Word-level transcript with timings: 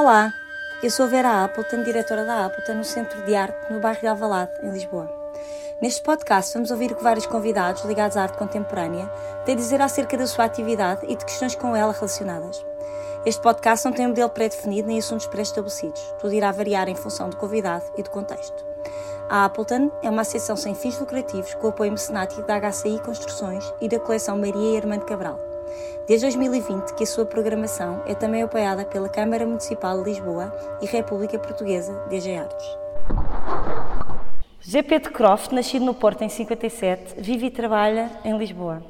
Olá, 0.00 0.32
eu 0.82 0.90
sou 0.90 1.06
Vera 1.06 1.44
Appleton, 1.44 1.82
diretora 1.82 2.24
da 2.24 2.46
Appleton 2.46 2.72
no 2.72 2.84
Centro 2.84 3.22
de 3.26 3.34
Arte 3.34 3.70
no 3.70 3.80
bairro 3.80 4.00
de 4.00 4.06
Alvalade, 4.06 4.52
em 4.62 4.70
Lisboa. 4.70 5.06
Neste 5.78 6.02
podcast 6.02 6.54
vamos 6.54 6.70
ouvir 6.70 6.90
o 6.90 6.96
que 6.96 7.02
vários 7.02 7.26
convidados 7.26 7.84
ligados 7.84 8.16
à 8.16 8.22
arte 8.22 8.38
contemporânea 8.38 9.06
têm 9.44 9.54
a 9.54 9.58
dizer 9.58 9.82
acerca 9.82 10.16
da 10.16 10.26
sua 10.26 10.46
atividade 10.46 11.04
e 11.06 11.14
de 11.14 11.22
questões 11.22 11.54
com 11.54 11.76
ela 11.76 11.92
relacionadas. 11.92 12.64
Este 13.26 13.42
podcast 13.42 13.84
não 13.84 13.92
tem 13.92 14.06
um 14.06 14.08
modelo 14.08 14.30
pré-definido 14.30 14.88
nem 14.88 14.98
assuntos 14.98 15.26
pré-estabelecidos. 15.26 16.00
Tudo 16.18 16.32
irá 16.32 16.50
variar 16.50 16.88
em 16.88 16.94
função 16.94 17.28
do 17.28 17.36
convidado 17.36 17.84
e 17.98 18.02
do 18.02 18.08
contexto. 18.08 18.64
A 19.28 19.44
Appleton 19.44 19.90
é 20.02 20.08
uma 20.08 20.22
associação 20.22 20.56
sem 20.56 20.74
fins 20.74 20.98
lucrativos 20.98 21.52
com 21.56 21.68
apoio 21.68 21.92
mecenático 21.92 22.40
da 22.40 22.58
HCI 22.58 23.02
Construções 23.04 23.70
e 23.82 23.86
da 23.86 24.00
coleção 24.00 24.38
Maria 24.38 24.76
e 24.76 24.76
Armando 24.78 25.04
Cabral. 25.04 25.59
Desde 26.10 26.26
2020 26.26 26.94
que 26.96 27.04
a 27.04 27.06
sua 27.06 27.24
programação 27.24 28.02
é 28.04 28.16
também 28.16 28.42
apoiada 28.42 28.84
pela 28.84 29.08
Câmara 29.08 29.46
Municipal 29.46 30.02
de 30.02 30.10
Lisboa 30.10 30.52
e 30.82 30.86
República 30.86 31.38
Portuguesa 31.38 32.04
DG 32.08 32.34
Artes. 32.34 32.66
GP 34.60 34.98
de 34.98 35.10
Croft, 35.10 35.52
nascido 35.52 35.84
no 35.84 35.94
Porto 35.94 36.22
em 36.22 36.28
57, 36.28 37.14
vive 37.16 37.46
e 37.46 37.50
trabalha 37.52 38.10
em 38.24 38.36
Lisboa. 38.36 38.82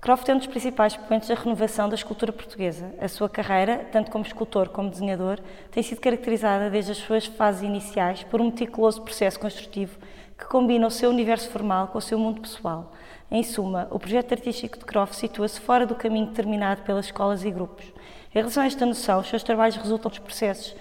Croft 0.00 0.28
é 0.28 0.34
um 0.34 0.38
dos 0.38 0.48
principais 0.48 0.94
expoentes 0.94 1.28
da 1.28 1.36
renovação 1.36 1.88
da 1.88 1.94
escultura 1.94 2.32
portuguesa. 2.32 2.92
A 3.00 3.06
sua 3.06 3.28
carreira, 3.28 3.86
tanto 3.92 4.10
como 4.10 4.26
escultor 4.26 4.68
como 4.68 4.90
desenhador, 4.90 5.38
tem 5.70 5.80
sido 5.80 6.00
caracterizada 6.00 6.70
desde 6.70 6.90
as 6.90 6.98
suas 6.98 7.24
fases 7.24 7.62
iniciais 7.62 8.24
por 8.24 8.40
um 8.40 8.46
meticuloso 8.46 9.00
processo 9.00 9.38
construtivo 9.38 9.96
que 10.36 10.46
combina 10.46 10.88
o 10.88 10.90
seu 10.90 11.08
universo 11.08 11.48
formal 11.50 11.86
com 11.86 11.98
o 11.98 12.02
seu 12.02 12.18
mundo 12.18 12.40
pessoal. 12.40 12.92
Em 13.34 13.42
suma, 13.42 13.88
o 13.90 13.98
projeto 13.98 14.30
artístico 14.30 14.78
de 14.78 14.84
Croft 14.84 15.16
situa-se 15.16 15.60
fora 15.60 15.84
do 15.84 15.96
caminho 15.96 16.26
determinado 16.26 16.82
pelas 16.82 17.06
escolas 17.06 17.44
e 17.44 17.50
grupos. 17.50 17.84
Em 18.32 18.38
relação 18.38 18.62
a 18.62 18.66
esta 18.66 18.86
noção, 18.86 19.18
os 19.18 19.26
seus 19.26 19.42
trabalhos 19.42 19.74
resultam 19.74 20.08
dos 20.08 20.20
processos 20.20 20.76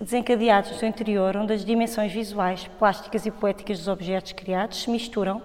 desencadeados 0.00 0.70
no 0.70 0.78
seu 0.78 0.88
interior, 0.88 1.36
onde 1.36 1.52
as 1.52 1.66
dimensões 1.66 2.10
visuais, 2.10 2.66
plásticas 2.78 3.26
e 3.26 3.30
poéticas 3.30 3.76
dos 3.76 3.88
objetos 3.88 4.32
criados 4.32 4.82
se 4.82 4.88
misturam, 4.88 5.42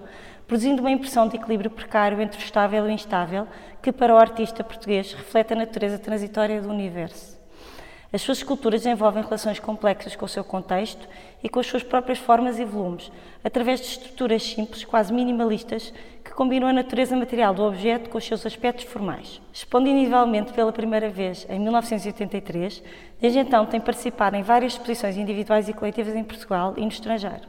produzindo 0.48 0.82
uma 0.82 0.90
impressão 0.90 1.28
de 1.28 1.36
equilíbrio 1.36 1.70
precário 1.70 2.22
entre 2.22 2.40
o 2.40 2.42
estável 2.42 2.86
e 2.86 2.92
o 2.92 2.94
instável, 2.94 3.46
que 3.82 3.92
para 3.92 4.14
o 4.14 4.18
artista 4.18 4.64
português 4.64 5.12
reflete 5.12 5.52
a 5.52 5.58
natureza 5.58 6.00
transitória 6.00 6.62
do 6.62 6.70
universo. 6.70 7.38
As 8.12 8.22
suas 8.22 8.38
esculturas 8.38 8.84
desenvolvem 8.84 9.22
relações 9.22 9.60
complexas 9.60 10.16
com 10.16 10.26
o 10.26 10.30
seu 10.30 10.44
contexto 10.44 11.08
e 11.44 11.50
com 11.50 11.60
as 11.60 11.68
suas 11.68 11.84
próprias 11.84 12.18
formas 12.18 12.58
e 12.58 12.64
volumes, 12.64 13.12
através 13.44 13.82
de 13.82 13.88
estruturas 13.88 14.44
simples, 14.44 14.86
quase 14.86 15.12
minimalistas, 15.12 15.94
combinam 16.38 16.68
a 16.68 16.74
natureza 16.74 17.16
material 17.16 17.52
do 17.52 17.64
objeto 17.64 18.12
com 18.12 18.20
os 18.20 18.24
seus 18.24 18.46
aspectos 18.46 18.86
formais. 18.86 19.42
Expondo 19.52 19.90
individualmente 19.90 20.54
pela 20.54 20.72
primeira 20.72 21.10
vez 21.10 21.48
em 21.50 21.60
1983, 21.60 22.84
desde 23.20 23.40
então 23.40 23.66
tem 23.66 23.82
participado 23.82 24.36
em 24.36 24.44
várias 24.44 24.74
exposições 24.74 25.18
individuais 25.18 25.68
e 25.68 25.74
coletivas 25.74 26.16
em 26.16 26.24
Portugal 26.24 26.76
e 26.78 26.82
no 26.82 26.90
estrangeiro. 26.90 27.42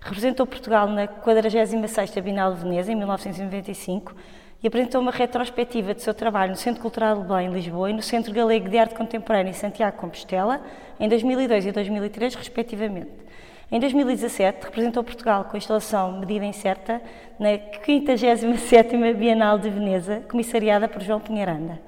Representou 0.00 0.46
Portugal 0.46 0.86
na 0.86 1.08
46ª 1.08 2.22
Bienal 2.22 2.54
de 2.54 2.60
Veneza, 2.60 2.92
em 2.92 2.94
1995, 2.94 4.14
e 4.62 4.68
apresentou 4.68 5.00
uma 5.00 5.10
retrospectiva 5.10 5.92
do 5.92 6.00
seu 6.00 6.14
trabalho 6.14 6.52
no 6.52 6.56
Centro 6.56 6.80
Cultural 6.80 7.24
de 7.24 7.42
em 7.42 7.50
Lisboa, 7.50 7.90
e 7.90 7.92
no 7.92 8.02
Centro 8.02 8.32
Galego 8.32 8.68
de 8.68 8.78
Arte 8.78 8.94
Contemporânea, 8.94 9.50
em 9.50 9.54
Santiago 9.54 9.96
Compostela, 9.96 10.60
em 11.00 11.08
2002 11.08 11.66
e 11.66 11.72
2003, 11.72 12.36
respectivamente. 12.36 13.25
Em 13.70 13.80
2017, 13.80 14.64
representou 14.64 15.02
Portugal 15.02 15.44
com 15.44 15.56
a 15.56 15.58
instalação 15.58 16.20
Medida 16.20 16.44
Incerta 16.44 17.02
na 17.38 17.48
57ª 17.48 19.14
Bienal 19.14 19.58
de 19.58 19.68
Veneza, 19.68 20.22
comissariada 20.28 20.86
por 20.86 21.02
João 21.02 21.18
Pinheiranda. 21.18 21.80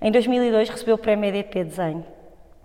Em 0.00 0.10
2002, 0.10 0.70
recebeu 0.70 0.94
o 0.94 0.98
Prémio 0.98 1.28
EDP 1.28 1.64
Desenho. 1.64 2.04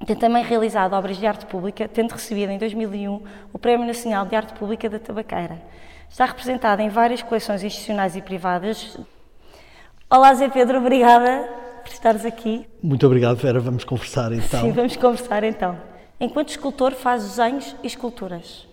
Tem 0.05 0.15
também 0.15 0.43
realizado 0.43 0.93
obras 0.93 1.17
de 1.17 1.27
arte 1.27 1.45
pública, 1.45 1.87
tendo 1.87 2.11
recebido 2.11 2.51
em 2.51 2.57
2001 2.57 3.21
o 3.51 3.59
Prémio 3.59 3.85
Nacional 3.85 4.25
de 4.25 4.35
Arte 4.35 4.53
Pública 4.53 4.89
da 4.89 4.99
Tabaqueira. 4.99 5.61
Está 6.09 6.25
representada 6.25 6.81
em 6.81 6.87
várias 6.87 7.21
coleções 7.21 7.61
institucionais 7.61 8.15
e 8.15 8.21
privadas, 8.21 8.97
Olá, 10.07 10.31
Zé 10.35 10.47
Pedro, 10.47 10.77
obrigada 10.77 11.49
por 11.83 11.91
estares 11.91 12.23
aqui. 12.23 12.67
Muito 12.81 13.05
obrigado, 13.07 13.37
Vera. 13.37 13.59
Vamos 13.59 13.83
conversar 13.83 14.31
então. 14.31 14.61
Sim, 14.61 14.71
vamos 14.71 14.95
conversar 14.95 15.43
então. 15.43 15.75
Enquanto 16.19 16.49
escultor, 16.49 16.93
fazes 16.93 17.31
desenhos 17.31 17.75
e 17.83 17.87
esculturas. 17.87 18.65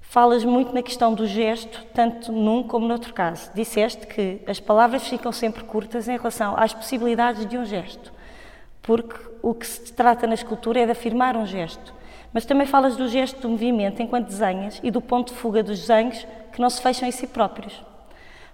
Falas 0.00 0.44
muito 0.44 0.72
na 0.72 0.82
questão 0.82 1.12
do 1.12 1.26
gesto, 1.26 1.84
tanto 1.92 2.32
num 2.32 2.62
como 2.62 2.86
noutro 2.86 3.12
caso. 3.12 3.50
Disseste 3.54 4.06
que 4.06 4.40
as 4.46 4.58
palavras 4.58 5.06
ficam 5.06 5.30
sempre 5.30 5.64
curtas 5.64 6.08
em 6.08 6.16
relação 6.16 6.54
às 6.56 6.72
possibilidades 6.72 7.44
de 7.44 7.58
um 7.58 7.66
gesto, 7.66 8.12
porque 8.80 9.18
o 9.42 9.52
que 9.52 9.66
se 9.66 9.92
trata 9.92 10.26
na 10.26 10.34
escultura 10.34 10.80
é 10.80 10.86
de 10.86 10.92
afirmar 10.92 11.36
um 11.36 11.44
gesto. 11.44 11.92
Mas 12.32 12.46
também 12.46 12.66
falas 12.66 12.96
do 12.96 13.08
gesto 13.08 13.40
do 13.40 13.48
movimento 13.50 14.00
enquanto 14.00 14.28
desenhas 14.28 14.80
e 14.82 14.90
do 14.90 15.00
ponto 15.00 15.32
de 15.32 15.38
fuga 15.38 15.62
dos 15.62 15.80
desenhos 15.80 16.26
que 16.52 16.60
não 16.60 16.70
se 16.70 16.80
fecham 16.80 17.06
em 17.06 17.12
si 17.12 17.26
próprios. 17.26 17.84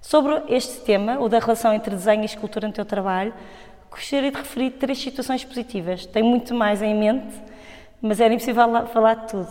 Sobre 0.00 0.42
este 0.48 0.80
tema, 0.80 1.20
o 1.20 1.28
da 1.28 1.38
relação 1.38 1.72
entre 1.72 1.94
desenho 1.94 2.22
e 2.22 2.26
escultura 2.26 2.66
no 2.66 2.74
teu 2.74 2.84
trabalho, 2.84 3.32
gostaria 3.88 4.32
de 4.32 4.36
referir 4.36 4.70
três 4.72 4.98
situações 4.98 5.44
positivas. 5.44 6.06
Tenho 6.06 6.26
muito 6.26 6.52
mais 6.54 6.82
em 6.82 6.94
mente, 6.94 7.51
mas 8.02 8.20
era 8.20 8.34
impossível 8.34 8.86
falar 8.88 9.14
de 9.14 9.28
tudo. 9.28 9.48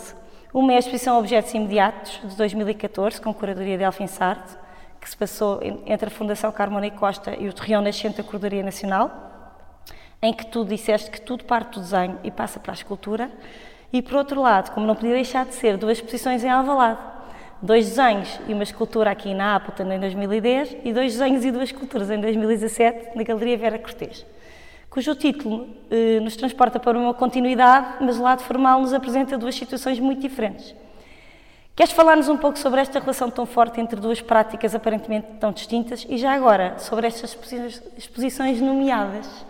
Uma 0.54 0.74
é 0.74 0.76
a 0.76 0.80
exposição 0.80 1.18
Objetos 1.18 1.54
Imediatos, 1.54 2.20
de 2.24 2.36
2014, 2.36 3.22
com 3.22 3.34
curadoria 3.34 3.78
de 3.78 3.84
Elfim 3.86 4.08
Sartre, 4.08 4.58
que 5.00 5.10
se 5.10 5.16
passou 5.16 5.62
entre 5.86 6.08
a 6.08 6.12
Fundação 6.12 6.52
Carmona 6.52 6.88
e 6.88 6.92
Costa 6.92 7.34
e 7.40 7.48
o 7.48 7.54
Torreão 7.54 7.82
Nascente 7.82 8.18
da 8.18 8.24
Curadoria 8.24 8.62
Nacional, 8.62 9.10
em 10.22 10.34
que 10.34 10.46
tu 10.46 10.66
disseste 10.66 11.10
que 11.10 11.22
tudo 11.22 11.46
parte 11.46 11.76
do 11.76 11.80
desenho 11.80 12.20
e 12.24 12.30
passa 12.30 12.60
para 12.60 12.74
a 12.74 12.76
escultura. 12.76 13.32
E, 13.94 14.02
por 14.02 14.16
outro 14.16 14.42
lado, 14.42 14.72
como 14.72 14.86
não 14.86 14.94
podia 14.94 15.14
deixar 15.14 15.46
de 15.46 15.56
ser, 15.56 15.78
duas 15.78 15.98
exposições 15.98 16.44
em 16.44 16.50
Alvalade, 16.50 17.00
dois 17.62 17.90
desenhos 17.90 18.40
e 18.48 18.54
uma 18.54 18.64
escultura 18.64 19.12
aqui 19.12 19.34
na 19.34 19.56
Appleton 19.56 19.92
em 19.92 20.00
2010 20.00 20.78
e 20.84 20.92
dois 20.92 21.14
desenhos 21.14 21.46
e 21.46 21.52
duas 21.52 21.70
esculturas 21.70 22.10
em 22.10 22.20
2017 22.20 23.16
na 23.16 23.24
Galeria 23.24 23.58
Vera 23.58 23.80
Cortês, 23.80 24.26
cujo 24.92 25.16
título 25.16 25.70
eh, 25.90 26.20
nos 26.20 26.36
transporta 26.36 26.78
para 26.78 27.00
uma 27.00 27.14
continuidade, 27.14 28.04
mas 28.04 28.18
o 28.18 28.24
lado 28.24 28.44
formal 28.44 28.82
nos 28.82 28.94
apresenta 28.94 29.38
duas 29.38 29.56
situações 29.56 30.02
muito 30.02 30.22
diferentes. 30.22 30.76
Queres 31.74 31.94
falar-nos 31.94 32.28
um 32.28 32.36
pouco 32.36 32.60
sobre 32.60 32.82
esta 32.82 33.00
relação 33.00 33.32
tão 33.32 33.46
forte 33.46 33.80
entre 33.80 33.98
duas 34.02 34.20
práticas 34.20 34.76
aparentemente 34.76 35.28
tão 35.40 35.54
distintas 35.54 36.06
e 36.10 36.18
já 36.18 36.34
agora 36.34 36.78
sobre 36.78 37.08
estas 37.08 37.36
exposições 37.98 38.60
nomeadas? 38.60 39.46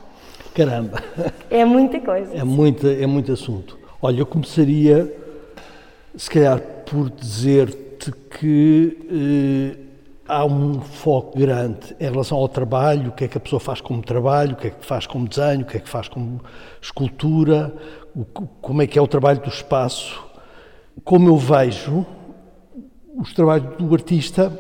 Caramba! 0.54 1.02
É 1.50 1.66
muita 1.66 2.00
coisa. 2.00 2.36
É, 2.36 2.44
muita, 2.44 2.88
é 2.88 3.08
muito 3.08 3.32
assunto. 3.32 3.80
Olha, 4.00 4.20
eu 4.20 4.26
começaria, 4.28 5.12
se 6.16 6.30
calhar, 6.30 6.60
por 6.86 7.10
dizer 7.10 7.76
que 8.40 8.98
eh, 9.12 9.91
há 10.32 10.46
um 10.46 10.80
foco 10.80 11.38
grande 11.38 11.94
em 12.00 12.10
relação 12.10 12.38
ao 12.38 12.48
trabalho, 12.48 13.10
o 13.10 13.12
que 13.12 13.26
é 13.26 13.28
que 13.28 13.38
a 13.38 13.42
pessoa 13.42 13.60
faz 13.60 13.82
como 13.82 14.02
trabalho, 14.02 14.54
o 14.54 14.56
que 14.56 14.68
é 14.68 14.70
que 14.70 14.86
faz 14.86 15.06
como 15.06 15.28
desenho, 15.28 15.64
o 15.64 15.66
que 15.66 15.76
é 15.76 15.80
que 15.82 15.90
faz 15.90 16.08
como 16.08 16.40
escultura, 16.82 17.76
o, 18.16 18.24
como 18.24 18.82
é 18.82 18.88
que 18.88 18.98
é 18.98 19.02
o 19.02 19.08
trabalho 19.08 19.42
do 19.42 19.50
espaço. 19.50 20.24
Como 21.04 21.28
eu 21.28 21.36
vejo, 21.36 22.06
o 23.14 23.24
trabalho 23.36 23.76
do 23.78 23.94
artista 23.94 24.58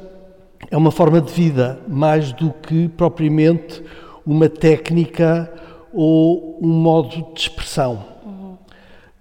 é 0.70 0.76
uma 0.76 0.92
forma 0.92 1.22
de 1.22 1.32
vida, 1.32 1.80
mais 1.88 2.34
do 2.34 2.52
que 2.52 2.90
propriamente 2.90 3.82
uma 4.26 4.50
técnica 4.50 5.50
ou 5.94 6.60
um 6.62 6.68
modo 6.68 7.34
de 7.34 7.40
expressão. 7.40 8.04
Uhum. 8.26 8.58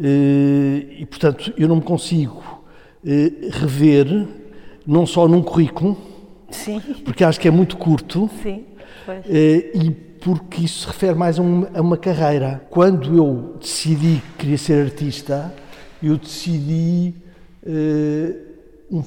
E, 0.00 1.06
portanto, 1.08 1.54
eu 1.56 1.68
não 1.68 1.76
me 1.76 1.82
consigo 1.82 2.42
eh, 3.06 3.50
rever, 3.52 4.26
não 4.84 5.06
só 5.06 5.28
num 5.28 5.42
currículo, 5.42 6.09
Sim. 6.50 6.80
porque 7.04 7.24
acho 7.24 7.40
que 7.40 7.48
é 7.48 7.50
muito 7.50 7.76
curto, 7.76 8.28
Sim, 8.42 8.64
eh, 9.26 9.70
e 9.74 9.90
porque 9.90 10.64
isso 10.64 10.80
se 10.80 10.86
refere 10.86 11.14
mais 11.14 11.38
a 11.38 11.42
uma, 11.42 11.70
a 11.74 11.80
uma, 11.80 11.96
carreira. 11.96 12.62
Quando 12.68 13.16
eu 13.16 13.56
decidi 13.58 14.20
que 14.20 14.38
queria 14.38 14.58
ser 14.58 14.84
artista, 14.84 15.54
eu 16.02 16.16
decidi 16.18 17.14
eh, 17.64 18.36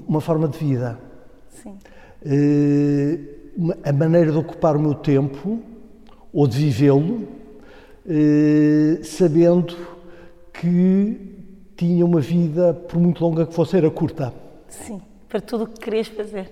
uma 0.08 0.22
forma 0.22 0.48
de 0.48 0.58
vida. 0.58 0.98
Sim. 1.50 1.78
Uma, 3.56 3.78
a 3.84 3.94
maneira 3.94 4.32
de 4.32 4.38
ocupar 4.38 4.76
o 4.76 4.80
meu 4.80 4.96
tempo, 4.96 5.60
ou 6.32 6.48
de 6.48 6.58
vivê-lo, 6.58 7.28
sabendo 9.04 9.78
que 10.52 11.34
tinha 11.76 12.06
uma 12.06 12.22
vida, 12.22 12.74
por 12.74 13.00
muito 13.00 13.24
longa 13.24 13.46
que 13.46 13.54
fosse, 13.54 13.78
era 13.78 13.90
curta. 13.90 14.34
Sim, 14.68 15.02
para 15.28 15.42
tudo 15.42 15.66
o 15.66 15.68
que 15.68 15.80
querias 15.80 16.08
fazer. 16.08 16.50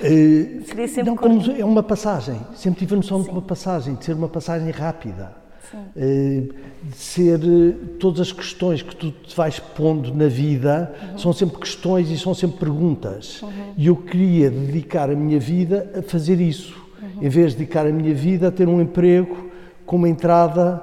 Uh, 0.00 1.04
não, 1.04 1.16
como 1.16 1.40
é 1.52 1.64
uma 1.64 1.82
passagem. 1.82 2.40
Sempre 2.54 2.80
tive 2.80 2.94
a 2.94 2.96
noção 2.96 3.18
Sim. 3.18 3.24
de 3.24 3.30
uma 3.30 3.42
passagem, 3.42 3.94
de 3.94 4.04
ser 4.04 4.14
uma 4.14 4.28
passagem 4.28 4.70
rápida. 4.70 5.44
Uh, 5.74 6.54
de 6.84 6.96
ser 6.96 7.40
uh, 7.40 7.72
todas 7.98 8.20
as 8.20 8.32
questões 8.32 8.80
que 8.80 8.94
tu 8.94 9.10
te 9.10 9.34
vais 9.34 9.58
pondo 9.58 10.14
na 10.14 10.28
vida 10.28 10.94
uhum. 11.02 11.18
são 11.18 11.32
sempre 11.32 11.58
questões 11.58 12.10
e 12.10 12.18
são 12.18 12.32
sempre 12.32 12.58
perguntas. 12.58 13.42
Uhum. 13.42 13.50
E 13.76 13.86
eu 13.88 13.96
queria 13.96 14.50
dedicar 14.50 15.10
a 15.10 15.16
minha 15.16 15.40
vida 15.40 15.90
a 15.98 16.02
fazer 16.02 16.40
isso, 16.40 16.76
uhum. 17.02 17.22
em 17.22 17.28
vez 17.28 17.52
de 17.52 17.58
dedicar 17.58 17.86
a 17.86 17.90
minha 17.92 18.14
vida 18.14 18.48
a 18.48 18.50
ter 18.52 18.68
um 18.68 18.80
emprego 18.80 19.50
com 19.84 19.96
uma 19.96 20.08
entrada 20.08 20.82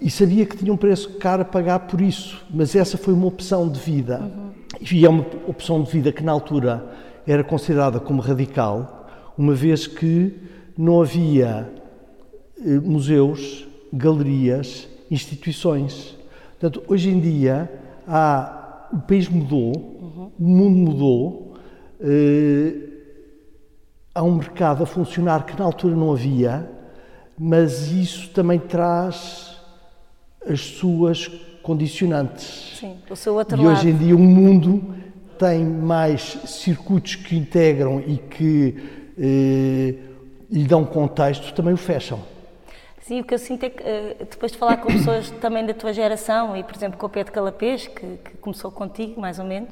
e 0.00 0.10
sabia 0.10 0.44
que 0.44 0.56
tinha 0.56 0.72
um 0.72 0.76
preço 0.76 1.18
caro 1.18 1.42
a 1.42 1.44
pagar 1.44 1.80
por 1.80 2.00
isso, 2.00 2.44
mas 2.50 2.74
essa 2.74 2.98
foi 2.98 3.14
uma 3.14 3.26
opção 3.26 3.68
de 3.68 3.78
vida. 3.78 4.20
Uhum. 4.20 4.46
E 4.90 5.06
é 5.06 5.08
uma 5.08 5.24
opção 5.46 5.82
de 5.82 5.90
vida 5.90 6.10
que 6.10 6.22
na 6.22 6.32
altura 6.32 6.84
era 7.26 7.42
considerada 7.42 7.98
como 7.98 8.22
radical, 8.22 9.06
uma 9.36 9.54
vez 9.54 9.86
que 9.86 10.34
não 10.78 11.02
havia 11.02 11.68
eh, 12.64 12.78
museus, 12.80 13.66
galerias, 13.92 14.88
instituições. 15.10 16.16
Portanto, 16.58 16.82
hoje 16.88 17.10
em 17.10 17.20
dia 17.20 17.70
há, 18.06 18.88
o 18.92 18.98
país 18.98 19.28
mudou, 19.28 19.76
uhum. 19.76 20.30
o 20.38 20.42
mundo 20.42 20.76
mudou, 20.76 21.54
eh, 22.00 22.74
há 24.14 24.22
um 24.22 24.36
mercado 24.36 24.82
a 24.82 24.86
funcionar 24.86 25.44
que 25.44 25.58
na 25.58 25.64
altura 25.64 25.94
não 25.94 26.12
havia, 26.12 26.70
mas 27.38 27.90
isso 27.92 28.30
também 28.30 28.58
traz 28.58 29.56
as 30.48 30.60
suas 30.60 31.28
condicionantes. 31.62 32.78
Sim, 32.78 32.96
o 33.10 33.16
seu 33.16 33.34
outro 33.34 33.60
e 33.60 33.64
lado. 33.64 33.76
hoje 33.76 33.90
em 33.90 33.96
dia 33.96 34.14
o 34.14 34.18
mundo 34.18 34.94
tem 35.38 35.64
mais 35.64 36.20
circuitos 36.46 37.16
que 37.16 37.36
integram 37.36 38.02
e 38.06 38.16
que 38.16 38.74
eh, 39.18 39.94
lhe 40.50 40.64
dão 40.64 40.84
contexto, 40.84 41.52
também 41.54 41.74
o 41.74 41.76
fecham. 41.76 42.20
Sim, 43.00 43.20
o 43.20 43.24
que 43.24 43.34
eu 43.34 43.38
sinto 43.38 43.64
é 43.64 43.70
que 43.70 43.82
eh, 43.82 44.16
depois 44.18 44.52
de 44.52 44.58
falar 44.58 44.78
com 44.78 44.88
pessoas 44.88 45.30
também 45.40 45.64
da 45.64 45.72
tua 45.72 45.92
geração 45.92 46.56
e, 46.56 46.64
por 46.64 46.74
exemplo, 46.74 46.98
com 46.98 47.06
o 47.06 47.08
Pedro 47.08 47.32
Calapês, 47.32 47.86
que, 47.86 48.00
que 48.00 48.36
começou 48.40 48.70
contigo, 48.70 49.20
mais 49.20 49.38
ou 49.38 49.44
menos, 49.44 49.70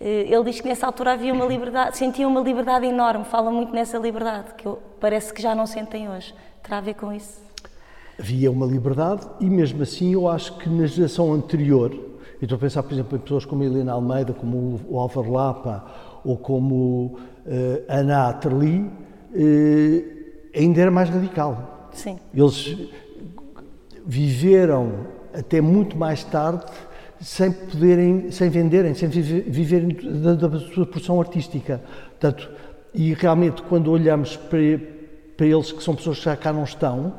eh, 0.00 0.26
ele 0.28 0.44
diz 0.44 0.60
que 0.60 0.66
nessa 0.66 0.86
altura 0.86 1.12
havia 1.12 1.32
uma 1.32 1.44
liberdade, 1.44 1.96
sentia 1.96 2.26
uma 2.26 2.40
liberdade 2.40 2.86
enorme, 2.86 3.24
fala 3.24 3.50
muito 3.50 3.72
nessa 3.72 3.98
liberdade, 3.98 4.54
que 4.54 4.66
eu, 4.66 4.80
parece 4.98 5.32
que 5.32 5.40
já 5.40 5.54
não 5.54 5.66
sentem 5.66 6.08
hoje. 6.08 6.34
Terá 6.62 6.78
a 6.78 6.80
ver 6.80 6.94
com 6.94 7.12
isso? 7.12 7.40
Havia 8.18 8.50
uma 8.50 8.66
liberdade 8.66 9.26
e 9.40 9.48
mesmo 9.48 9.82
assim 9.82 10.12
eu 10.12 10.28
acho 10.28 10.58
que 10.58 10.68
na 10.68 10.86
geração 10.86 11.32
anterior, 11.32 11.96
e 12.40 12.44
estou 12.44 12.56
a 12.56 12.58
pensar, 12.58 12.82
por 12.82 12.92
exemplo, 12.92 13.16
em 13.16 13.20
pessoas 13.20 13.44
como 13.44 13.62
a 13.62 13.66
Helena 13.66 13.92
Almeida, 13.92 14.32
como 14.32 14.80
o 14.88 14.98
Álvaro 14.98 15.30
Lapa 15.30 15.84
ou 16.24 16.36
como 16.36 17.18
uh, 17.46 17.84
Ana 17.88 18.28
Atterley, 18.28 18.80
uh, 18.80 20.04
ainda 20.56 20.80
era 20.80 20.90
mais 20.90 21.10
radical. 21.10 21.88
Sim. 21.92 22.18
Eles 22.34 22.76
viveram 24.06 25.06
até 25.34 25.60
muito 25.60 25.96
mais 25.96 26.24
tarde 26.24 26.64
sem 27.20 27.52
poderem, 27.52 28.30
sem 28.30 28.48
venderem, 28.48 28.94
sem 28.94 29.08
viverem 29.08 29.88
da, 30.22 30.34
da 30.34 30.58
sua 30.60 30.86
produção 30.86 31.20
artística. 31.20 31.82
Portanto, 32.18 32.50
e 32.94 33.12
realmente 33.12 33.62
quando 33.62 33.90
olhamos 33.90 34.36
para, 34.36 34.80
para 35.36 35.46
eles 35.46 35.70
que 35.70 35.82
são 35.82 35.94
pessoas 35.94 36.18
que 36.18 36.24
já 36.24 36.36
cá 36.36 36.52
não 36.52 36.64
estão, 36.64 37.14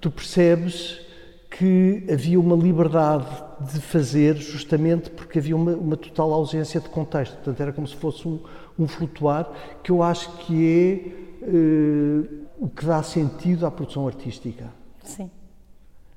tu 0.00 0.10
percebes 0.10 1.00
que 1.48 2.04
havia 2.12 2.38
uma 2.38 2.56
liberdade 2.56 3.43
de 3.60 3.80
fazer 3.80 4.36
justamente 4.36 5.10
porque 5.10 5.38
havia 5.38 5.56
uma, 5.56 5.72
uma 5.72 5.96
total 5.96 6.32
ausência 6.32 6.80
de 6.80 6.88
contexto. 6.88 7.34
Portanto, 7.34 7.60
era 7.60 7.72
como 7.72 7.86
se 7.86 7.96
fosse 7.96 8.26
um, 8.26 8.38
um 8.78 8.86
flutuar 8.86 9.50
que 9.82 9.90
eu 9.90 10.02
acho 10.02 10.30
que 10.38 11.12
é 11.42 11.46
uh, 11.46 12.44
o 12.58 12.68
que 12.68 12.84
dá 12.84 13.02
sentido 13.02 13.66
à 13.66 13.70
produção 13.70 14.06
artística. 14.06 14.72
Sim. 15.02 15.30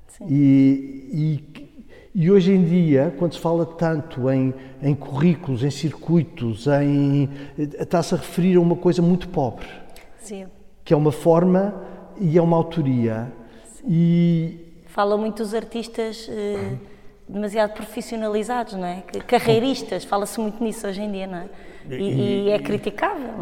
Sim. 0.08 0.26
E, 0.28 1.44
e, 2.14 2.22
e, 2.22 2.30
hoje 2.30 2.52
em 2.52 2.64
dia, 2.64 3.14
quando 3.18 3.34
se 3.34 3.40
fala 3.40 3.64
tanto 3.64 4.30
em, 4.30 4.52
em 4.82 4.94
currículos, 4.94 5.62
em 5.62 5.70
circuitos, 5.70 6.66
em, 6.66 7.28
está-se 7.56 8.14
a 8.14 8.16
referir 8.16 8.56
a 8.56 8.60
uma 8.60 8.76
coisa 8.76 9.00
muito 9.02 9.28
pobre. 9.28 9.66
Sim. 10.20 10.46
Que 10.84 10.94
é 10.94 10.96
uma 10.96 11.12
forma 11.12 11.74
e 12.20 12.36
é 12.36 12.42
uma 12.42 12.56
autoria 12.56 13.32
e 13.86 14.82
fala 14.86 15.16
muito 15.16 15.42
dos 15.42 15.54
artistas 15.54 16.28
eh, 16.30 16.76
demasiado 17.28 17.72
profissionalizados, 17.74 18.74
não 18.74 18.86
é? 18.86 19.02
Carreiristas, 19.26 20.04
fala-se 20.04 20.40
muito 20.40 20.62
nisso 20.62 20.86
hoje 20.86 21.00
em 21.02 21.10
dia, 21.10 21.26
não 21.26 21.38
é? 21.38 21.48
E, 21.90 21.94
e, 21.94 22.44
e 22.46 22.50
é 22.50 22.58
criticável. 22.58 23.34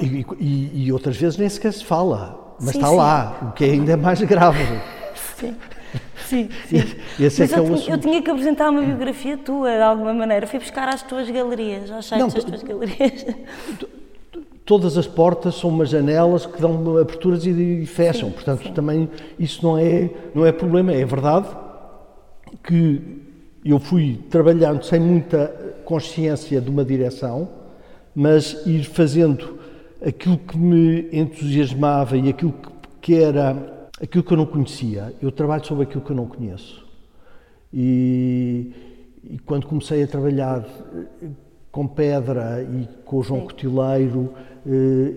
E, 0.00 0.26
e, 0.40 0.86
e, 0.86 0.92
outras 0.92 1.16
vezes 1.16 1.38
nem 1.38 1.48
sequer 1.48 1.72
se 1.72 1.84
fala, 1.84 2.54
mas 2.60 2.70
sim, 2.70 2.78
está 2.78 2.88
sim. 2.88 2.96
lá, 2.96 3.38
o 3.42 3.52
que 3.52 3.64
é 3.64 3.70
ainda 3.70 3.96
mais 3.96 4.20
grave. 4.22 4.64
Sim. 5.36 5.56
Sim, 6.26 6.48
sim. 6.66 6.82
Esse 7.20 7.42
é 7.42 7.46
Mas 7.46 7.52
é 7.52 7.58
eu, 7.58 7.76
tinha, 7.76 7.94
eu, 7.94 7.98
tinha, 7.98 8.22
que 8.22 8.30
apresentar 8.30 8.70
uma 8.70 8.82
biografia 8.82 9.36
tua, 9.36 9.70
de 9.70 9.82
alguma 9.82 10.12
maneira. 10.12 10.46
Fui 10.46 10.58
buscar 10.58 10.88
às 10.88 11.02
tuas 11.02 11.30
galerias, 11.30 11.90
aos 11.90 12.06
sites 12.06 12.34
das 12.34 12.44
tuas 12.44 12.62
galerias 12.62 13.26
todas 14.64 14.96
as 14.96 15.06
portas 15.06 15.56
são 15.56 15.70
umas 15.70 15.90
janelas 15.90 16.46
que 16.46 16.60
dão 16.60 16.98
aberturas 16.98 17.46
e, 17.46 17.84
fecham. 17.86 18.28
Sim, 18.28 18.34
Portanto, 18.34 18.62
sim. 18.64 18.72
também 18.72 19.08
isso 19.38 19.64
não 19.64 19.78
é, 19.78 20.10
não 20.34 20.46
é 20.46 20.52
problema. 20.52 20.92
É 20.92 21.04
verdade 21.04 21.48
que 22.62 23.22
eu 23.64 23.78
fui 23.78 24.20
trabalhando 24.28 24.82
sem 24.84 25.00
muita 25.00 25.46
consciência 25.84 26.60
de 26.60 26.70
uma 26.70 26.84
direção, 26.84 27.48
mas 28.14 28.66
ir 28.66 28.84
fazendo 28.84 29.58
aquilo 30.04 30.38
que 30.38 30.56
me 30.56 31.08
entusiasmava 31.12 32.16
e 32.16 32.28
aquilo 32.28 32.54
que 33.00 33.14
era 33.14 33.88
aquilo 34.00 34.22
que 34.22 34.32
eu 34.32 34.36
não 34.36 34.46
conhecia. 34.46 35.14
Eu 35.20 35.32
trabalho 35.32 35.64
sobre 35.64 35.84
aquilo 35.84 36.02
que 36.02 36.10
eu 36.10 36.16
não 36.16 36.26
conheço. 36.26 36.84
E, 37.72 38.72
e 39.24 39.38
quando 39.38 39.66
comecei 39.66 40.02
a 40.02 40.06
trabalhar 40.06 40.64
com 41.72 41.86
pedra 41.88 42.62
e 42.62 42.88
com 43.04 43.16
o 43.18 43.22
João 43.22 43.40
Sim. 43.40 43.46
Cotileiro, 43.46 44.32
eh, 44.66 45.12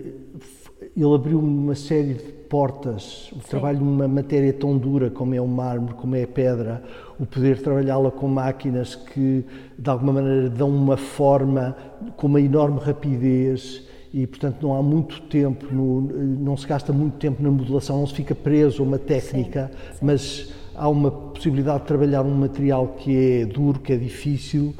ele 0.96 1.14
abriu 1.14 1.38
uma 1.38 1.74
série 1.74 2.14
de 2.14 2.32
portas. 2.48 3.30
O 3.32 3.38
trabalho 3.38 3.78
numa 3.78 4.08
matéria 4.08 4.52
tão 4.52 4.76
dura 4.76 5.10
como 5.10 5.34
é 5.34 5.40
o 5.40 5.46
mármore, 5.46 5.94
como 5.94 6.16
é 6.16 6.24
a 6.24 6.26
pedra, 6.26 6.82
o 7.18 7.26
poder 7.26 7.60
trabalhá-la 7.60 8.10
com 8.10 8.28
máquinas 8.28 8.94
que, 8.94 9.44
de 9.78 9.90
alguma 9.90 10.14
maneira, 10.14 10.48
dão 10.48 10.68
uma 10.68 10.96
forma 10.96 11.76
com 12.16 12.26
uma 12.26 12.40
enorme 12.40 12.78
rapidez 12.78 13.82
e, 14.14 14.26
portanto, 14.26 14.58
não 14.62 14.74
há 14.74 14.82
muito 14.82 15.20
tempo, 15.22 15.66
no, 15.74 16.00
não 16.00 16.56
se 16.56 16.66
gasta 16.66 16.92
muito 16.92 17.16
tempo 17.16 17.42
na 17.42 17.50
modelação, 17.50 17.98
não 17.98 18.06
se 18.06 18.14
fica 18.14 18.34
preso 18.34 18.82
a 18.82 18.86
uma 18.86 18.98
técnica, 18.98 19.70
Sim. 19.92 19.98
mas 20.00 20.52
há 20.74 20.88
uma 20.88 21.10
possibilidade 21.10 21.80
de 21.80 21.86
trabalhar 21.86 22.22
um 22.22 22.34
material 22.34 22.88
que 22.98 23.16
é 23.16 23.46
duro, 23.46 23.80
que 23.80 23.92
é 23.92 23.96
difícil 23.96 24.74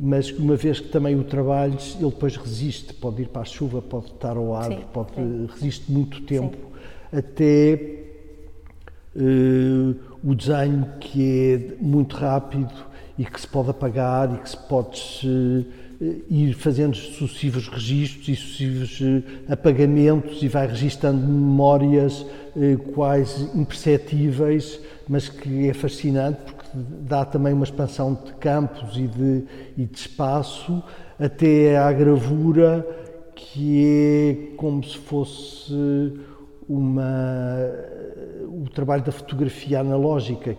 mas 0.00 0.30
uma 0.30 0.56
vez 0.56 0.80
que 0.80 0.88
também 0.88 1.14
o 1.14 1.22
trabalhos, 1.22 1.94
ele 2.00 2.10
depois 2.10 2.34
resiste, 2.34 2.94
pode 2.94 3.20
ir 3.20 3.28
para 3.28 3.42
a 3.42 3.44
chuva, 3.44 3.82
pode 3.82 4.06
estar 4.06 4.34
ao 4.34 4.54
ar, 4.54 4.64
sim, 4.64 4.80
pode, 4.92 5.14
sim. 5.14 5.46
resiste 5.52 5.92
muito 5.92 6.22
tempo, 6.22 6.56
sim. 6.56 7.18
até 7.18 8.04
uh, 9.14 9.94
o 10.22 10.34
desenho 10.34 10.86
que 11.00 11.74
é 11.80 11.82
muito 11.82 12.16
rápido 12.16 12.72
e 13.18 13.24
que 13.24 13.40
se 13.40 13.46
pode 13.46 13.70
apagar 13.70 14.34
e 14.34 14.38
que 14.38 14.50
se 14.50 14.56
pode 14.56 15.22
uh, 15.24 16.04
ir 16.30 16.54
fazendo 16.54 16.96
sucessivos 16.96 17.68
registros 17.68 18.28
e 18.28 18.36
sucessivos 18.36 19.00
uh, 19.00 19.52
apagamentos 19.52 20.42
e 20.42 20.48
vai 20.48 20.66
registando 20.66 21.18
memórias 21.18 22.24
quase 22.94 23.48
imperceptíveis, 23.56 24.80
mas 25.08 25.28
que 25.28 25.68
é 25.68 25.72
fascinante 25.72 26.40
porque 26.44 26.68
dá 26.74 27.24
também 27.24 27.52
uma 27.52 27.64
expansão 27.64 28.14
de 28.24 28.32
campos 28.34 28.96
e 28.96 29.06
de, 29.06 29.44
e 29.76 29.84
de 29.84 29.96
espaço, 29.96 30.82
até 31.18 31.78
à 31.78 31.92
gravura, 31.92 32.84
que 33.34 33.84
é 33.84 34.56
como 34.56 34.82
se 34.82 34.96
fosse 34.98 35.72
uma, 36.70 37.68
o 38.46 38.68
trabalho 38.70 39.02
da 39.02 39.10
fotografia 39.10 39.80
analógica. 39.80 40.56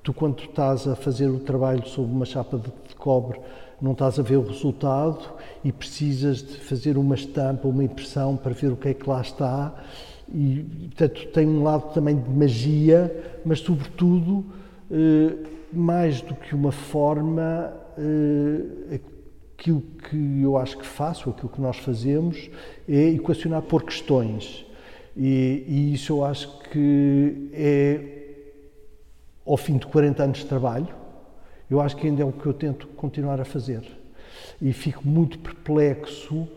Tu, 0.00 0.14
quando 0.14 0.44
estás 0.44 0.86
a 0.86 0.94
fazer 0.94 1.28
o 1.28 1.40
trabalho 1.40 1.84
sobre 1.86 2.12
uma 2.12 2.24
chapa 2.24 2.56
de, 2.56 2.70
de 2.88 2.94
cobre, 2.94 3.40
não 3.82 3.92
estás 3.92 4.18
a 4.18 4.22
ver 4.22 4.36
o 4.36 4.42
resultado 4.42 5.18
e 5.64 5.72
precisas 5.72 6.38
de 6.38 6.56
fazer 6.56 6.96
uma 6.96 7.16
estampa, 7.16 7.66
uma 7.66 7.82
impressão 7.82 8.36
para 8.36 8.52
ver 8.52 8.70
o 8.70 8.76
que 8.76 8.88
é 8.88 8.94
que 8.94 9.08
lá 9.08 9.20
está. 9.20 9.74
E, 10.32 10.64
portanto, 10.94 11.26
tem 11.32 11.46
um 11.48 11.64
lado 11.64 11.92
também 11.92 12.16
de 12.16 12.30
magia, 12.30 13.40
mas, 13.44 13.58
sobretudo, 13.58 14.44
eh, 14.88 15.34
mais 15.72 16.20
do 16.20 16.34
que 16.34 16.54
uma 16.54 16.70
forma, 16.70 17.72
eh, 17.98 19.00
aquilo 19.58 19.82
que 20.08 20.42
eu 20.42 20.56
acho 20.56 20.78
que 20.78 20.86
faço, 20.86 21.30
aquilo 21.30 21.48
que 21.48 21.60
nós 21.60 21.76
fazemos, 21.78 22.48
é 22.88 23.08
equacionar 23.08 23.62
por 23.62 23.82
questões. 23.82 24.69
E, 25.16 25.64
e 25.66 25.94
isso 25.94 26.12
eu 26.12 26.24
acho 26.24 26.58
que 26.70 27.50
é, 27.52 28.00
ao 29.46 29.56
fim 29.56 29.76
de 29.76 29.86
40 29.86 30.22
anos 30.22 30.38
de 30.38 30.46
trabalho, 30.46 30.88
eu 31.70 31.80
acho 31.80 31.96
que 31.96 32.06
ainda 32.06 32.22
é 32.22 32.24
o 32.24 32.32
que 32.32 32.46
eu 32.46 32.52
tento 32.52 32.86
continuar 32.88 33.40
a 33.40 33.44
fazer. 33.44 33.82
E 34.60 34.72
fico 34.72 35.06
muito 35.06 35.38
perplexo 35.38 36.48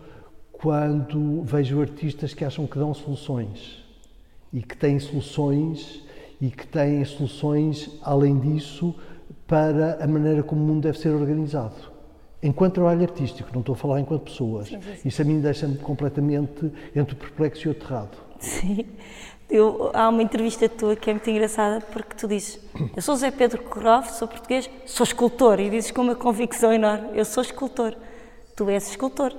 quando 0.51 1.43
vejo 1.43 1.81
artistas 1.81 2.33
que 2.33 2.45
acham 2.45 2.65
que 2.65 2.77
dão 2.77 2.93
soluções 2.93 3.83
e 4.51 4.61
que 4.61 4.77
têm 4.77 4.99
soluções 4.99 6.03
e 6.39 6.49
que 6.49 6.67
têm 6.67 7.03
soluções, 7.05 7.89
além 8.01 8.37
disso, 8.39 8.95
para 9.47 10.03
a 10.03 10.07
maneira 10.07 10.43
como 10.43 10.61
o 10.61 10.65
mundo 10.65 10.83
deve 10.83 10.97
ser 10.97 11.09
organizado. 11.09 11.91
Enquanto 12.41 12.73
trabalho 12.73 13.01
artístico, 13.03 13.49
não 13.53 13.61
estou 13.61 13.73
a 13.73 13.77
falar 13.77 14.01
enquanto 14.01 14.23
pessoas. 14.23 14.67
Sim, 14.67 14.81
sim, 14.81 14.95
sim. 14.95 15.07
Isso 15.07 15.21
a 15.21 15.25
mim 15.25 15.39
deixa-me 15.39 15.77
completamente 15.77 16.71
entre 16.93 17.15
perplexo 17.15 17.67
e 17.67 17.71
aterrado. 17.71 18.17
Sim. 18.61 18.85
eu, 19.49 19.89
há 19.93 20.09
uma 20.09 20.21
entrevista 20.21 20.67
tua 20.67 20.95
que 20.95 21.09
é 21.09 21.13
muito 21.13 21.29
engraçada 21.29 21.79
porque 21.91 22.15
tu 22.15 22.27
dizes: 22.27 22.59
Eu 22.95 23.01
sou 23.01 23.15
Zé 23.15 23.31
Pedro 23.31 23.63
Croft, 23.63 24.11
sou 24.11 24.27
português, 24.27 24.69
sou 24.85 25.03
escultor. 25.03 25.59
E 25.59 25.69
dizes 25.69 25.91
com 25.91 26.01
uma 26.01 26.15
convicção 26.15 26.73
enorme: 26.73 27.09
Eu 27.13 27.25
sou 27.25 27.41
escultor. 27.41 27.95
Tu 28.55 28.69
és 28.69 28.89
escultor. 28.89 29.33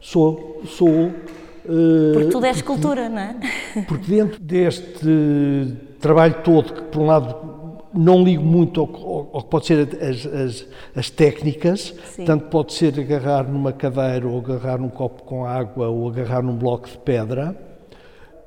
Sou, 0.00 0.62
sou. 0.64 0.88
Uh, 0.88 2.12
porque 2.14 2.28
tudo 2.30 2.46
é 2.46 2.50
escultura, 2.50 3.08
não 3.08 3.18
é? 3.18 3.36
Porque 3.88 4.08
dentro 4.08 4.40
deste 4.40 5.76
trabalho 6.00 6.42
todo, 6.44 6.72
que 6.72 6.82
por 6.82 7.02
um 7.02 7.06
lado 7.06 7.56
não 7.92 8.22
ligo 8.22 8.42
muito 8.42 8.80
ao, 8.80 9.30
ao 9.32 9.42
que 9.42 9.50
pode 9.50 9.66
ser 9.66 9.88
as, 10.00 10.26
as, 10.26 10.66
as 10.94 11.10
técnicas, 11.10 11.94
Sim. 12.04 12.24
tanto 12.24 12.46
pode 12.46 12.72
ser 12.72 12.98
agarrar 13.00 13.48
numa 13.48 13.72
cadeira, 13.72 14.28
ou 14.28 14.38
agarrar 14.38 14.78
num 14.78 14.88
copo 14.88 15.22
com 15.24 15.44
água, 15.44 15.88
ou 15.88 16.08
agarrar 16.08 16.42
num 16.42 16.56
bloco 16.56 16.88
de 16.88 16.98
pedra. 16.98 17.56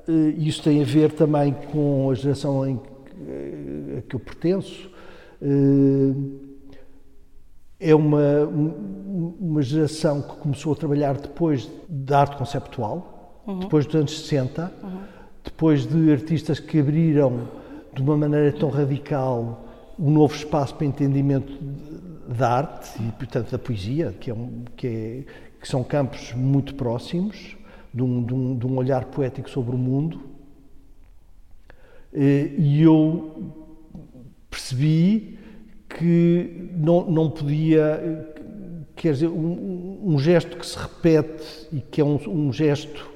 Eh, 0.10 0.34
isso 0.39 0.63
tem 0.63 0.82
a 0.82 0.86
ver 0.86 1.12
também 1.12 1.56
com 1.72 2.10
a 2.10 2.16
geração 2.16 2.68
em 2.68 2.80
eh, 3.28 4.00
a 4.00 4.01
que 4.01 4.16
eu 4.16 4.20
pertenço. 4.20 4.89
Eh, 5.39 6.13
é 7.80 7.96
uma, 7.96 8.46
uma 9.39 9.62
geração 9.62 10.22
que 10.22 10.36
começou 10.38 10.74
a 10.74 10.75
trabalhar 10.75 11.16
depois 11.16 11.70
da 11.88 12.22
arte 12.22 12.36
conceptual, 12.36 13.44
uhum. 13.48 13.60
depois 13.60 13.86
dos 13.86 13.96
anos 13.96 14.20
60, 14.20 14.74
uhum. 14.84 14.89
depois 15.44 15.86
de 15.86 16.12
artistas 16.12 16.60
que 16.60 16.80
abriram 16.80 17.48
de 17.94 18.01
uma 18.01 18.18
maneira 18.18 18.51
tão 18.51 18.70
radical 18.70 19.66
um 19.98 20.12
novo 20.12 20.34
espaço 20.34 20.75
para 20.75 20.88
entendimento 20.88 21.54
da 22.28 22.50
arte 22.50 23.01
e, 23.01 23.12
portanto, 23.13 23.51
da 23.51 23.60
poesia, 23.60 24.13
que, 24.20 24.30
é 24.30 24.34
um, 24.34 24.63
que, 24.75 24.88
é, 24.88 25.24
que 25.62 25.68
são 25.68 25.84
campos 25.84 26.34
muito 26.34 26.75
próximos, 26.75 27.58
de 27.93 28.03
um, 28.03 28.24
de, 28.24 28.34
um, 28.34 28.58
de 28.58 28.67
um, 28.67 28.77
olhar 28.77 29.05
poético 29.05 29.50
sobre 29.50 29.75
o 29.75 29.77
mundo. 29.77 30.19
Eh, 32.13 32.51
e 32.58 32.81
eu 32.81 33.53
percebi 34.50 35.38
que 35.88 36.69
não, 36.75 37.10
não 37.10 37.29
podia, 37.29 38.27
quer 38.96 39.13
dizer, 39.13 39.27
um, 39.27 40.00
um, 40.03 40.19
gesto 40.19 40.58
que 40.58 40.65
se 40.65 40.77
repete 40.77 41.67
e 41.72 41.81
que 41.81 42.00
é 42.01 42.03
um, 42.03 42.19
um 42.27 42.53
gesto 42.53 43.10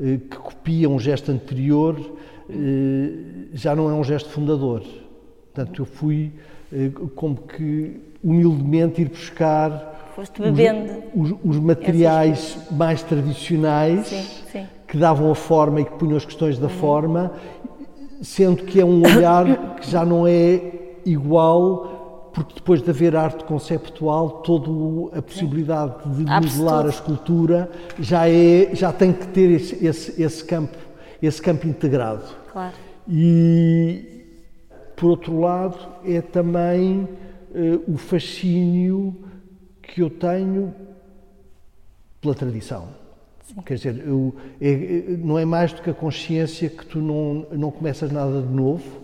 eh, 0.00 0.18
que 0.18 0.36
copia 0.36 0.88
um 0.88 0.98
gesto 0.98 1.30
anterior, 1.30 2.16
eh, 2.48 3.48
já 3.52 3.76
não 3.76 3.90
é 3.90 3.92
um 3.92 4.04
gesto 4.04 4.30
fundador. 4.30 4.82
Portanto, 5.52 5.82
eu 5.82 5.86
fui 5.86 6.32
eh, 6.72 6.90
como 7.14 7.36
que 7.36 8.00
humildemente 8.22 9.02
ir 9.02 9.08
buscar 9.08 9.99
os, 11.14 11.30
os, 11.30 11.38
os, 11.44 11.58
materiais 11.58 12.58
mais 12.70 13.02
tradicionais 13.02 14.06
sim, 14.06 14.22
sim. 14.50 14.66
que 14.86 14.96
davam 14.96 15.30
a 15.30 15.34
forma 15.34 15.80
e 15.80 15.84
que 15.84 15.92
punham 15.92 16.16
as 16.16 16.24
questões 16.24 16.58
da 16.58 16.66
uhum. 16.66 16.72
forma, 16.74 17.32
sendo 18.22 18.64
que 18.64 18.80
é 18.80 18.84
um 18.84 19.02
olhar 19.02 19.76
que 19.76 19.90
já 19.90 20.04
não 20.04 20.26
é 20.26 20.62
igual, 21.04 22.30
porque 22.32 22.54
depois 22.54 22.82
de 22.82 22.90
haver 22.90 23.16
arte 23.16 23.44
conceptual, 23.44 24.42
toda 24.42 25.18
a 25.18 25.22
possibilidade 25.22 25.94
de 26.06 26.24
modelar 26.24 26.86
a 26.86 26.90
escultura 26.90 27.70
já, 27.98 28.28
é, 28.28 28.70
já 28.74 28.92
tem 28.92 29.12
que 29.12 29.26
ter 29.28 29.50
esse, 29.50 29.84
esse, 29.84 30.22
esse 30.22 30.44
campo, 30.44 30.76
esse 31.22 31.40
campo 31.40 31.66
integrado. 31.66 32.24
Claro. 32.52 32.74
E, 33.08 34.24
por 34.96 35.10
outro 35.10 35.40
lado, 35.40 35.78
é 36.04 36.20
também 36.20 37.08
uh, 37.50 37.92
o 37.92 37.96
fascínio 37.96 39.16
que 39.90 40.02
eu 40.02 40.08
tenho 40.08 40.72
pela 42.20 42.34
tradição. 42.34 42.88
Sim. 43.42 43.60
Quer 43.62 43.74
dizer, 43.74 44.06
eu, 44.06 44.34
é, 44.60 44.70
é, 44.70 45.02
não 45.18 45.38
é 45.38 45.44
mais 45.44 45.72
do 45.72 45.82
que 45.82 45.90
a 45.90 45.94
consciência 45.94 46.68
que 46.68 46.86
tu 46.86 47.00
não, 47.00 47.46
não 47.50 47.70
começas 47.70 48.12
nada 48.12 48.40
de 48.40 48.52
novo, 48.52 49.00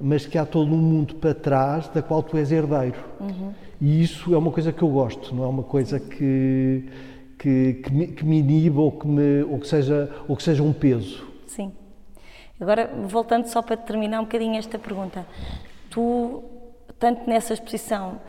mas 0.00 0.24
que 0.26 0.38
há 0.38 0.46
todo 0.46 0.72
um 0.72 0.78
mundo 0.78 1.16
para 1.16 1.34
trás 1.34 1.88
da 1.88 2.00
qual 2.00 2.22
tu 2.22 2.36
és 2.36 2.52
herdeiro. 2.52 2.98
Uhum. 3.18 3.52
E 3.80 4.02
isso 4.02 4.32
é 4.32 4.38
uma 4.38 4.52
coisa 4.52 4.72
que 4.72 4.82
eu 4.82 4.88
gosto, 4.88 5.34
não 5.34 5.44
é 5.44 5.48
uma 5.48 5.64
coisa 5.64 5.98
que, 5.98 6.84
que, 7.38 7.74
que, 7.74 7.92
me, 7.92 8.06
que 8.06 8.24
me 8.24 8.38
iniba 8.38 8.80
ou 8.80 8.92
que, 8.92 9.08
me, 9.08 9.42
ou, 9.42 9.58
que 9.58 9.66
seja, 9.66 10.10
ou 10.28 10.36
que 10.36 10.42
seja 10.42 10.62
um 10.62 10.72
peso. 10.72 11.26
Sim. 11.46 11.72
Agora, 12.60 12.88
voltando 13.08 13.46
só 13.46 13.60
para 13.62 13.76
terminar 13.76 14.20
um 14.20 14.24
bocadinho 14.24 14.56
esta 14.56 14.78
pergunta, 14.78 15.26
tu, 15.90 16.44
tanto 16.98 17.28
nessa 17.28 17.54
exposição, 17.54 18.20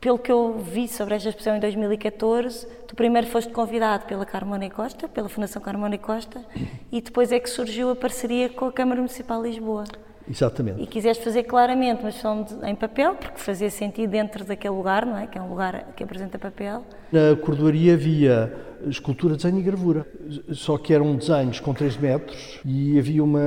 pelo 0.00 0.18
que 0.18 0.32
eu 0.32 0.58
vi 0.58 0.88
sobre 0.88 1.14
esta 1.14 1.28
exposição 1.28 1.56
em 1.56 1.60
2014, 1.60 2.66
tu 2.86 2.96
primeiro 2.96 3.26
foste 3.26 3.52
convidado 3.52 4.06
pela 4.06 4.24
Carmona 4.24 4.68
Costa, 4.70 5.06
pela 5.06 5.28
Fundação 5.28 5.60
Carmona 5.60 5.98
Costa, 5.98 6.42
e 6.90 7.00
depois 7.02 7.30
é 7.30 7.38
que 7.38 7.50
surgiu 7.50 7.90
a 7.90 7.96
parceria 7.96 8.48
com 8.48 8.64
a 8.64 8.72
Câmara 8.72 9.00
Municipal 9.00 9.42
de 9.42 9.50
Lisboa. 9.50 9.84
Exatamente. 10.28 10.80
E 10.80 10.86
quiseste 10.86 11.24
fazer 11.24 11.42
claramente 11.42 12.00
uma 12.00 12.08
exposição 12.08 12.46
em 12.66 12.74
papel, 12.74 13.14
porque 13.16 13.38
fazia 13.38 13.68
sentido 13.68 14.10
dentro 14.10 14.44
daquele 14.44 14.74
lugar, 14.74 15.04
não 15.04 15.18
é? 15.18 15.26
Que 15.26 15.36
é 15.36 15.42
um 15.42 15.48
lugar 15.48 15.92
que 15.96 16.04
apresenta 16.04 16.38
papel. 16.38 16.84
Na 17.10 17.36
cordoaria 17.36 17.94
havia 17.94 18.52
escultura, 18.86 19.36
desenho 19.36 19.58
e 19.58 19.62
gravura, 19.62 20.06
só 20.52 20.78
que 20.78 20.94
eram 20.94 21.16
desenhos 21.16 21.60
com 21.60 21.74
3 21.74 21.96
metros 21.98 22.60
e 22.64 22.98
havia 22.98 23.22
uma, 23.22 23.40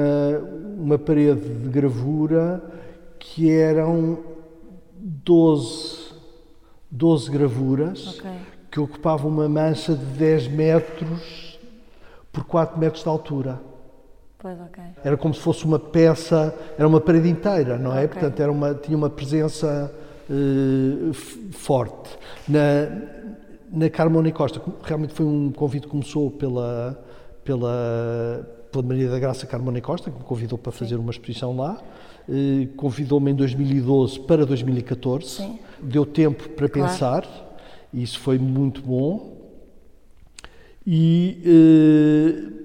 uma 0.77 0.99
parede 0.99 1.41
de 1.41 1.69
gravura 1.69 2.61
que 3.17 3.49
eram 3.49 4.19
12, 5.03 5.92
12 6.93 7.31
gravuras 7.31 8.19
okay. 8.19 8.31
que 8.69 8.79
ocupavam 8.79 9.31
uma 9.31 9.49
mancha 9.49 9.95
de 9.95 10.05
10 10.05 10.47
metros 10.49 11.59
por 12.31 12.43
4 12.45 12.79
metros 12.79 13.01
de 13.01 13.09
altura. 13.09 13.59
Pois, 14.37 14.59
okay. 14.61 14.83
Era 15.03 15.17
como 15.17 15.33
se 15.33 15.39
fosse 15.39 15.65
uma 15.65 15.79
peça, 15.79 16.53
era 16.77 16.87
uma 16.87 17.01
parede 17.01 17.29
inteira, 17.29 17.79
não 17.79 17.91
é? 17.93 18.05
Okay. 18.05 18.07
Portanto, 18.09 18.39
era 18.39 18.51
uma, 18.51 18.75
tinha 18.75 18.95
uma 18.95 19.09
presença 19.09 19.91
uh, 20.29 21.13
forte. 21.51 22.15
Na, 22.47 22.59
na 23.71 23.89
Carmona 23.89 24.31
Costa, 24.31 24.61
realmente 24.83 25.13
foi 25.13 25.25
um 25.25 25.51
convite 25.51 25.83
que 25.83 25.89
começou 25.89 26.29
pela, 26.29 27.03
pela, 27.43 28.47
pela 28.71 28.83
Maria 28.83 29.09
da 29.09 29.17
Graça 29.17 29.47
Carmona 29.47 29.81
Costa, 29.81 30.11
que 30.11 30.17
me 30.17 30.23
convidou 30.23 30.59
para 30.59 30.71
fazer 30.71 30.97
uma 30.97 31.09
exposição 31.09 31.57
lá. 31.57 31.81
Uh, 32.27 32.67
Convidou-me 32.75 33.31
em 33.31 33.35
2012 33.35 34.19
para 34.21 34.45
2014. 34.45 35.25
Sim. 35.25 35.59
Deu 35.81 36.05
tempo 36.05 36.49
para 36.49 36.69
claro. 36.69 36.91
pensar, 36.91 37.57
isso 37.93 38.19
foi 38.19 38.37
muito 38.37 38.81
bom. 38.81 39.37
E. 40.85 41.41
Uh, 41.45 42.63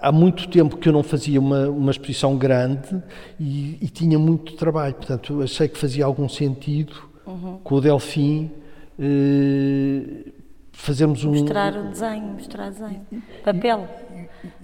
há 0.00 0.12
muito 0.12 0.48
tempo 0.48 0.76
que 0.76 0.88
eu 0.88 0.92
não 0.92 1.02
fazia 1.02 1.40
uma, 1.40 1.68
uma 1.68 1.90
exposição 1.90 2.36
grande 2.36 3.02
e, 3.40 3.78
e, 3.80 3.88
tinha 3.88 4.18
muito 4.18 4.54
trabalho, 4.54 4.94
portanto 4.94 5.42
achei 5.42 5.68
que 5.68 5.78
fazia 5.78 6.04
algum 6.04 6.28
sentido 6.28 6.94
uhum. 7.26 7.58
com 7.64 7.74
o 7.74 7.80
Delfim 7.80 8.50
eh, 8.98 10.30
fazermos 10.72 11.24
um... 11.24 11.30
Mostrar 11.30 11.76
o 11.76 11.88
desenho, 11.88 12.22
mostrar 12.28 12.68
o 12.68 12.70
desenho, 12.70 13.06
papel. 13.44 13.88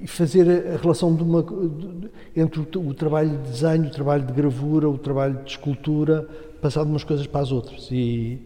E, 0.01 0.07
fazer 0.07 0.49
a, 0.49 0.77
relação 0.77 1.15
de 1.15 1.23
uma, 1.23 1.43
de, 1.43 2.11
entre 2.37 2.61
o, 2.61 2.89
o, 2.89 2.95
trabalho 2.95 3.31
de 3.31 3.51
desenho, 3.51 3.87
o 3.87 3.91
trabalho 3.91 4.25
de 4.25 4.33
gravura, 4.33 4.89
o 4.89 4.99
trabalho 4.99 5.39
de 5.45 5.51
escultura, 5.51 6.29
passar 6.61 6.85
de 6.85 6.91
umas 6.91 7.05
coisas 7.05 7.27
para 7.27 7.41
as 7.41 7.51
outras 7.53 7.89
e 7.91 8.41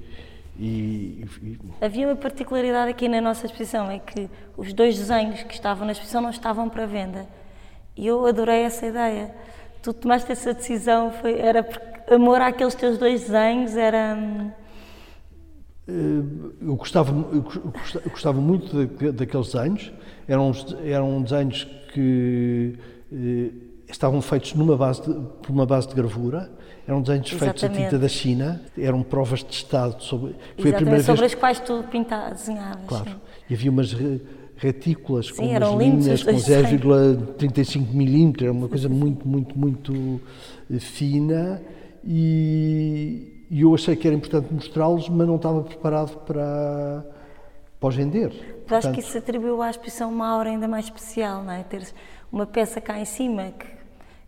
e, 0.58 1.26
e... 1.42 1.58
Havia 1.80 2.06
uma 2.06 2.16
particularidade 2.16 2.90
aqui 2.90 3.08
na 3.08 3.20
nossa 3.20 3.46
exposição, 3.46 3.90
é 3.90 3.98
que 3.98 4.28
os 4.56 4.72
dois 4.72 4.96
desenhos 4.96 5.42
que 5.42 5.52
estavam 5.52 5.84
na 5.84 5.92
exposição 5.92 6.22
não 6.22 6.30
estavam 6.30 6.68
para 6.68 6.86
venda. 6.86 7.26
E 7.96 8.06
eu 8.06 8.26
adorei 8.26 8.62
essa 8.62 8.86
ideia. 8.86 9.34
Tu 9.82 9.92
tomaste 9.92 10.32
essa 10.32 10.54
decisão, 10.54 11.10
foi, 11.10 11.38
era 11.38 11.62
porque 11.62 12.14
amor 12.14 12.40
àqueles 12.40 12.74
teus 12.74 12.98
dois 12.98 13.22
desenhos, 13.22 13.76
era... 13.76 14.16
Eh, 15.88 15.92
eu 16.62 16.74
gostava, 16.74 17.12
eu 17.32 18.10
gostava 18.10 18.40
muito 18.40 18.86
daqueles 19.12 19.52
desenhos, 19.52 19.92
eram, 20.26 20.52
eram 20.84 21.22
desenhos 21.22 21.64
que 21.92 22.74
eh, 23.12 23.50
estavam 23.88 24.20
feitos 24.20 24.54
numa 24.54 24.76
base 24.76 25.02
de, 25.02 25.14
por 25.14 25.50
uma 25.50 25.64
base 25.64 25.88
de 25.88 25.94
gravura, 25.94 26.50
eram 26.88 27.02
desenhos 27.02 27.32
Exatamente. 27.32 27.60
feitos 27.60 27.64
a 27.64 27.84
tinta 27.84 27.98
da 27.98 28.08
China, 28.08 28.62
eram 28.76 29.02
provas 29.02 29.44
de 29.44 29.54
estado 29.54 30.02
sobre. 30.02 30.34
Foi 30.58 30.70
a 30.70 30.74
primeira 30.74 31.02
sobre 31.02 31.20
vez... 31.20 31.32
as 31.32 31.38
quais 31.38 31.60
tu 31.60 31.84
pintava, 31.90 32.30
desenhavas. 32.30 32.86
Claro. 32.86 33.10
Sim. 33.10 33.16
E 33.48 33.54
havia 33.54 33.70
umas 33.70 33.94
retículas 34.56 35.26
sim, 35.26 35.34
com 35.34 35.46
umas 35.46 35.74
linhas 35.78 36.22
com 36.22 36.32
0,35 36.32 37.92
milímetros, 37.92 38.42
era 38.42 38.52
uma 38.52 38.68
coisa 38.68 38.88
muito, 38.88 39.26
muito, 39.28 39.56
muito 39.56 40.20
eh, 40.68 40.80
fina 40.80 41.62
e, 42.04 43.35
e 43.50 43.62
eu 43.62 43.74
achei 43.74 43.94
que 43.96 44.06
era 44.06 44.16
importante 44.16 44.52
mostrá-los, 44.52 45.08
mas 45.08 45.26
não 45.26 45.36
estava 45.36 45.62
preparado 45.62 46.16
para, 46.18 47.04
para 47.78 47.88
os 47.88 47.94
vender. 47.94 48.62
Mas 48.68 48.84
acho 48.84 48.94
que 48.94 49.00
isso 49.00 49.16
atribuiu 49.16 49.62
à 49.62 49.70
exposição 49.70 50.10
uma 50.10 50.28
aura 50.28 50.50
ainda 50.50 50.66
mais 50.66 50.86
especial, 50.86 51.42
não 51.42 51.52
é? 51.52 51.62
Ter 51.62 51.86
uma 52.32 52.46
peça 52.46 52.80
cá 52.80 52.98
em 52.98 53.04
cima 53.04 53.52
que 53.58 53.76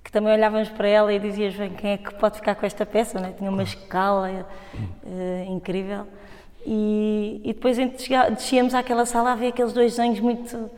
que 0.09 0.13
também 0.13 0.33
olhávamos 0.33 0.71
para 0.71 0.89
ela 0.89 1.13
e 1.13 1.19
dizias, 1.19 1.55
bem, 1.55 1.69
quem 1.69 1.91
é 1.91 1.99
que 1.99 2.15
pode 2.15 2.37
ficar 2.37 2.55
com 2.55 2.65
esta 2.65 2.87
peça? 2.87 3.21
Não 3.21 3.29
é? 3.29 3.33
Tinha 3.33 3.51
uma 3.51 3.63
escala 3.63 4.49
uh, 5.05 5.53
incrível. 5.53 6.07
E, 6.65 7.43
e 7.45 7.53
depois 7.53 7.77
descíamos 7.77 8.73
àquela 8.73 9.05
sala 9.05 9.33
a 9.33 9.35
ver 9.35 9.49
aqueles 9.49 9.75
dois 9.75 9.97
desenhos 9.97 10.19
muito 10.21 10.71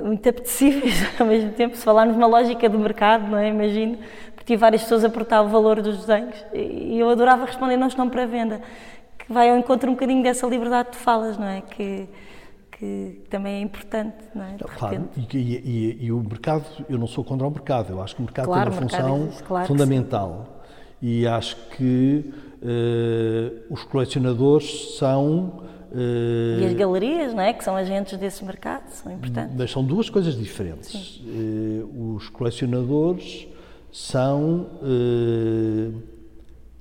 muito 0.00 0.28
apetecíveis 0.28 0.94
ao 1.18 1.26
mesmo 1.26 1.50
tempo, 1.50 1.76
se 1.76 1.82
falarmos 1.82 2.16
na 2.16 2.28
lógica 2.28 2.68
do 2.68 2.78
mercado, 2.78 3.26
não 3.26 3.38
é? 3.38 3.48
Imagino, 3.48 3.98
tive 4.44 4.58
várias 4.58 4.82
pessoas 4.82 5.04
a 5.04 5.08
aportar 5.08 5.44
o 5.44 5.48
valor 5.48 5.80
dos 5.80 5.98
desenhos 5.98 6.36
e 6.52 6.98
eu 6.98 7.08
adorava 7.08 7.44
responder 7.44 7.76
não 7.76 7.88
estão 7.88 8.08
para 8.08 8.26
venda, 8.26 8.60
que 9.18 9.32
vai 9.32 9.50
ao 9.50 9.56
encontro 9.56 9.90
um 9.90 9.94
bocadinho 9.94 10.22
dessa 10.22 10.46
liberdade 10.46 10.92
de 10.92 10.98
falas, 10.98 11.38
não 11.38 11.46
é? 11.46 11.62
Que, 11.62 12.08
que 12.72 13.22
também 13.30 13.54
é 13.56 13.60
importante, 13.60 14.16
não 14.34 14.44
é? 14.44 14.56
claro, 14.76 15.08
e, 15.16 15.38
e, 15.38 15.98
e, 16.06 16.12
o 16.12 16.20
mercado, 16.20 16.64
eu 16.88 16.98
não 16.98 17.06
sou 17.06 17.24
contra 17.24 17.46
o 17.46 17.50
mercado, 17.50 17.92
eu 17.92 18.02
acho 18.02 18.14
que 18.14 18.20
o 18.20 18.24
mercado 18.24 18.46
claro, 18.46 18.70
tem 18.70 18.80
uma 18.80 18.88
função 18.88 19.22
existe, 19.24 19.42
claro 19.44 19.66
fundamental 19.66 20.62
e 21.00 21.26
acho 21.26 21.56
que 21.76 22.32
uh, 22.62 23.72
os 23.72 23.82
colecionadores 23.84 24.96
são 24.98 25.64
Uh, 25.94 26.60
e 26.60 26.66
as 26.66 26.72
galerias, 26.72 27.32
não 27.32 27.40
é? 27.40 27.52
Que 27.52 27.62
são 27.62 27.76
agentes 27.76 28.18
desse 28.18 28.44
mercado, 28.44 28.88
são 28.88 29.12
importantes. 29.12 29.54
Mas 29.56 29.70
são 29.70 29.84
duas 29.84 30.10
coisas 30.10 30.36
diferentes. 30.36 31.20
Uh, 31.20 32.16
os 32.16 32.28
colecionadores 32.30 33.46
são. 33.94 34.66
Uh, 34.82 36.02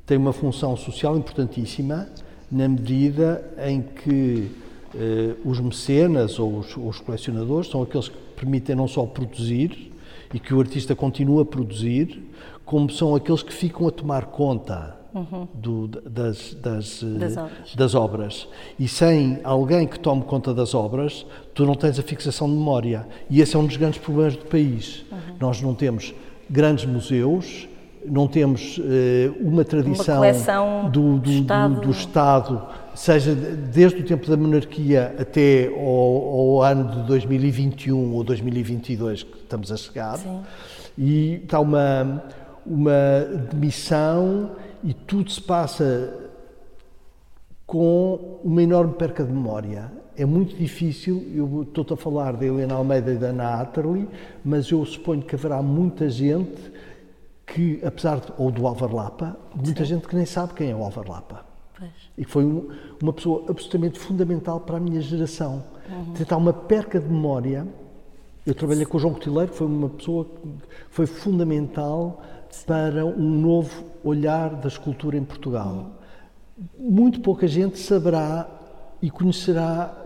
têm 0.06 0.18
uma 0.18 0.34
função 0.34 0.76
social 0.76 1.16
importantíssima 1.16 2.10
na 2.52 2.68
medida 2.68 3.54
em 3.66 3.82
que 3.82 4.52
os 5.44 5.60
mecenas 5.60 6.38
ou 6.38 6.60
os, 6.60 6.76
os 6.78 7.00
colecionadores 7.00 7.72
são 7.72 7.82
aqueles 7.82 8.10
que 8.10 8.18
permitem 8.36 8.76
não 8.76 8.88
só 8.88 9.06
produzir 9.06 9.92
e 10.34 10.40
que 10.40 10.54
o 10.54 10.60
artista 10.60 10.94
continua 10.94 11.44
a 11.44 11.46
produzir, 11.46 12.22
como 12.66 12.90
são 12.92 13.16
aqueles 13.16 13.42
que 13.42 13.54
ficam 13.54 13.88
a 13.88 13.92
tomar 13.92 14.26
conta 14.28 14.96
uhum. 15.14 15.48
do, 15.54 15.88
das, 15.88 16.54
das, 16.56 17.04
das, 17.04 17.38
obras. 17.38 17.76
das, 17.76 17.96
obras. 17.96 18.48
E 18.80 18.88
sem 18.88 19.40
alguém 19.44 19.88
que 19.88 20.00
tome 20.00 20.24
conta 20.24 20.54
das 20.54 20.74
obras, 20.74 21.26
tu 21.54 21.66
não 21.66 21.76
tens 21.76 22.00
a 22.00 22.04
fixação 22.04 22.48
de 22.48 22.56
memória. 22.56 23.08
E 23.30 23.42
esse 23.42 23.56
é 23.56 23.60
um 23.60 23.66
dos 23.66 23.78
grandes 23.78 24.00
problemas 24.00 24.36
do 24.36 24.46
país. 24.46 25.06
Uhum. 25.12 25.18
Nós 25.40 25.62
não 25.62 25.76
temos 25.76 26.14
grandes 26.50 26.86
museus, 26.86 27.68
não 28.06 28.28
temos 28.28 28.78
uh, 28.78 28.84
uma 29.40 29.64
tradição 29.64 30.20
uma 30.20 30.90
do, 30.90 31.18
do, 31.20 31.32
Estado. 31.32 31.76
Do, 31.76 31.82
do, 31.82 31.92
Estado. 31.92 32.68
seja 32.96 33.34
desde 33.34 34.02
o 34.02 34.06
tempo 34.06 34.28
da 34.30 34.36
monarquia 34.36 35.16
até 35.18 35.68
ao, 35.68 35.80
ao, 35.80 36.62
ano 36.64 36.92
de 36.92 37.08
2021 37.08 38.14
ou 38.14 38.24
2022 38.24 39.24
que 39.24 39.38
estamos 39.38 39.72
a 39.72 39.78
chegar. 39.78 40.18
Sim. 40.18 40.42
E 40.98 41.42
está 41.44 41.60
uma, 41.60 42.24
uma 42.66 43.26
demissão 43.52 44.52
e 44.84 44.94
tudo 44.94 45.32
se 45.32 45.42
passa 45.42 46.14
com 47.66 48.40
uma 48.44 48.62
enorme 48.62 48.94
perca 48.94 49.24
de 49.24 49.32
memória. 49.32 50.03
É 50.16 50.26
muito 50.26 50.56
difícil, 50.56 51.26
eu 51.34 51.64
estou 51.64 51.86
a 51.90 51.98
falar 51.98 52.34
da 52.34 52.46
Helena 52.46 52.76
Almeida 52.76 53.14
e 53.14 53.18
da 53.18 53.28
Ana 53.28 53.62
Atterley, 53.62 54.08
mas 54.46 54.70
eu 54.70 54.86
suponho 54.86 55.24
que 55.24 55.34
haverá 55.34 55.62
muita 55.62 56.08
gente 56.08 56.72
que, 57.46 57.80
apesar 57.84 58.20
de, 58.20 58.32
ou 58.38 58.52
do 58.52 58.68
Álvaro 58.68 58.96
Lapa, 58.96 59.36
muita 59.56 59.84
Sim. 59.84 59.96
gente 59.96 60.08
que 60.08 60.16
nem 60.16 60.26
sabe 60.26 60.54
quem 60.54 60.70
é 60.70 60.76
o 60.76 60.84
Álvaro 60.84 61.12
Lapa. 61.12 61.46
Pois. 61.78 61.92
E 62.18 62.26
que 62.26 62.32
foi 62.32 62.46
um, 62.46 62.70
uma 63.02 63.12
pessoa 63.12 63.46
absolutamente 63.50 64.00
fundamental 64.00 64.60
para 64.60 64.78
a 64.78 64.80
minha 64.80 65.02
geração. 65.02 65.64
Uhum. 65.90 66.14
Tentar 66.14 66.38
uma 66.38 66.54
perca 66.54 67.00
de 67.00 67.08
memória. 67.08 67.68
Eu 68.46 68.54
trabalhei 68.54 68.86
com 68.86 68.98
o 68.98 69.00
João 69.00 69.14
Cotileiro, 69.14 69.52
que 69.52 69.58
foi 69.58 69.68
uma 69.68 69.90
pessoa 69.90 70.26
que 70.26 70.50
foi 70.92 71.08
fundamental 71.08 72.22
para 72.68 73.04
um 73.04 73.30
novo 73.30 73.84
olhar 74.04 74.56
da 74.56 74.68
escultura 74.68 75.18
em 75.18 75.24
Portugal. 75.24 75.92
Muito 76.78 77.20
pouca 77.20 77.48
gente 77.48 77.80
saberá 77.80 78.48
e 79.02 79.10
conhecerá 79.10 80.03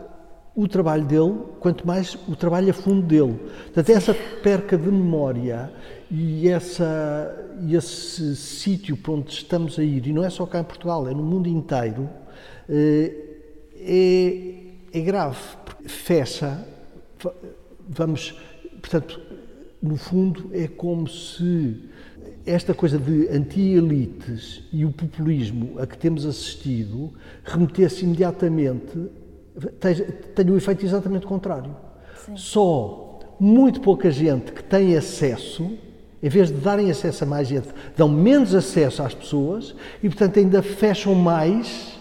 o 0.58 0.68
trabalho 0.68 1.06
dele, 1.06 1.38
quanto 1.60 1.86
mais 1.86 2.18
o 2.28 2.36
trabalho 2.36 2.72
a 2.72 2.74
fundo 2.74 3.04
dele. 3.04 3.40
Portanto, 3.66 3.90
essa 3.92 4.14
perca 4.42 4.76
de 4.76 4.90
memória 4.90 5.72
e 6.10 6.50
essa, 6.50 7.48
esse 7.72 8.36
sítio 8.36 8.98
para 8.98 9.12
onde 9.14 9.32
estamos 9.32 9.78
a 9.78 9.84
ir, 9.84 10.08
e 10.08 10.12
não 10.12 10.26
é 10.26 10.32
só 10.32 10.48
cá 10.48 10.60
em 10.60 10.64
Portugal, 10.64 11.08
é 11.08 11.14
no 11.14 11.22
mundo 11.22 11.48
inteiro, 11.48 12.10
eh, 12.68 13.14
é, 13.80 14.98
é 14.98 15.02
grave. 15.02 15.38
Fecha, 15.86 16.66
vamos, 17.88 18.36
portanto, 18.82 19.22
no 19.80 19.96
fundo, 19.96 20.50
é 20.54 20.68
como 20.68 21.08
se 21.08 21.84
esta 22.48 22.74
coisa 22.74 22.98
de 22.98 23.28
anti-elites 23.30 24.64
e 24.74 24.86
o 24.86 24.92
populismo 24.92 25.78
a 25.80 25.86
que 25.86 25.98
temos 25.98 26.26
assistido 26.26 27.14
remetesse 27.44 28.06
imediatamente, 28.06 29.08
tem 30.36 30.50
o 30.50 30.58
efeito 30.58 30.86
exatamente 30.86 31.26
contrário. 31.26 31.76
Sim. 32.26 32.36
Só 32.36 33.20
muito 33.40 33.82
pouca 33.82 34.10
gente 34.10 34.52
que 34.52 34.64
tem 34.64 34.96
acesso, 34.96 35.70
em 36.22 36.30
vez 36.30 36.50
de 36.50 36.56
darem 36.56 36.90
acesso 36.90 37.24
a 37.24 37.28
mais 37.28 37.48
gente, 37.48 37.68
dão 37.96 38.10
menos 38.10 38.56
acesso 38.56 39.04
às 39.04 39.14
pessoas 39.14 39.76
e, 40.02 40.10
portanto, 40.10 40.40
ainda 40.40 40.62
fecham 40.62 41.14
mais 41.14 41.98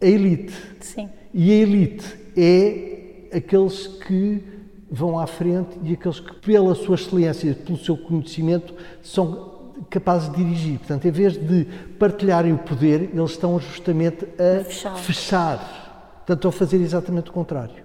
a 0.00 0.06
elite. 0.06 0.54
Sim. 0.80 1.08
E 1.32 1.50
a 1.50 1.54
elite 1.54 2.16
é 2.36 3.36
aqueles 3.36 3.86
que 3.86 4.42
vão 4.90 5.18
à 5.18 5.26
frente 5.26 5.78
e 5.82 5.92
aqueles 5.92 6.18
que, 6.20 6.34
pela 6.36 6.74
sua 6.74 6.94
excelência, 6.94 7.54
pelo 7.54 7.78
seu 7.78 7.96
conhecimento, 7.96 8.74
são 9.02 9.72
capazes 9.90 10.30
de 10.30 10.36
dirigir. 10.42 10.78
Portanto, 10.78 11.06
em 11.06 11.10
vez 11.10 11.34
de 11.34 11.66
partilharem 11.98 12.52
o 12.52 12.58
poder, 12.58 13.10
eles 13.14 13.30
estão 13.30 13.58
justamente 13.60 14.24
a, 14.24 14.64
fechar. 14.64 14.96
fechar. 14.96 15.87
A 16.30 16.52
fazer 16.52 16.76
exatamente 16.76 17.30
o 17.30 17.32
contrário. 17.32 17.82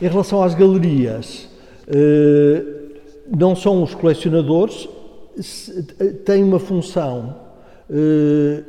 Em 0.00 0.08
relação 0.08 0.42
às 0.42 0.54
galerias, 0.54 1.46
eh, 1.86 2.64
não 3.36 3.54
são 3.54 3.82
os 3.82 3.94
colecionadores, 3.94 4.88
têm 6.24 6.42
uma 6.42 6.58
função 6.58 7.36
eh, 7.90 8.62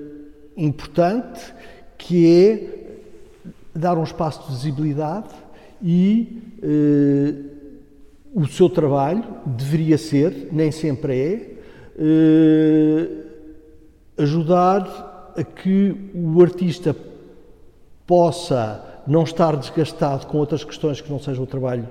importante 0.58 1.54
que 1.98 2.28
é 2.28 2.84
dar 3.74 3.98
um 3.98 4.04
espaço 4.04 4.44
de 4.44 4.58
visibilidade 4.58 5.30
e 5.82 6.42
eh, 6.62 7.34
o 8.36 8.46
seu 8.46 8.70
trabalho 8.70 9.24
deveria 9.46 9.98
ser, 9.98 10.50
nem 10.52 10.70
sempre 10.70 11.18
é, 11.98 13.08
ajudar 14.18 15.34
a 15.38 15.44
que 15.44 15.96
o 16.14 16.42
artista 16.42 16.96
possa 18.12 18.84
não 19.08 19.24
estar 19.24 19.56
desgastado 19.56 20.28
com 20.28 20.38
outras 20.38 20.66
questões 20.66 21.00
que 21.00 21.10
não 21.10 21.18
sejam 21.18 21.46
o 21.46 21.48
trabalho 21.48 21.88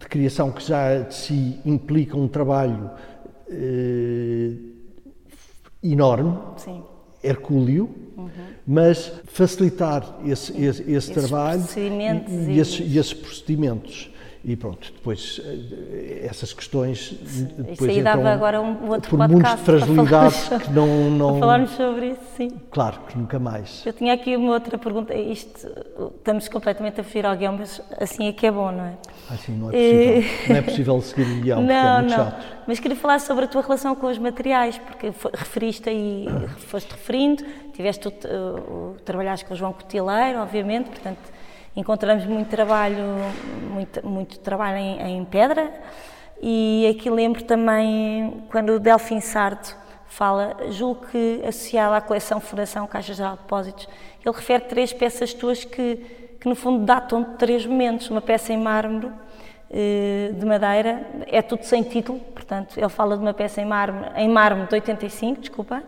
de 0.00 0.06
criação, 0.06 0.50
que 0.50 0.66
já 0.66 1.00
de 1.00 1.14
si 1.14 1.60
implica 1.62 2.16
um 2.16 2.26
trabalho 2.26 2.90
eh, 3.46 4.52
enorme, 5.82 6.38
Sim. 6.56 6.82
hercúleo, 7.22 7.90
uhum. 8.16 8.30
mas 8.66 9.12
facilitar 9.26 10.20
esse, 10.24 10.58
esse, 10.58 10.90
esse 10.90 11.12
trabalho 11.12 11.62
e, 11.76 12.52
e, 12.54 12.58
esses, 12.58 12.80
e 12.80 12.96
esses 12.96 13.12
procedimentos. 13.12 14.10
E 14.48 14.54
pronto, 14.54 14.92
depois 14.92 15.40
eh, 15.44 16.24
essas 16.24 16.52
questões. 16.52 17.16
Depois 17.20 17.80
isso 17.80 17.90
aí 17.90 18.00
dava 18.00 18.30
agora 18.30 18.62
um 18.62 18.88
outro 18.90 19.10
por 19.10 19.18
podcast. 19.18 19.56
Por 19.56 19.64
fragilidade 19.64 20.36
que 20.64 20.70
não. 20.70 21.10
não 21.10 21.40
falarmos 21.40 21.70
sobre 21.72 22.10
isso, 22.10 22.20
sim. 22.36 22.50
Claro, 22.70 23.00
que 23.08 23.18
nunca 23.18 23.40
mais. 23.40 23.84
Eu 23.84 23.92
tinha 23.92 24.14
aqui 24.14 24.36
uma 24.36 24.52
outra 24.52 24.78
pergunta. 24.78 25.12
Isto, 25.12 25.66
estamos 26.16 26.46
completamente 26.46 27.00
a 27.00 27.02
fugir 27.02 27.26
ao 27.26 27.36
guião, 27.36 27.56
mas 27.58 27.82
assim 27.98 28.28
é 28.28 28.32
que 28.32 28.46
é 28.46 28.52
bom, 28.52 28.70
não 28.70 28.84
é? 28.84 28.92
Assim 29.28 29.50
não 29.50 29.68
é 29.68 29.72
possível. 29.72 30.48
não 30.48 30.56
é 30.56 30.62
possível 30.62 31.00
seguir 31.02 31.22
o 31.22 31.40
guião, 31.40 31.62
não, 31.62 31.66
porque 31.66 31.74
é 31.74 31.92
muito 31.98 32.10
não. 32.10 32.16
chato. 32.16 32.46
Mas 32.68 32.78
queria 32.78 32.96
falar 32.96 33.18
sobre 33.18 33.46
a 33.46 33.48
tua 33.48 33.62
relação 33.62 33.96
com 33.96 34.06
os 34.06 34.18
materiais, 34.18 34.78
porque 34.78 35.12
referiste 35.34 35.88
aí, 35.88 36.26
foste 36.58 36.92
referindo, 36.92 37.44
tiveste 37.72 38.06
o 38.06 38.94
trabalhaste 39.04 39.44
com 39.44 39.54
o 39.54 39.56
João 39.56 39.72
Cotileiro, 39.72 40.38
obviamente, 40.38 40.88
portanto 40.88 41.35
encontramos 41.76 42.24
muito 42.24 42.48
trabalho, 42.48 43.04
muito, 43.70 44.06
muito 44.06 44.38
trabalho 44.38 44.78
em, 44.78 45.18
em 45.18 45.24
pedra 45.24 45.70
e 46.42 46.86
aqui 46.90 47.10
lembro 47.10 47.44
também 47.44 48.44
quando 48.50 48.70
o 48.70 48.80
Delfim 48.80 49.20
Sardo 49.20 49.68
fala, 50.06 50.56
julgo 50.70 51.06
que 51.06 51.42
associado 51.46 51.94
à 51.94 52.00
coleção 52.00 52.40
Fundação 52.40 52.86
Caixa 52.86 53.12
Geral 53.12 53.36
de 53.36 53.42
Depósitos, 53.42 53.88
ele 54.24 54.34
refere 54.34 54.64
três 54.64 54.92
peças 54.92 55.34
tuas 55.34 55.64
que, 55.64 55.96
que 56.40 56.48
no 56.48 56.54
fundo 56.54 56.84
datam 56.84 57.22
de 57.22 57.30
três 57.36 57.66
momentos, 57.66 58.08
uma 58.08 58.22
peça 58.22 58.52
em 58.52 58.56
mármore 58.56 59.10
eh, 59.70 60.30
de 60.32 60.46
madeira, 60.46 61.06
é 61.26 61.42
tudo 61.42 61.64
sem 61.64 61.82
título, 61.82 62.18
portanto, 62.18 62.78
ele 62.78 62.88
fala 62.88 63.16
de 63.16 63.22
uma 63.22 63.34
peça 63.34 63.60
em 63.60 63.66
mármore, 63.66 64.10
em 64.16 64.28
mármore 64.28 64.68
de 64.68 64.74
85, 64.76 65.40
desculpa, 65.40 65.82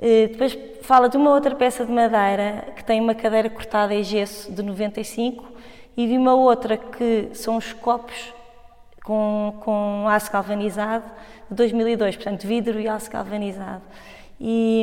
depois 0.00 0.58
fala 0.82 1.08
de 1.08 1.16
uma 1.16 1.30
outra 1.30 1.54
peça 1.54 1.84
de 1.84 1.92
madeira 1.92 2.72
que 2.74 2.82
tem 2.82 3.00
uma 3.00 3.14
cadeira 3.14 3.50
cortada 3.50 3.94
em 3.94 4.02
gesso 4.02 4.50
de 4.50 4.62
95 4.62 5.44
e 5.96 6.06
de 6.06 6.16
uma 6.16 6.34
outra 6.34 6.76
que 6.76 7.28
são 7.34 7.56
os 7.56 7.72
copos 7.72 8.32
com, 9.04 9.54
com 9.60 10.08
aço 10.08 10.32
galvanizado 10.32 11.04
de 11.50 11.56
2002, 11.56 12.16
portanto 12.16 12.46
vidro 12.46 12.80
e 12.80 12.88
aço 12.88 13.10
galvanizado. 13.10 13.82
E, 14.40 14.82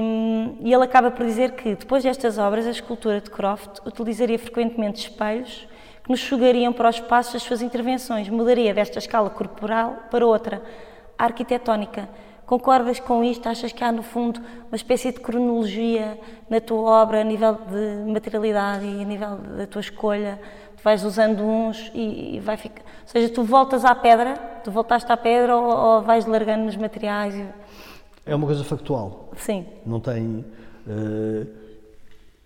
e, 0.61 0.71
ele 0.71 0.83
acaba 0.83 1.09
por 1.09 1.25
dizer 1.25 1.53
que 1.53 1.73
depois 1.73 2.03
destas 2.03 2.37
obras 2.37 2.67
a 2.67 2.71
escultura 2.71 3.19
de 3.19 3.31
Croft 3.31 3.79
utilizaria 3.85 4.37
frequentemente 4.37 5.09
espelhos 5.09 5.67
que 6.03 6.11
nos 6.11 6.19
sugariam 6.19 6.71
para 6.71 6.87
o 6.87 6.89
espaço 6.91 7.35
as 7.35 7.41
suas 7.41 7.63
intervenções. 7.63 8.29
Mudaria 8.29 8.71
desta 8.73 8.99
escala 8.99 9.31
corporal 9.31 10.03
para 10.11 10.25
outra, 10.25 10.61
arquitetónica. 11.17 12.07
Concordas 12.47 12.97
com 12.97 13.21
isto? 13.25 13.47
Achas 13.49 13.73
que 13.73 13.83
há, 13.83 13.91
no 13.91 14.01
fundo, 14.01 14.39
uma 14.69 14.75
espécie 14.77 15.11
de 15.11 15.19
cronologia 15.19 16.17
na 16.49 16.61
tua 16.61 16.79
obra, 17.03 17.19
a 17.19 17.23
nível 17.23 17.55
de 17.55 18.09
materialidade 18.09 18.85
e 18.85 19.01
a 19.01 19.05
nível 19.05 19.35
da 19.35 19.67
tua 19.67 19.81
escolha? 19.81 20.39
Tu 20.77 20.81
vais 20.81 21.03
usando 21.03 21.43
uns 21.43 21.91
e, 21.93 22.37
e 22.37 22.39
vai 22.39 22.55
ficar. 22.55 22.83
Ou 22.83 23.07
seja, 23.07 23.27
tu 23.27 23.43
voltas 23.43 23.83
à 23.83 23.93
pedra, 23.93 24.37
tu 24.63 24.71
voltaste 24.71 25.11
à 25.11 25.17
pedra 25.17 25.57
ou, 25.57 25.65
ou 25.65 26.01
vais 26.01 26.25
largando 26.25 26.63
nos 26.63 26.77
materiais? 26.77 27.35
E... 27.35 27.45
É 28.25 28.33
uma 28.33 28.47
coisa 28.47 28.63
factual. 28.63 29.29
Sim. 29.35 29.65
Não 29.85 29.99
tem. 29.99 30.45
Uh, 30.87 31.45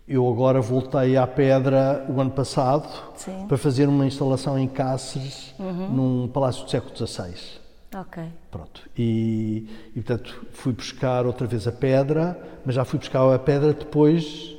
eu 0.08 0.28
agora 0.28 0.60
voltei 0.62 1.16
à 1.16 1.28
pedra 1.28 2.08
o 2.10 2.20
ano 2.20 2.32
passado 2.32 2.90
Sim. 3.14 3.46
para 3.48 3.56
fazer 3.56 3.88
uma 3.88 4.08
instalação 4.08 4.58
em 4.58 4.68
Cáceres, 4.68 5.54
uhum. 5.60 5.90
num 5.90 6.28
palácio 6.28 6.66
do 6.66 6.72
século 6.72 6.96
XVI. 6.96 7.61
Ok. 7.94 8.24
Pronto. 8.50 8.90
E, 8.98 9.68
e, 9.96 10.02
portanto 10.02 10.46
fui 10.52 10.72
buscar 10.72 11.26
outra 11.26 11.46
vez 11.46 11.68
a 11.68 11.72
pedra, 11.72 12.40
mas 12.66 12.76
já 12.76 12.86
fui 12.86 12.98
buscar 12.98 13.34
a 13.34 13.40
pedra 13.40 13.74
depois 13.74 14.56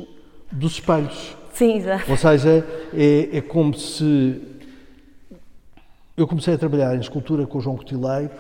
dos 0.51 0.73
espelhos. 0.73 1.37
Sim, 1.53 1.77
exato. 1.77 2.11
Ou 2.11 2.17
seja, 2.17 2.65
é, 2.93 3.37
é 3.39 3.41
como 3.41 3.75
se. 3.75 4.41
Eu 6.17 6.27
comecei 6.27 6.55
a 6.55 6.59
trabalhar 6.59 6.95
em 6.95 7.01
escultura 7.01 7.47
com 7.47 7.59
o 7.59 7.61
João 7.61 7.77
Cotileiro 7.77 8.33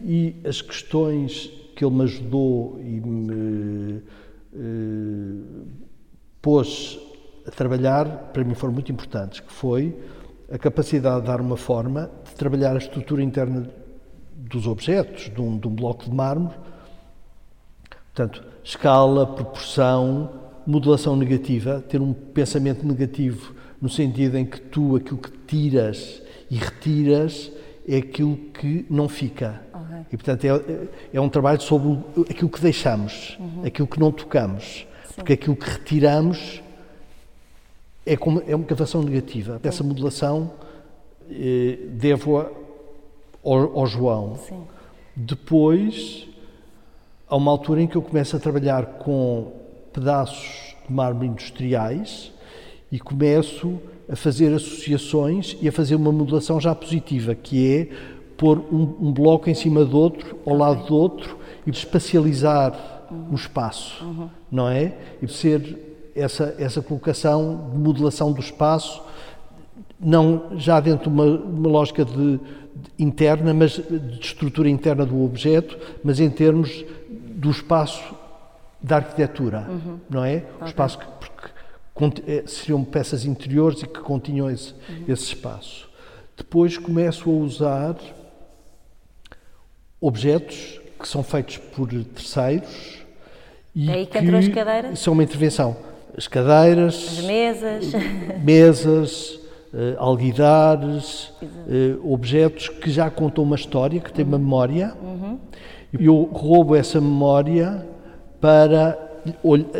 e 0.00 0.36
as 0.44 0.62
questões 0.62 1.50
que 1.74 1.84
ele 1.84 1.94
me 1.94 2.04
ajudou 2.04 2.78
e 2.80 3.00
me 3.00 4.02
eh, 4.54 5.64
pôs 6.40 6.98
a 7.46 7.50
trabalhar, 7.50 8.30
para 8.32 8.44
mim 8.44 8.54
foram 8.54 8.72
muito 8.74 8.90
importantes, 8.90 9.40
que 9.40 9.52
foi 9.52 9.96
a 10.50 10.58
capacidade 10.58 11.22
de 11.22 11.26
dar 11.26 11.40
uma 11.40 11.56
forma 11.56 12.10
de 12.24 12.34
trabalhar 12.34 12.74
a 12.74 12.78
estrutura 12.78 13.22
interna 13.22 13.68
dos 14.48 14.66
objetos, 14.66 15.30
de 15.32 15.40
um, 15.40 15.58
de 15.58 15.68
um 15.68 15.74
bloco 15.74 16.04
de 16.04 16.14
mármore. 16.14 16.54
Portanto, 18.14 18.42
escala, 18.64 19.26
proporção, 19.26 20.30
modulação 20.66 21.14
negativa, 21.14 21.84
ter 21.88 22.00
um 22.00 22.12
pensamento 22.12 22.84
negativo 22.86 23.54
no 23.80 23.88
sentido 23.88 24.36
em 24.36 24.44
que 24.44 24.60
tu 24.60 24.96
aquilo 24.96 25.18
que 25.18 25.30
tiras 25.46 26.20
e 26.50 26.56
retiras 26.56 27.52
é 27.86 27.96
aquilo 27.96 28.36
que 28.36 28.84
não 28.90 29.08
fica. 29.08 29.62
Okay. 29.72 29.98
E, 30.12 30.16
portanto, 30.16 30.44
é, 30.44 30.88
é, 31.12 31.20
um 31.20 31.28
trabalho 31.28 31.60
sobre 31.60 31.98
aquilo 32.28 32.50
que 32.50 32.60
deixamos, 32.60 33.36
uhum. 33.38 33.64
aquilo 33.64 33.86
que 33.86 34.00
não 34.00 34.10
tocamos. 34.10 34.86
Sim. 35.08 35.14
Porque 35.16 35.32
aquilo 35.34 35.56
que 35.56 35.70
retiramos 35.70 36.62
é, 38.04 38.16
como, 38.16 38.42
é 38.46 38.54
uma 38.54 38.64
cavação 38.64 39.02
negativa. 39.02 39.60
Essa 39.62 39.84
modulação 39.84 40.50
eh, 41.30 41.78
devo-a 41.90 42.50
ao, 43.44 43.78
ao 43.78 43.86
João. 43.86 44.36
Sim. 44.36 44.62
Depois, 45.14 46.28
há 47.28 47.36
uma 47.36 47.50
altura 47.50 47.82
em 47.82 47.86
que 47.86 47.96
eu 47.96 48.02
começo 48.02 48.36
a 48.36 48.38
trabalhar 48.38 48.84
com 48.98 49.52
pedaços 49.92 50.74
de 50.86 50.92
mármore 50.92 51.26
industriais 51.26 52.32
e 52.90 52.98
começo 52.98 53.78
a 54.10 54.16
fazer 54.16 54.54
associações 54.54 55.56
e 55.60 55.68
a 55.68 55.72
fazer 55.72 55.94
uma 55.94 56.10
modulação 56.10 56.60
já 56.60 56.74
positiva, 56.74 57.34
que 57.34 57.74
é 57.74 57.88
pôr 58.36 58.58
um, 58.72 59.08
um 59.08 59.12
bloco 59.12 59.50
em 59.50 59.54
cima 59.54 59.84
do 59.84 59.98
outro, 59.98 60.38
ao 60.46 60.56
lado 60.56 60.86
do 60.86 60.94
outro 60.94 61.36
e 61.66 61.70
espacializar 61.70 63.06
uhum. 63.10 63.32
o 63.32 63.34
espaço, 63.34 64.04
uhum. 64.04 64.28
não 64.50 64.68
é? 64.68 64.94
E 65.20 65.28
ser 65.28 66.10
essa, 66.14 66.54
essa 66.58 66.80
colocação 66.80 67.70
de 67.72 67.78
modulação 67.78 68.32
do 68.32 68.40
espaço, 68.40 69.02
não 70.00 70.56
já 70.56 70.80
dentro 70.80 71.10
de 71.10 71.16
uma, 71.16 71.24
uma 71.24 71.68
lógica 71.68 72.04
de, 72.04 72.40
interna, 72.98 73.52
mas 73.52 73.72
de 73.72 74.20
estrutura 74.20 74.68
interna 74.68 75.04
do 75.04 75.24
objeto, 75.24 75.78
mas 76.02 76.20
em 76.20 76.30
termos 76.30 76.84
do 77.08 77.50
espaço 77.50 78.14
da 78.80 78.96
arquitetura, 78.96 79.66
uhum. 79.68 79.98
não 80.08 80.24
é? 80.24 80.36
Okay. 80.36 80.50
O 80.60 80.64
espaço 80.66 80.98
que 80.98 81.06
porque, 81.94 82.22
eh, 82.30 82.44
seriam 82.46 82.84
peças 82.84 83.24
interiores 83.24 83.82
e 83.82 83.86
que 83.86 84.00
continham 84.00 84.48
esse, 84.48 84.72
uhum. 84.72 85.04
esse 85.08 85.24
espaço. 85.24 85.88
Depois 86.36 86.78
começo 86.78 87.28
a 87.28 87.32
usar 87.32 87.96
objetos 90.00 90.80
que 91.00 91.08
são 91.08 91.24
feitos 91.24 91.56
por 91.58 91.88
terceiros 91.88 92.98
e 93.74 93.90
é 93.90 94.06
que, 94.06 94.20
que 94.20 94.96
são 94.96 95.12
uma 95.12 95.24
intervenção. 95.24 95.76
As 96.16 96.26
cadeiras, 96.26 97.18
as 97.18 97.24
mesas, 97.24 97.92
mesas 98.42 99.40
alguidares, 99.98 101.32
uh, 101.42 102.12
objetos 102.12 102.68
que 102.68 102.90
já 102.90 103.10
contam 103.10 103.44
uma 103.44 103.56
história, 103.56 104.00
que 104.00 104.12
têm 104.12 104.24
uma 104.24 104.38
memória. 104.38 104.94
Uhum. 105.02 105.38
Eu 105.92 106.22
roubo 106.32 106.74
essa 106.74 107.00
memória 107.00 107.86
para 108.40 108.98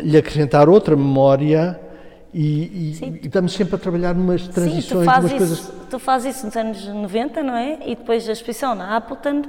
lhe 0.02 0.16
acrescentar 0.16 0.68
outra 0.68 0.96
memória 0.96 1.78
e, 2.32 2.40
e, 2.40 3.20
e, 3.22 3.26
estamos 3.26 3.52
sempre 3.52 3.76
a 3.76 3.78
trabalhar 3.78 4.14
numas 4.14 4.46
transições, 4.48 4.84
Sim, 4.84 4.90
tu 4.90 5.00
umas 5.00 5.32
coisas. 5.32 5.72
Tu 5.90 5.98
fazes 5.98 6.36
isso 6.36 6.46
nos 6.46 6.56
anos 6.56 6.86
90, 6.86 7.42
não 7.42 7.56
é? 7.56 7.78
E 7.86 7.96
depois 7.96 8.28
a 8.28 8.32
exposição 8.32 8.74
na 8.74 8.96
Appleton 8.96 9.42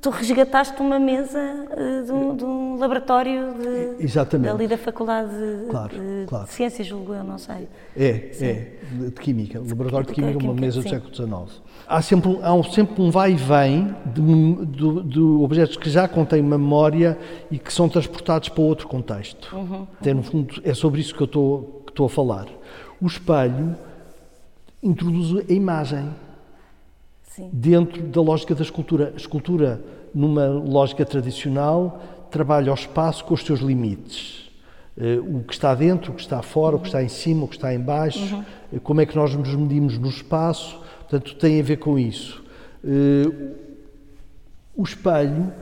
tu 0.00 0.10
resgataste 0.10 0.80
uma 0.80 0.98
mesa 0.98 1.38
uh, 1.38 2.04
de, 2.04 2.12
um, 2.12 2.36
de, 2.36 2.44
um, 2.44 2.76
laboratório 2.76 3.54
de, 3.54 4.04
Exatamente. 4.04 4.50
ali 4.50 4.68
da 4.68 4.78
Faculdade 4.78 5.30
claro, 5.68 5.96
de, 5.96 6.26
claro. 6.26 6.46
de 6.46 6.52
Ciências, 6.52 6.86
julgo 6.86 7.14
eu, 7.14 7.24
não 7.24 7.38
sei. 7.38 7.68
É, 7.96 8.30
Sim. 8.32 8.46
é, 8.46 8.72
de 9.06 9.10
Química, 9.12 9.58
laboratório 9.58 10.06
de 10.06 10.12
Química, 10.12 10.38
uma 10.38 10.54
mesa 10.54 10.80
do 10.80 10.82
sim. 10.82 10.90
século 10.90 11.14
XIX. 11.14 11.62
Há 11.86 12.02
sempre, 12.02 12.38
há 12.42 12.54
um, 12.54 12.62
sempre 12.62 13.02
um 13.02 13.10
vai 13.10 13.32
e 13.32 13.36
vem 13.36 13.94
de, 14.06 14.66
de, 14.66 15.02
de, 15.04 15.20
objetos 15.20 15.76
que 15.76 15.90
já 15.90 16.06
contêm 16.06 16.42
memória 16.42 17.18
e 17.50 17.58
que 17.58 17.72
são 17.72 17.88
transportados 17.88 18.48
para 18.48 18.62
outro 18.62 18.86
contexto. 18.86 19.54
Uhum. 19.56 19.86
Até, 20.00 20.14
no 20.14 20.22
fundo, 20.22 20.60
é 20.64 20.74
sobre 20.74 21.00
isso 21.00 21.14
que 21.14 21.22
eu 21.22 21.26
estou, 21.26 21.82
que 21.86 21.92
estou 21.92 22.06
a 22.06 22.08
falar. 22.08 22.46
O 23.00 23.06
espelho 23.06 23.76
introduz 24.82 25.44
a 25.48 25.52
imagem 25.52 26.08
Sim. 27.38 27.50
dentro 27.52 28.02
da 28.02 28.20
lógica 28.20 28.52
da 28.52 28.62
escultura. 28.62 29.12
A 29.14 29.16
escultura, 29.16 29.80
numa 30.12 30.48
lógica 30.48 31.04
tradicional, 31.04 32.02
trabalha 32.32 32.72
o 32.72 32.74
espaço 32.74 33.24
com 33.24 33.32
os 33.32 33.44
seus 33.44 33.60
limites. 33.60 34.50
Uh, 34.96 35.38
o 35.38 35.44
que 35.44 35.52
está 35.52 35.72
dentro, 35.72 36.10
o 36.10 36.14
que 36.16 36.20
está 36.20 36.42
fora, 36.42 36.74
o 36.74 36.80
que 36.80 36.88
está 36.88 37.00
em 37.00 37.08
cima, 37.08 37.44
o 37.44 37.48
que 37.48 37.54
está 37.54 37.72
em 37.72 37.78
baixo, 37.78 38.34
uhum. 38.34 38.44
uh, 38.72 38.80
como 38.80 39.00
é 39.00 39.06
que 39.06 39.14
nós 39.14 39.32
nos 39.36 39.54
medimos 39.54 39.96
no 39.96 40.08
espaço, 40.08 40.80
portanto, 41.08 41.36
tem 41.36 41.60
a 41.60 41.62
ver 41.62 41.76
com 41.76 41.96
isso. 41.96 42.42
Uh, 42.82 43.54
o 44.76 44.82
espelho 44.82 45.52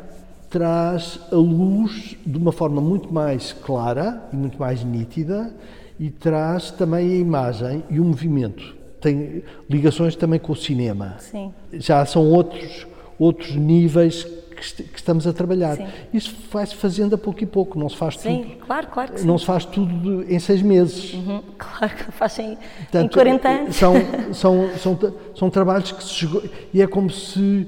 traz 0.49 1.21
a 1.31 1.37
luz 1.37 2.17
de 2.25 2.39
uma 2.39 2.53
forma 2.53 2.81
muito 2.81 3.13
mais 3.13 3.53
clara 3.53 4.23
e 4.33 4.37
muito 4.37 4.59
mais 4.59 4.83
nítida 4.83 5.55
e 6.01 6.09
traz 6.09 6.71
também 6.71 7.13
a 7.13 7.17
imagem 7.17 7.85
e 7.91 8.01
o 8.01 8.05
movimento 8.05 8.76
tem 9.01 9.43
ligações 9.69 10.17
também 10.17 10.39
com 10.39 10.53
o 10.53 10.57
cinema. 10.57 11.17
Sim. 11.19 11.53
Já 11.73 12.05
são 12.07 12.29
outros, 12.31 12.87
outros 13.19 13.55
níveis 13.55 14.25
que, 14.25 14.83
que 14.83 14.99
estamos 14.99 15.27
a 15.27 15.33
trabalhar. 15.33 15.77
Sim. 15.77 15.87
Isso 16.13 16.35
vai-se 16.51 16.75
fazendo 16.75 17.15
a 17.15 17.19
pouco 17.19 17.43
e 17.43 17.47
pouco, 17.47 17.79
não 17.79 17.89
se 17.89 17.97
faz 17.97 18.19
sim, 18.19 18.43
tudo. 18.43 18.67
claro, 18.67 18.87
claro 18.89 19.13
que 19.13 19.21
sim. 19.21 19.27
Não 19.27 19.39
se 19.39 19.45
faz 19.45 19.65
tudo 19.65 20.25
em 20.31 20.39
seis 20.39 20.63
meses. 20.63 21.13
Uhum, 21.15 21.43
claro 21.59 21.95
que 21.95 22.13
faz 22.13 22.39
em, 22.39 22.57
Portanto, 22.57 23.05
em 23.05 23.09
40 23.09 23.49
anos. 23.49 23.77
São, 23.77 23.95
são, 24.33 24.71
são, 24.79 25.15
são 25.35 25.51
trabalhos 25.51 25.93
que 25.93 26.03
se 26.03 26.11
chegou, 26.11 26.43
e 26.73 26.81
é 26.81 26.87
como 26.87 27.11
se 27.11 27.67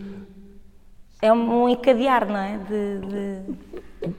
é 1.20 1.32
um 1.32 1.68
encadear, 1.68 2.26
não 2.26 2.36
é? 2.36 2.58
De, 2.58 3.00
de... 3.06 4.12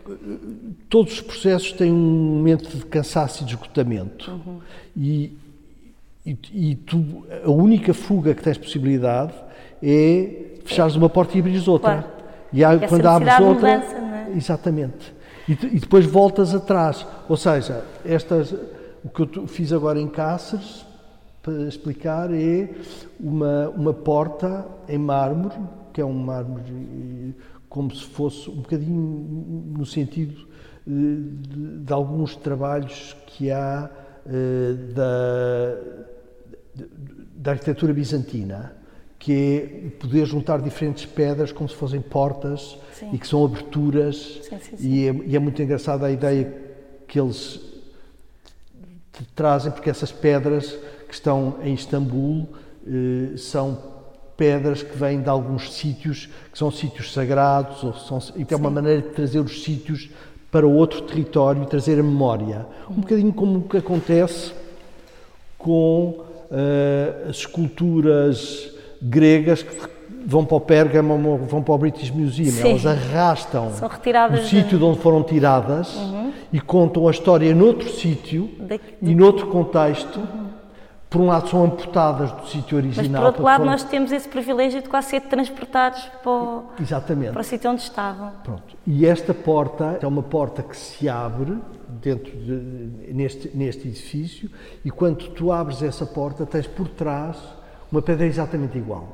Todos 0.89 1.13
os 1.13 1.21
processos 1.21 1.71
têm 1.71 1.91
um 1.91 1.95
momento 1.95 2.69
de 2.69 2.85
cansaço 2.85 3.43
e 3.43 3.45
de 3.45 3.53
esgotamento. 3.53 4.29
Uhum. 4.31 4.59
E, 4.95 5.37
e, 6.29 6.71
e, 6.71 6.75
tu, 6.75 7.25
a 7.43 7.49
única 7.49 7.93
fuga 7.93 8.33
que 8.33 8.43
tens 8.43 8.57
possibilidade 8.57 9.33
é 9.81 10.57
fechares 10.63 10.95
uma 10.95 11.09
porta 11.09 11.37
e 11.37 11.39
abrires 11.39 11.67
outra. 11.67 12.03
Claro. 12.03 12.19
E 12.51 12.63
há, 12.63 12.87
quando 12.87 13.05
abres 13.05 13.39
outra. 13.39 13.77
Mudança, 13.77 13.99
não 13.99 14.15
é? 14.15 14.31
Exatamente. 14.35 15.13
E, 15.47 15.53
e, 15.53 15.79
depois 15.79 16.05
voltas 16.05 16.53
atrás. 16.53 17.05
Ou 17.27 17.37
seja, 17.37 17.83
estas, 18.05 18.53
o 19.03 19.09
que 19.09 19.39
eu 19.39 19.47
fiz 19.47 19.73
agora 19.73 19.99
em 19.99 20.07
Cáceres, 20.07 20.85
para 21.41 21.53
explicar, 21.63 22.33
é 22.33 22.69
uma, 23.19 23.69
uma 23.69 23.93
porta 23.93 24.65
em 24.87 24.97
mármore, 24.97 25.55
que 25.93 26.01
é 26.01 26.05
um 26.05 26.13
mármore 26.13 27.35
como 27.69 27.93
se 27.93 28.03
fosse 28.03 28.49
um 28.49 28.55
bocadinho 28.55 29.73
no 29.77 29.85
sentido 29.85 30.47
de, 30.85 31.17
de, 31.17 31.77
de 31.79 31.93
alguns 31.93 32.35
trabalhos 32.35 33.15
que 33.27 33.51
há 33.51 33.89
uh, 34.25 34.93
da, 34.93 35.77
da 37.35 37.51
arquitetura 37.51 37.93
bizantina, 37.93 38.73
que 39.17 39.33
é 39.33 39.89
poder 39.99 40.25
juntar 40.25 40.61
diferentes 40.61 41.05
pedras 41.05 41.51
como 41.51 41.67
se 41.67 41.75
fossem 41.75 42.01
portas 42.01 42.77
sim. 42.93 43.09
e 43.13 43.17
que 43.17 43.27
são 43.27 43.43
aberturas. 43.43 44.39
Sim, 44.43 44.57
sim, 44.59 44.75
e 44.79 45.07
é, 45.07 45.13
e, 45.25 45.35
é, 45.35 45.39
muito 45.39 45.61
engraçada 45.61 46.05
a 46.05 46.11
ideia 46.11 46.53
que 47.07 47.19
eles 47.19 47.59
trazem, 49.35 49.71
porque 49.71 49.89
essas 49.89 50.11
pedras 50.11 50.77
que 51.07 51.13
estão 51.13 51.55
em 51.63 51.73
Istambul 51.73 52.47
eh, 52.87 53.35
são 53.35 53.77
pedras 54.37 54.81
que 54.81 54.97
vêm 54.97 55.21
de 55.21 55.27
alguns 55.27 55.73
sítios 55.73 56.29
que 56.49 56.57
são 56.57 56.71
sítios 56.71 57.11
sagrados 57.11 57.83
ou 57.83 57.93
são, 57.93 58.19
e 58.37 58.45
que 58.45 58.53
é 58.53 58.57
uma 58.57 58.69
maneira 58.69 59.01
de 59.01 59.09
trazer 59.09 59.39
os 59.39 59.63
sítios 59.63 60.09
para 60.49 60.65
outro 60.65 61.01
território 61.01 61.63
e 61.63 61.65
trazer 61.65 61.99
a 61.99 62.03
memória. 62.03 62.65
Um 62.89 63.01
bocadinho 63.01 63.33
como 63.33 63.59
o 63.59 63.61
que 63.63 63.77
acontece 63.77 64.53
com 65.57 66.28
uh, 66.51 67.29
as 67.29 67.37
esculturas 67.37 68.71
gregas 69.01 69.63
que 69.63 69.75
vão 70.25 70.45
para 70.45 70.57
o 70.57 70.61
Pérgamo 70.61 71.37
vão 71.37 71.61
para 71.61 71.73
o 71.73 71.77
British 71.77 72.11
Museum. 72.11 72.51
Sim. 72.51 72.69
Elas 72.71 72.85
arrastam 72.85 73.71
o 74.33 74.37
sítio 74.45 74.77
de 74.77 74.83
onde 74.83 74.99
foram 74.99 75.23
tiradas 75.23 75.95
uhum. 75.95 76.31
e 76.51 76.59
contam 76.59 77.07
a 77.07 77.11
história 77.11 77.53
noutro 77.55 77.89
sítio 77.89 78.49
e 79.01 79.15
noutro 79.15 79.47
contexto. 79.47 80.19
Uhum. 80.19 80.48
Por 81.09 81.21
um 81.21 81.25
lado 81.25 81.49
são 81.49 81.63
amputadas 81.63 82.31
do 82.31 82.47
sítio 82.47 82.77
original. 82.77 83.05
Mas 83.11 83.19
por 83.19 83.25
outro 83.25 83.43
lado 83.43 83.65
nós 83.65 83.83
temos 83.83 84.11
esse 84.11 84.29
privilégio 84.29 84.79
de 84.81 84.87
quase 84.87 85.09
ser 85.09 85.21
transportados 85.21 86.03
para 86.21 86.31
o, 86.31 86.65
Exatamente. 86.79 87.31
para 87.31 87.41
o 87.41 87.43
sítio 87.43 87.71
onde 87.71 87.81
estavam. 87.81 88.31
Pronto. 88.43 88.77
E 88.85 89.07
esta 89.07 89.33
porta 89.33 89.97
é 89.99 90.05
uma 90.05 90.21
porta 90.21 90.61
que 90.61 90.77
se 90.77 91.09
abre 91.09 91.57
dentro 91.87 92.31
de, 92.31 93.11
neste, 93.11 93.49
neste 93.57 93.87
edifício 93.87 94.51
e 94.85 94.91
quando 94.91 95.29
tu 95.29 95.51
abres 95.51 95.81
essa 95.81 96.05
porta 96.05 96.45
tens 96.45 96.67
por 96.67 96.87
trás 96.87 97.37
uma 97.91 98.03
pedra 98.03 98.27
exatamente 98.27 98.77
igual. 98.77 99.07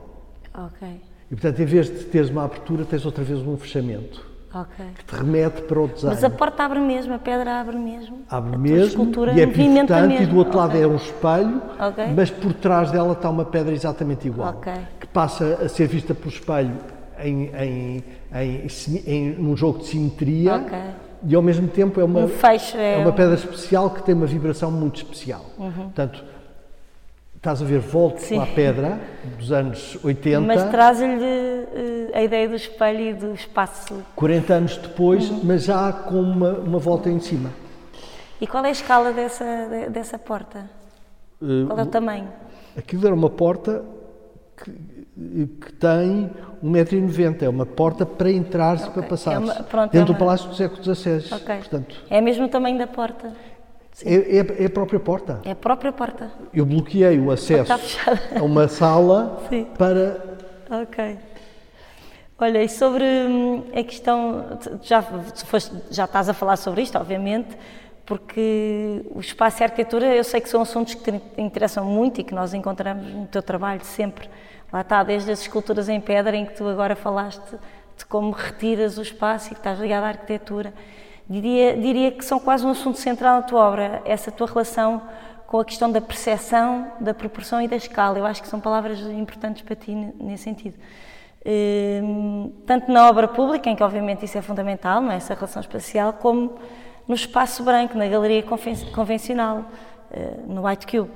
Ok. 0.53 1.01
E 1.31 1.36
portanto, 1.36 1.62
em 1.62 1.65
vez 1.65 1.88
de 1.88 2.03
teres 2.05 2.29
uma 2.29 2.43
abertura, 2.43 2.84
tens 2.84 3.05
outra 3.05 3.23
vez 3.23 3.39
um 3.39 3.55
fechamento. 3.55 4.35
Ok. 4.55 4.85
Que 4.97 5.03
te 5.03 5.15
remete 5.15 5.63
para 5.63 5.79
o 5.81 5.87
design. 5.89 6.15
Mas 6.15 6.23
a 6.23 6.29
porta 6.29 6.63
abre 6.63 6.79
mesmo, 6.79 7.13
a 7.13 7.19
pedra 7.19 7.59
abre 7.59 7.75
mesmo. 7.75 8.19
Abre 8.29 8.55
a 8.55 8.57
mesmo. 8.57 9.11
E 9.35 9.41
é 9.41 9.47
pivotante 9.47 10.23
e 10.23 10.25
do 10.25 10.37
outro 10.37 10.57
lado 10.57 10.77
é 10.77 10.87
um 10.87 10.95
espelho, 10.95 11.61
okay. 11.77 12.07
mas 12.15 12.31
por 12.31 12.53
trás 12.53 12.89
dela 12.89 13.11
está 13.11 13.29
uma 13.29 13.43
pedra 13.43 13.73
exatamente 13.73 14.27
igual. 14.27 14.55
Okay. 14.55 14.77
Que 14.97 15.07
passa 15.07 15.59
a 15.61 15.67
ser 15.67 15.87
vista 15.87 16.15
pelo 16.15 16.29
espelho 16.29 16.71
em, 17.19 17.51
em, 17.53 18.03
em, 18.33 18.67
em, 19.05 19.29
num 19.31 19.57
jogo 19.57 19.79
de 19.79 19.87
simetria. 19.87 20.55
Okay. 20.55 20.79
E 21.27 21.35
ao 21.35 21.41
mesmo 21.41 21.67
tempo 21.67 21.99
é 21.99 22.03
uma, 22.03 22.21
um 22.21 22.27
fecho, 22.29 22.77
é, 22.77 22.93
é 22.93 22.97
uma 22.97 23.11
pedra 23.11 23.35
especial 23.35 23.89
que 23.89 24.03
tem 24.03 24.15
uma 24.15 24.27
vibração 24.27 24.71
muito 24.71 24.97
especial. 24.97 25.45
Uhum. 25.57 25.71
Portanto, 25.71 26.23
estás 27.45 27.62
a 27.62 27.65
ver, 27.65 27.79
volto 27.79 28.17
Sim. 28.17 28.41
à 28.41 28.45
pedra 28.47 28.99
dos 29.38 29.51
anos 29.51 29.99
80. 30.03 30.41
Mas 30.41 30.63
traz-lhe 30.71 31.05
uh, 31.05 32.12
a 32.15 32.23
ideia 32.23 32.49
do 32.49 32.55
espelho 32.55 33.01
e 33.01 33.13
do 33.13 33.34
espaço. 33.34 34.03
40 34.15 34.53
anos 34.53 34.77
depois, 34.77 35.29
uhum. 35.29 35.41
mas 35.43 35.65
já 35.65 35.93
com 35.93 36.19
uma, 36.19 36.53
uma 36.53 36.79
volta 36.79 37.08
em 37.08 37.19
cima. 37.19 37.51
E 38.41 38.47
qual 38.47 38.65
é 38.65 38.69
a 38.69 38.71
escala 38.71 39.13
dessa, 39.13 39.45
dessa 39.91 40.17
porta? 40.17 40.67
Uh, 41.39 41.67
qual 41.67 41.79
é 41.79 41.84
o 41.84 41.86
tamanho? 41.86 42.29
Aquilo 42.75 43.05
era 43.05 43.15
uma 43.15 43.29
porta 43.29 43.84
que, 44.58 44.71
que 45.62 45.73
tem 45.73 46.31
1,90m. 46.63 47.43
É 47.43 47.49
uma 47.49 47.65
porta 47.65 48.08
para 48.08 48.31
entrar-se, 48.31 48.89
okay. 48.89 48.95
para 48.95 49.03
passar-se. 49.03 49.51
É 49.51 49.55
dentro 49.55 49.79
é 49.93 49.99
uma... 49.99 50.05
do 50.05 50.15
Palácio 50.15 50.49
do 50.49 50.55
século 50.55 50.84
XVI. 50.84 51.34
Okay. 51.36 51.58
Portanto, 51.58 51.95
é 52.10 52.19
mesmo 52.19 52.45
o 52.45 52.49
tamanho 52.49 52.79
da 52.79 52.88
porta? 52.88 53.31
É, 54.03 54.13
é, 54.13 54.63
é, 54.63 54.65
a 54.65 54.69
própria 54.69 54.99
porta. 54.99 55.39
É 55.45 55.51
a 55.51 55.55
própria 55.55 55.91
porta. 55.91 56.31
Eu 56.53 56.65
bloqueei 56.65 57.19
o 57.19 57.31
acesso 57.31 57.71
a 57.73 58.43
uma 58.43 58.67
sala 58.67 59.41
Sim. 59.49 59.65
para. 59.77 60.38
Ok. 60.69 61.17
Olha, 62.38 62.62
e 62.62 62.67
sobre 62.67 63.05
hum, 63.05 63.63
a 63.73 63.81
questão, 63.84 64.60
já, 64.81 65.01
foste, 65.01 65.73
já 65.89 66.03
estás 66.03 66.27
a 66.27 66.34
falar 66.34 66.58
sobre 66.58 66.81
isto, 66.81 66.97
obviamente, 66.97 67.55
porque 68.05 69.01
o 69.12 69.21
espaço 69.21 69.62
e 69.62 69.63
a 69.63 69.67
arquitetura 69.67 70.13
eu 70.13 70.23
sei 70.23 70.41
que 70.41 70.49
são 70.49 70.62
assuntos 70.62 70.95
que 70.95 71.12
te 71.13 71.21
interessam 71.38 71.86
muito 71.86 72.19
e 72.19 72.23
que 72.25 72.36
nós 72.36 72.53
encontramos 72.53 73.08
no 73.08 73.25
teu 73.27 73.41
trabalho 73.41 73.86
sempre. 73.86 74.29
Lá 74.73 74.81
está, 74.81 75.01
desde 75.03 75.31
as 75.31 75.39
esculturas 75.39 75.88
em 75.88 76.01
pedra 76.01 76.36
em 76.36 76.45
que 76.45 76.53
tu 76.53 76.67
agora 76.67 76.95
falaste 76.97 77.55
de 77.97 78.05
como 78.05 78.31
retiras 78.31 78.97
o 78.97 79.01
espaço 79.01 79.47
e 79.47 79.49
que 79.51 79.60
estás 79.62 79.79
ligado 79.79 80.03
à 80.03 80.08
arquitetura. 80.10 80.73
Diria, 81.27 81.75
diria 81.75 82.11
que 82.11 82.23
são 82.23 82.39
quase 82.39 82.65
um 82.65 82.69
assunto 82.69 82.99
central 82.99 83.38
na 83.38 83.41
tua 83.41 83.61
obra, 83.67 84.01
essa 84.05 84.31
tua 84.31 84.45
relação 84.45 85.01
com 85.47 85.59
a 85.59 85.65
questão 85.65 85.91
da 85.91 85.99
percepção, 85.99 86.91
da 86.99 87.13
proporção 87.13 87.61
e 87.61 87.67
da 87.67 87.75
escala. 87.75 88.19
Eu 88.19 88.25
acho 88.25 88.41
que 88.41 88.47
são 88.47 88.59
palavras 88.59 88.99
importantes 88.99 89.63
para 89.63 89.75
ti 89.75 89.93
nesse 89.93 90.43
sentido. 90.43 90.75
Hum, 91.45 92.51
tanto 92.65 92.91
na 92.91 93.07
obra 93.07 93.27
pública, 93.27 93.69
em 93.69 93.75
que 93.75 93.83
obviamente 93.83 94.25
isso 94.25 94.38
é 94.38 94.41
fundamental, 94.41 95.01
não 95.01 95.11
é? 95.11 95.15
essa 95.15 95.33
relação 95.33 95.61
espacial, 95.61 96.13
como 96.13 96.55
no 97.07 97.13
espaço 97.13 97.63
branco, 97.63 97.97
na 97.97 98.07
galeria 98.07 98.43
convencional, 98.93 99.65
eh, 100.11 100.39
no 100.47 100.67
White 100.67 100.88
Cube. 100.88 101.11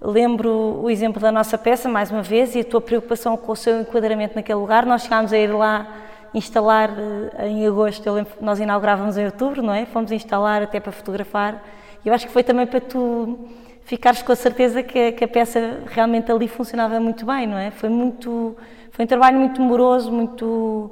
Lembro 0.00 0.80
o 0.82 0.90
exemplo 0.90 1.20
da 1.20 1.32
nossa 1.32 1.58
peça, 1.58 1.88
mais 1.88 2.10
uma 2.10 2.22
vez, 2.22 2.54
e 2.54 2.60
a 2.60 2.64
tua 2.64 2.80
preocupação 2.80 3.36
com 3.36 3.52
o 3.52 3.56
seu 3.56 3.80
enquadramento 3.80 4.36
naquele 4.36 4.58
lugar. 4.58 4.86
Nós 4.86 5.02
chegámos 5.02 5.32
a 5.32 5.38
ir 5.38 5.48
lá 5.48 5.88
instalar 6.34 6.90
eh, 7.38 7.48
em 7.48 7.66
agosto, 7.66 8.10
lembro, 8.10 8.32
nós 8.40 8.58
inaugurávamos 8.58 9.16
em 9.16 9.24
outubro, 9.24 9.62
não 9.62 9.72
é? 9.72 9.86
Fomos 9.86 10.10
instalar 10.10 10.62
até 10.62 10.80
para 10.80 10.92
fotografar. 10.92 11.62
E 12.04 12.08
eu 12.08 12.14
acho 12.14 12.26
que 12.26 12.32
foi 12.32 12.42
também 12.42 12.66
para 12.66 12.80
tu 12.80 13.48
ficares 13.84 14.20
com 14.22 14.32
a 14.32 14.36
certeza 14.36 14.82
que, 14.82 15.12
que, 15.12 15.24
a 15.24 15.28
peça 15.28 15.82
realmente 15.86 16.30
ali 16.32 16.48
funcionava 16.48 16.98
muito 16.98 17.24
bem, 17.24 17.46
não 17.46 17.56
é? 17.56 17.70
Foi 17.70 17.88
muito, 17.88 18.56
foi 18.90 19.04
um 19.04 19.08
trabalho 19.08 19.38
muito 19.38 19.60
moroso, 19.60 20.10
muito, 20.10 20.90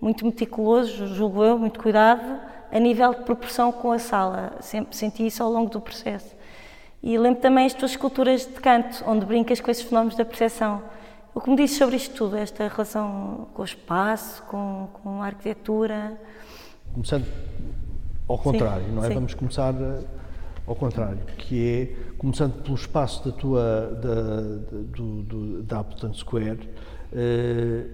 muito 0.00 0.26
meticuloso, 0.26 1.06
julgo 1.06 1.44
eu, 1.44 1.58
muito 1.58 1.78
cuidado, 1.80 2.40
a 2.72 2.78
nível 2.78 3.14
de 3.14 3.22
proporção 3.22 3.70
com 3.70 3.92
a 3.92 3.98
sala. 3.98 4.54
Sempre 4.60 4.96
senti 4.96 5.26
isso 5.26 5.42
ao 5.42 5.50
longo 5.50 5.70
do 5.70 5.80
processo. 5.80 6.34
E 7.02 7.16
lembro 7.16 7.40
também 7.40 7.64
as 7.64 7.72
tuas 7.72 7.92
esculturas 7.92 8.46
de 8.46 8.60
canto, 8.60 9.04
onde 9.06 9.24
brincas 9.24 9.60
com 9.60 9.70
esses 9.70 9.82
fenómenos 9.82 10.16
da 10.16 10.24
percepção. 10.24 10.82
O 11.32 11.40
que 11.40 11.48
me 11.48 11.56
dizes 11.56 11.78
sobre 11.78 11.96
isto 11.96 12.14
tudo, 12.14 12.36
esta 12.36 12.66
relação 12.66 13.46
com 13.54 13.62
o 13.62 13.64
espaço, 13.64 14.42
com, 14.44 14.88
com 14.92 15.22
a 15.22 15.26
arquitetura? 15.26 16.20
Começando 16.92 17.24
ao 18.28 18.36
contrário, 18.36 18.86
sim, 18.86 18.92
não 18.92 19.04
é? 19.04 19.08
Sim. 19.08 19.14
Vamos 19.14 19.34
começar 19.34 19.74
eh, 19.74 20.04
ao 20.66 20.74
contrário, 20.74 21.20
que 21.38 21.68
é 21.68 22.12
começando 22.18 22.60
pelo 22.62 22.74
espaço 22.74 23.24
da 23.24 23.36
tua 23.36 23.98
da, 24.02 24.40
do, 24.96 25.22
do, 25.22 25.62
da 25.62 25.80
Appleton 25.80 26.12
Square. 26.14 26.68
Eh, 27.12 27.86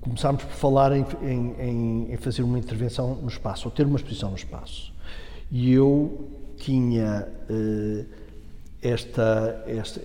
começámos 0.00 0.44
por 0.44 0.52
falar 0.52 0.92
em, 0.92 1.04
em, 1.20 2.12
em, 2.12 2.16
fazer 2.16 2.42
uma 2.42 2.58
intervenção 2.58 3.16
no 3.16 3.28
espaço, 3.28 3.66
ou 3.66 3.72
ter 3.72 3.86
uma 3.86 3.96
exposição 3.96 4.30
no 4.30 4.36
espaço. 4.36 4.92
E 5.50 5.72
eu 5.72 6.28
tinha 6.56 7.26
eh, 7.48 8.04
esta, 8.82 9.62
este, 9.66 10.00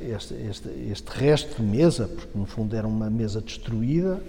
este 0.91 1.09
resto 1.09 1.61
de 1.61 1.63
mesa, 1.63 2.07
porque 2.07 2.37
no 2.37 2.45
fundo 2.45 2.75
era 2.75 2.87
uma 2.87 3.09
mesa 3.09 3.41
destruída, 3.41 4.21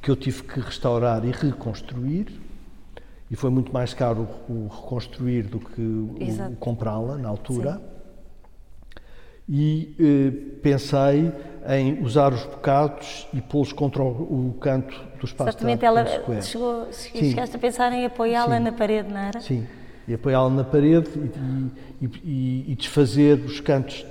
que 0.00 0.10
eu 0.10 0.16
tive 0.16 0.42
que 0.42 0.60
restaurar 0.60 1.24
e 1.24 1.30
reconstruir, 1.30 2.26
e 3.30 3.36
foi 3.36 3.50
muito 3.50 3.72
mais 3.72 3.94
caro 3.94 4.28
o 4.48 4.68
reconstruir 4.68 5.44
do 5.44 5.58
que 5.58 6.54
comprá-la 6.60 7.16
na 7.16 7.28
altura. 7.28 7.74
Sim. 7.74 7.94
E 9.46 9.94
eh, 10.00 10.58
pensei 10.62 11.30
em 11.68 12.02
usar 12.02 12.32
os 12.32 12.44
bocados 12.44 13.26
e 13.32 13.42
pô-los 13.42 13.72
contra 13.72 14.02
o, 14.02 14.50
o, 14.50 14.56
canto 14.58 14.94
do 15.18 15.26
espaço 15.26 15.50
Exatamente, 15.50 15.84
ela 15.84 16.06
chegou, 16.40 16.88
chegaste 16.92 17.56
a 17.56 17.58
pensar 17.58 17.92
em 17.92 18.06
apoiá-la 18.06 18.58
na 18.58 18.72
parede, 18.72 19.10
não 19.10 19.18
era? 19.18 19.40
Sim, 19.40 19.66
e 20.06 20.14
apoiá-la 20.14 20.50
na 20.50 20.64
parede 20.64 21.08
e, 22.00 22.06
e, 22.24 22.72
e, 22.72 22.74
desfazer 22.74 23.38
os 23.40 23.60
cantos 23.60 24.04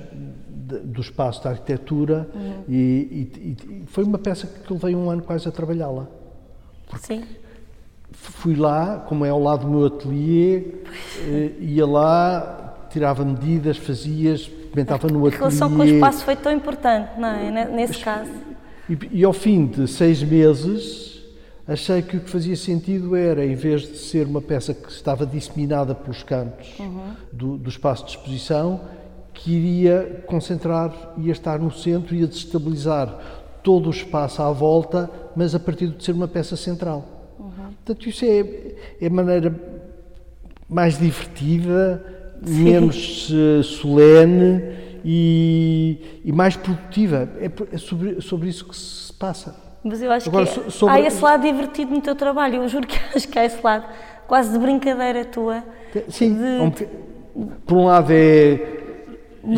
do 0.83 1.01
espaço 1.01 1.43
da 1.43 1.51
arquitetura 1.51 2.27
uhum. 2.33 2.63
e, 2.67 3.29
e, 3.37 3.83
foi 3.87 4.03
uma 4.03 4.17
peça 4.17 4.47
que 4.47 4.73
levei 4.73 4.95
um 4.95 5.09
ano 5.09 5.21
quase 5.21 5.47
a 5.47 5.51
trabalhá-la. 5.51 6.07
Sim. 6.99 7.23
Fui 8.11 8.55
lá, 8.55 9.03
como 9.07 9.25
é 9.25 9.29
ao 9.29 9.41
lado 9.41 9.65
do 9.65 9.71
meu 9.71 9.85
ateliê, 9.85 10.63
eh, 11.27 11.51
ia 11.59 11.85
lá, 11.85 12.87
tirava 12.89 13.25
medidas, 13.25 13.77
fazia, 13.77 14.33
experimentava 14.35 15.07
no 15.07 15.25
ateliê. 15.25 15.35
A 15.35 15.39
relação 15.39 15.69
com 15.69 15.81
o 15.81 15.85
espaço 15.85 16.23
foi 16.23 16.35
tão 16.35 16.51
importante, 16.51 17.19
não 17.19 17.27
é? 17.27 17.65
Nesse 17.69 17.99
caso. 17.99 18.31
E, 18.89 18.97
e 19.11 19.23
ao 19.23 19.33
fim 19.33 19.65
de 19.65 19.87
seis 19.87 20.21
meses, 20.21 21.12
achei 21.67 22.01
que 22.01 22.17
o 22.17 22.19
que 22.19 22.29
fazia 22.29 22.55
sentido 22.55 23.15
era, 23.15 23.45
em 23.45 23.55
vez 23.55 23.81
de 23.81 23.97
ser 23.97 24.27
uma 24.27 24.41
peça 24.41 24.73
que 24.73 24.91
estava 24.91 25.25
disseminada 25.25 25.95
pelos 25.95 26.23
cantos 26.23 26.77
uhum. 26.79 27.13
do, 27.31 27.57
do, 27.57 27.69
espaço 27.69 28.05
de 28.05 28.11
exposição, 28.11 28.81
que 29.33 29.51
iria 29.51 30.23
concentrar, 30.27 31.13
ia 31.17 31.31
estar 31.31 31.59
no 31.59 31.71
centro, 31.71 32.15
ia 32.15 32.27
desestabilizar 32.27 33.17
todo 33.63 33.87
o 33.87 33.91
espaço 33.91 34.41
à 34.41 34.51
volta, 34.51 35.09
mas 35.35 35.55
a 35.55 35.59
partir 35.59 35.87
de 35.87 36.03
ser 36.03 36.11
uma 36.11 36.27
peça 36.27 36.55
central. 36.55 37.33
Uhum. 37.39 37.71
Portanto, 37.85 38.09
isso 38.09 38.25
é, 38.25 38.75
é 39.01 39.07
a 39.07 39.09
maneira 39.09 39.55
mais 40.69 40.97
divertida, 40.97 42.03
Sim. 42.43 42.63
menos 42.63 43.29
uh, 43.29 43.63
solene 43.63 44.61
e, 45.03 46.21
e, 46.25 46.31
mais 46.31 46.55
produtiva. 46.55 47.29
É, 47.39 47.51
é 47.71 47.77
sobre, 47.77 48.21
sobre 48.21 48.49
isso 48.49 48.65
que 48.65 48.75
se 48.75 49.13
passa. 49.13 49.62
Mas 49.83 50.01
eu 50.01 50.11
acho 50.11 50.29
Agora, 50.29 50.45
que 50.45 50.71
sobre... 50.71 50.95
há 50.95 50.99
esse 51.01 51.21
lado 51.21 51.41
divertido 51.41 51.93
no 51.93 52.01
teu 52.01 52.15
trabalho, 52.15 52.63
eu 52.63 52.67
juro 52.69 52.87
que 52.87 52.97
acho 53.15 53.27
que 53.27 53.37
há 53.37 53.45
esse 53.45 53.61
lado 53.61 53.85
quase 54.27 54.51
de 54.51 54.57
brincadeira 54.57 55.25
tua. 55.25 55.63
Sim, 56.09 56.35
de... 56.35 56.87
por 57.65 57.77
um 57.77 57.85
lado 57.85 58.11
é 58.11 58.81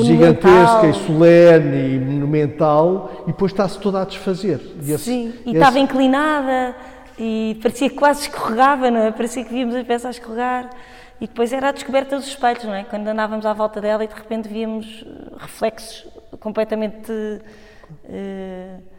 gigantesca 0.04 0.88
e 0.88 0.94
solene 0.94 1.96
e 1.96 2.00
monumental 2.00 3.24
e 3.24 3.28
depois 3.28 3.52
está-se 3.52 3.80
toda 3.80 4.02
a 4.02 4.06
desfazer. 4.06 4.60
Esse, 4.82 4.98
Sim, 4.98 5.34
e 5.46 5.50
esse... 5.50 5.58
estava 5.58 5.78
inclinada 5.78 6.76
e 7.20 7.60
parecia 7.62 7.90
que 7.90 7.96
quase 7.96 8.22
escorregava, 8.22 8.90
não 8.90 9.02
é? 9.02 9.12
Parecia 9.12 9.46
que 9.46 9.54
víamos 9.54 9.76
as 9.76 9.86
peças 9.86 10.08
a 10.08 10.10
escorregar. 10.10 10.72
E 11.22 11.28
depois 11.28 11.54
era 11.54 11.70
a 11.70 11.72
descoberta 11.72 12.18
dos 12.18 12.28
espelhos, 12.28 12.64
não 12.66 12.74
é? 12.74 12.84
Quando 12.84 13.08
andávamos 13.08 13.46
à 13.46 13.54
volta 13.54 13.80
dela 13.80 14.04
e 14.04 14.08
de 14.08 14.14
repente 14.16 14.50
víamos 14.50 15.06
reflexos 15.38 16.06
completamente. 16.40 17.12
Uh, 18.04 18.95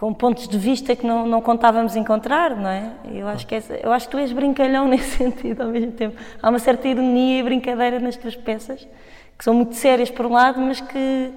com 0.00 0.14
pontos 0.14 0.48
de 0.48 0.56
vista 0.56 0.96
que 0.96 1.06
não, 1.06 1.26
não 1.26 1.42
contávamos 1.42 1.94
encontrar, 1.94 2.56
não 2.56 2.70
é? 2.70 2.90
Eu 3.12 3.28
acho, 3.28 3.46
que 3.46 3.54
essa, 3.54 3.74
eu 3.74 3.92
acho 3.92 4.06
que 4.06 4.12
tu 4.12 4.18
és 4.18 4.32
brincalhão 4.32 4.88
nesse 4.88 5.18
sentido 5.18 5.60
ao 5.60 5.68
mesmo 5.68 5.92
tempo. 5.92 6.16
Há 6.42 6.48
uma 6.48 6.58
certa 6.58 6.88
ironia 6.88 7.40
e 7.40 7.42
brincadeira 7.42 8.00
nas 8.00 8.16
tuas 8.16 8.34
peças, 8.34 8.88
que 9.36 9.44
são 9.44 9.52
muito 9.52 9.74
sérias 9.74 10.10
por 10.10 10.24
um 10.24 10.32
lado, 10.32 10.58
mas 10.58 10.80
que 10.80 11.30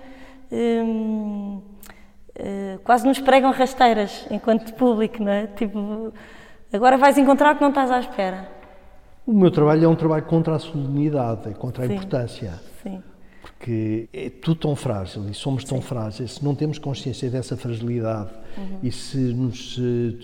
hum, 0.49 1.61
hum, 2.39 2.79
quase 2.85 3.05
nos 3.05 3.19
pregam 3.19 3.51
rasteiras 3.51 4.25
enquanto 4.31 4.73
público, 4.75 5.21
não 5.21 5.31
é? 5.33 5.47
Tipo, 5.47 6.13
agora 6.71 6.97
vais 6.97 7.17
encontrar 7.17 7.51
o 7.51 7.55
que 7.57 7.61
não 7.61 7.69
estás 7.69 7.91
à 7.91 7.99
espera. 7.99 8.47
O 9.27 9.33
meu 9.33 9.51
trabalho 9.51 9.83
é 9.83 9.87
um 9.89 9.95
trabalho 9.95 10.23
contra 10.23 10.55
a 10.55 10.59
solenidade, 10.59 11.53
contra 11.55 11.83
a 11.83 11.87
Sim. 11.87 11.95
importância. 11.95 12.53
Sim 13.63 13.63
porque 13.63 14.09
é 14.11 14.29
tudo 14.29 14.59
tão 14.59 14.75
frágil 14.75 15.29
e 15.29 15.33
somos 15.33 15.63
tão 15.63 15.77
Sim. 15.77 15.87
frágeis, 15.87 16.33
se 16.33 16.43
não 16.43 16.53
temos 16.53 16.77
consciência 16.77 17.29
dessa 17.29 17.55
fragilidade 17.55 18.31
uhum. 18.57 18.79
e 18.83 18.91
se 18.91 19.17
nos 19.17 19.79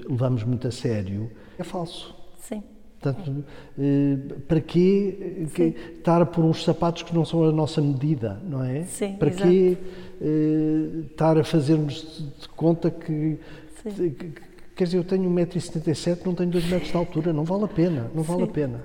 levamos 0.10 0.44
muito 0.44 0.68
a 0.68 0.72
sério, 0.72 1.32
é 1.58 1.64
falso. 1.64 2.14
Sim. 2.38 2.62
Portanto, 3.00 3.46
eh, 3.80 4.18
para 4.46 4.60
quê 4.60 5.48
que, 5.56 5.74
estar 5.98 6.26
por 6.26 6.44
uns 6.44 6.66
sapatos 6.66 7.04
que 7.04 7.16
não 7.16 7.24
são 7.24 7.46
a 7.46 7.52
nossa 7.52 7.80
medida, 7.82 8.42
não 8.44 8.62
é? 8.62 8.84
Sim, 8.84 9.14
para 9.14 9.30
exato. 9.30 9.48
quê 9.48 9.78
eh, 10.22 11.06
estar 11.10 11.38
a 11.38 11.44
fazermos 11.46 12.22
de 12.42 12.50
conta 12.50 12.92
que, 12.92 13.40
que 13.96 14.34
quer 14.76 14.84
dizer, 14.84 14.98
eu 14.98 15.06
tenho 15.06 15.30
1,77m, 15.30 16.26
não 16.26 16.36
tenho 16.36 16.50
2 16.50 16.66
metros 16.66 16.92
de 16.92 16.98
altura, 16.98 17.32
não 17.32 17.46
vale 17.46 17.64
a 17.64 17.70
pena, 17.70 18.12
não 18.14 18.22
vale 18.22 18.44
Sim. 18.44 18.50
a 18.50 18.52
pena. 18.52 18.82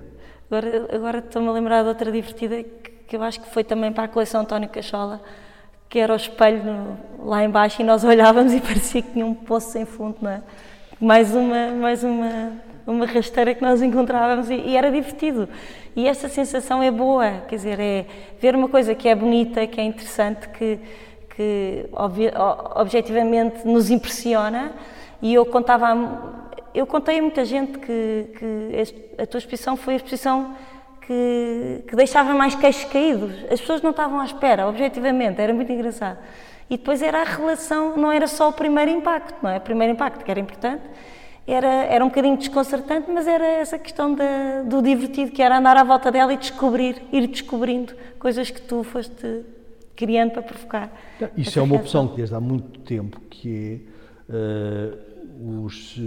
Agora, 0.49 0.95
agora 0.95 1.19
estou-me 1.19 1.49
a 1.49 1.53
lembrar 1.53 1.83
de 1.83 1.89
outra 1.89 2.13
divertida 2.13 2.63
que 2.63 2.94
que 3.07 3.17
eu 3.17 3.23
acho 3.23 3.41
que 3.41 3.49
foi 3.51 3.65
também 3.65 3.93
para 3.93 4.05
a 4.05 4.09
coleção 4.09 4.41
António 4.41 4.69
Cachola, 4.69 5.21
que 5.89 5.99
era 5.99 6.13
o 6.13 6.17
espelho 6.17 6.65
no, 6.65 6.99
lá 7.25 7.45
embaixo 7.45 7.81
e 7.81 7.85
nós 7.85 8.03
olhávamos 8.05 8.53
e 8.53 8.61
parecia 8.61 9.03
que 9.03 9.13
tinha 9.13 9.27
um 9.27 9.35
poço 9.35 9.71
sem 9.71 9.85
fundo, 9.85 10.17
não 10.21 10.31
é? 10.31 10.43
Mais 11.01 11.35
uma, 11.35 11.69
mais 11.69 12.03
uma, 12.03 12.53
uma 12.87 13.07
rasteira 13.07 13.55
que 13.55 13.63
nós 13.63 13.83
encontrávamos 13.83 14.49
e, 14.49 14.55
e, 14.55 14.77
era 14.77 14.91
divertido. 14.91 15.49
E 15.95 16.09
essa 16.09 16.29
sensação 16.29 16.83
é 16.83 16.91
boa, 16.91 17.43
quer 17.49 17.57
dizer, 17.57 17.81
é 17.81 18.07
ver 18.41 18.55
uma 18.55 18.69
coisa 18.69 18.95
que 18.95 19.09
é 19.09 19.15
bonita, 19.15 19.67
que 19.67 19.81
é 19.81 19.85
interessante, 19.85 20.49
que, 20.49 20.79
que 21.37 21.87
obje, 21.93 22.33
objetivamente 22.75 23.67
nos 23.67 23.91
impressiona. 23.91 24.73
E 25.21 25.35
eu 25.35 25.45
contava, 25.45 26.49
eu 26.75 26.87
contei 26.87 27.19
a 27.19 27.23
muita 27.23 27.45
gente 27.45 27.79
que, 27.79 28.27
que 28.39 29.23
a 29.23 29.27
tua 29.27 29.39
exposição 29.39 29.77
foi 29.77 29.95
a 29.95 29.97
exposição 29.97 30.55
que, 31.07 31.85
que 31.89 31.97
deixava 31.97 32.35
mais 32.35 32.55
queixos 32.55 32.85
caídos. 32.85 33.33
As 33.51 33.61
pessoas 33.61 33.83
não 33.83 33.91
estavam 33.91 34.21
à 34.21 34.25
espera, 34.25 34.67
objetivamente, 34.69 35.41
era 35.41 35.53
muito 35.53 35.71
engraçado. 35.71 36.19
E 36.69 36.77
depois 36.77 37.03
era 37.03 37.21
a 37.21 37.25
relação, 37.25 37.97
não 37.97 38.11
era 38.11 38.27
só 38.27 38.49
o 38.49 38.53
primeiro 38.53 38.91
impacto, 38.91 39.37
não 39.43 39.51
é? 39.51 39.59
O 39.59 39.61
primeiro 39.61 39.93
impacto 39.93 40.25
que 40.25 40.31
era 40.31 40.41
importante, 40.41 40.83
era, 41.47 41.67
era 41.67 42.05
um 42.05 42.09
bocadinho 42.09 42.37
desconcertante, 42.39 43.11
mas 43.11 43.27
era 43.27 43.47
essa 43.47 43.79
questão 43.79 44.15
da, 44.15 44.63
do 44.65 44.81
divertido, 44.81 45.31
que 45.31 45.43
era 45.43 45.59
andar 45.59 45.77
à 45.77 45.85
volta 45.85 46.11
dela 46.11 46.33
e 46.33 46.37
descobrir, 46.39 47.03
ir 47.13 47.27
descobrindo 47.27 47.95
coisas 48.19 48.51
que 48.51 48.63
tu 48.63 48.83
foste 48.83 49.43
criando 49.95 50.33
para 50.33 50.43
provocar. 50.43 50.93
Isso 51.37 51.59
é 51.59 51.63
uma 51.63 51.77
opção 51.77 52.09
que 52.09 52.17
desde 52.17 52.35
há 52.35 52.41
muito 52.41 52.81
tempo, 52.81 53.21
que 53.29 53.83
é 54.29 54.35
uh, 54.35 55.65
os. 55.65 56.01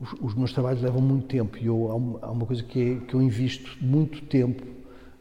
Os, 0.00 0.12
os, 0.20 0.34
meus 0.34 0.52
trabalhos 0.52 0.80
levam 0.80 1.00
muito 1.00 1.26
tempo 1.26 1.58
e 1.58 1.66
eu, 1.66 1.90
há, 2.22 2.30
uma, 2.30 2.46
coisa 2.46 2.62
que, 2.62 2.80
é, 2.80 3.06
que 3.06 3.14
eu 3.14 3.22
invisto 3.22 3.76
muito 3.80 4.22
tempo 4.22 4.62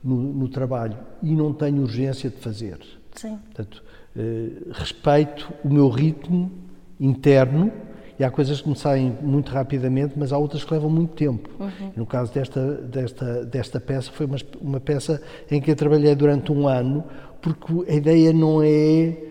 no, 0.03 0.15
no, 0.15 0.47
trabalho 0.47 0.97
e 1.23 1.33
não 1.35 1.51
tenho 1.51 1.81
urgência 1.81 2.29
de 2.29 2.37
fazer. 2.37 2.79
Sim. 3.15 3.37
Portanto, 3.45 3.83
eh, 4.15 4.49
respeito 4.71 5.51
o 5.63 5.69
meu 5.69 5.89
ritmo 5.89 6.51
interno 6.99 7.71
e 8.19 8.23
há 8.23 8.31
coisas 8.31 8.61
que 8.61 8.69
me 8.69 8.75
saem 8.75 9.15
muito 9.21 9.51
rapidamente, 9.51 10.13
mas 10.17 10.33
há 10.33 10.37
outras 10.37 10.63
que 10.63 10.73
levam 10.73 10.89
muito 10.89 11.13
tempo. 11.13 11.49
Uhum. 11.59 11.91
No 11.95 12.05
caso 12.05 12.33
desta, 12.33 12.73
desta, 12.75 13.45
desta 13.45 13.79
peça, 13.79 14.11
foi 14.11 14.25
uma, 14.25 14.37
uma 14.59 14.79
peça 14.79 15.21
em 15.51 15.61
que 15.61 15.69
eu 15.69 15.75
trabalhei 15.75 16.15
durante 16.15 16.51
um 16.51 16.67
ano, 16.67 17.03
porque 17.41 17.91
a 17.91 17.93
ideia 17.93 18.33
não 18.33 18.61
é 18.63 19.26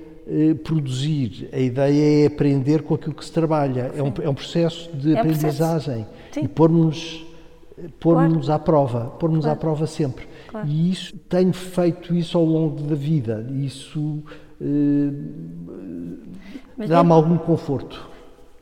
produzir, 0.65 1.49
a 1.53 1.59
ideia 1.59 2.25
é 2.25 2.27
aprender 2.27 2.83
com 2.83 2.95
aquilo 2.95 3.15
que 3.15 3.25
se 3.25 3.33
trabalha. 3.33 3.93
É 3.97 4.03
um, 4.03 4.13
é 4.23 4.29
um 4.29 4.35
processo 4.35 4.91
de 4.97 5.15
é 5.15 5.21
aprendizagem 5.21 6.07
e 6.37 6.49
pôr-nos 6.49 7.25
pôr 8.01 8.15
claro. 8.15 8.53
à 8.53 8.59
prova, 8.59 9.01
pôr-nos 9.19 9.45
claro. 9.45 9.57
à 9.57 9.61
prova 9.61 9.87
sempre. 9.87 10.27
Claro. 10.49 10.67
E 10.67 10.91
isso, 10.91 11.17
tenho 11.29 11.53
feito 11.53 12.15
isso 12.15 12.37
ao 12.39 12.45
longo 12.45 12.83
da 12.83 12.95
vida. 12.95 13.47
Isso 13.53 14.23
eh, 14.61 15.11
dá-me 16.87 17.13
algum 17.13 17.37
conforto. 17.37 18.16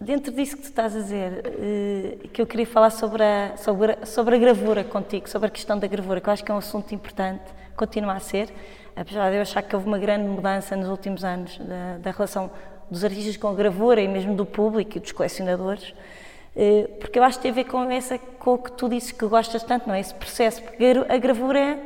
Dentro 0.05 0.33
disso 0.33 0.57
que 0.57 0.63
tu 0.63 0.69
estás 0.69 0.95
a 0.95 1.01
dizer, 1.01 1.43
eh, 1.59 2.29
que 2.33 2.41
eu 2.41 2.47
queria 2.47 2.67
falar 2.67 2.91
sobre 2.91 3.23
a, 3.23 3.57
sobre, 3.57 3.97
sobre 4.05 4.37
a 4.37 4.39
gravura 4.39 4.85
contigo, 4.85 5.29
sobre 5.29 5.49
a 5.49 5.51
questão 5.51 5.79
da 5.79 5.87
gravura, 5.87 6.21
que 6.21 6.29
eu 6.29 6.33
acho 6.33 6.45
que 6.45 6.51
é 6.51 6.55
um 6.55 6.59
assunto 6.59 6.95
importante, 6.95 7.45
continua 7.75 8.13
a 8.13 8.21
ser 8.21 8.53
apesar 8.97 9.31
de 9.31 9.37
eu 9.37 9.43
achar 9.43 9.63
que 9.63 9.75
houve 9.75 9.87
uma 9.87 9.99
grande 9.99 10.29
mudança 10.29 10.77
nos 10.77 10.89
últimos 10.89 11.25
anos 11.25 11.59
da, 11.59 11.99
da 11.99 12.11
relação 12.11 12.51
dos 12.91 13.03
artistas 13.03 13.37
com 13.37 13.49
a 13.49 13.55
gravura 13.55 14.01
e 14.01 14.07
mesmo 14.07 14.35
do 14.35 14.47
público 14.47 14.97
e 14.97 15.01
dos 15.01 15.13
colecionadores, 15.13 15.95
eh, 16.55 16.89
porque 17.01 17.19
eu 17.19 17.25
acho 17.25 17.39
que 17.39 17.43
tem 17.43 17.51
a 17.51 17.55
ver 17.55 17.65
com, 17.65 17.91
essa, 17.91 18.19
com 18.19 18.55
o 18.55 18.59
que 18.59 18.73
tu 18.73 18.89
dizes 18.89 19.11
que 19.11 19.27
gostas 19.27 19.63
tanto, 19.63 19.89
não 19.89 19.95
é? 19.95 20.01
Esse 20.01 20.15
processo, 20.15 20.63
porque 20.63 20.85
a 21.09 21.19
gravura 21.19 21.59
é, 21.59 21.79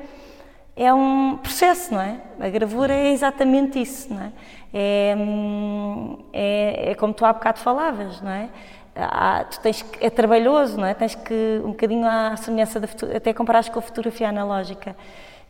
é 0.78 0.94
um 0.94 1.36
processo, 1.38 1.92
não 1.92 2.00
é? 2.00 2.20
A 2.38 2.48
gravura 2.48 2.94
é 2.94 3.12
exatamente 3.12 3.80
isso, 3.80 4.12
não 4.12 4.22
é? 4.22 4.32
É, 4.72 5.14
hum, 5.18 6.18
é, 6.32 6.90
é 6.90 6.94
como 6.94 7.12
tu 7.12 7.24
há 7.24 7.32
bocado 7.32 7.58
falavas, 7.58 8.20
não 8.20 8.30
é? 8.30 8.48
Há, 8.94 9.44
tu 9.44 9.60
tens 9.60 9.84
é 10.00 10.08
trabalhoso, 10.10 10.78
não 10.78 10.86
é? 10.86 10.94
Tens 10.94 11.14
que, 11.14 11.60
um 11.64 11.70
bocadinho 11.70 12.06
à 12.06 12.36
semelhança 12.36 12.80
da 12.80 12.88
até 13.14 13.32
comparares 13.32 13.68
com 13.68 13.78
a 13.78 13.82
fotografia 13.82 14.28
analógica. 14.28 14.96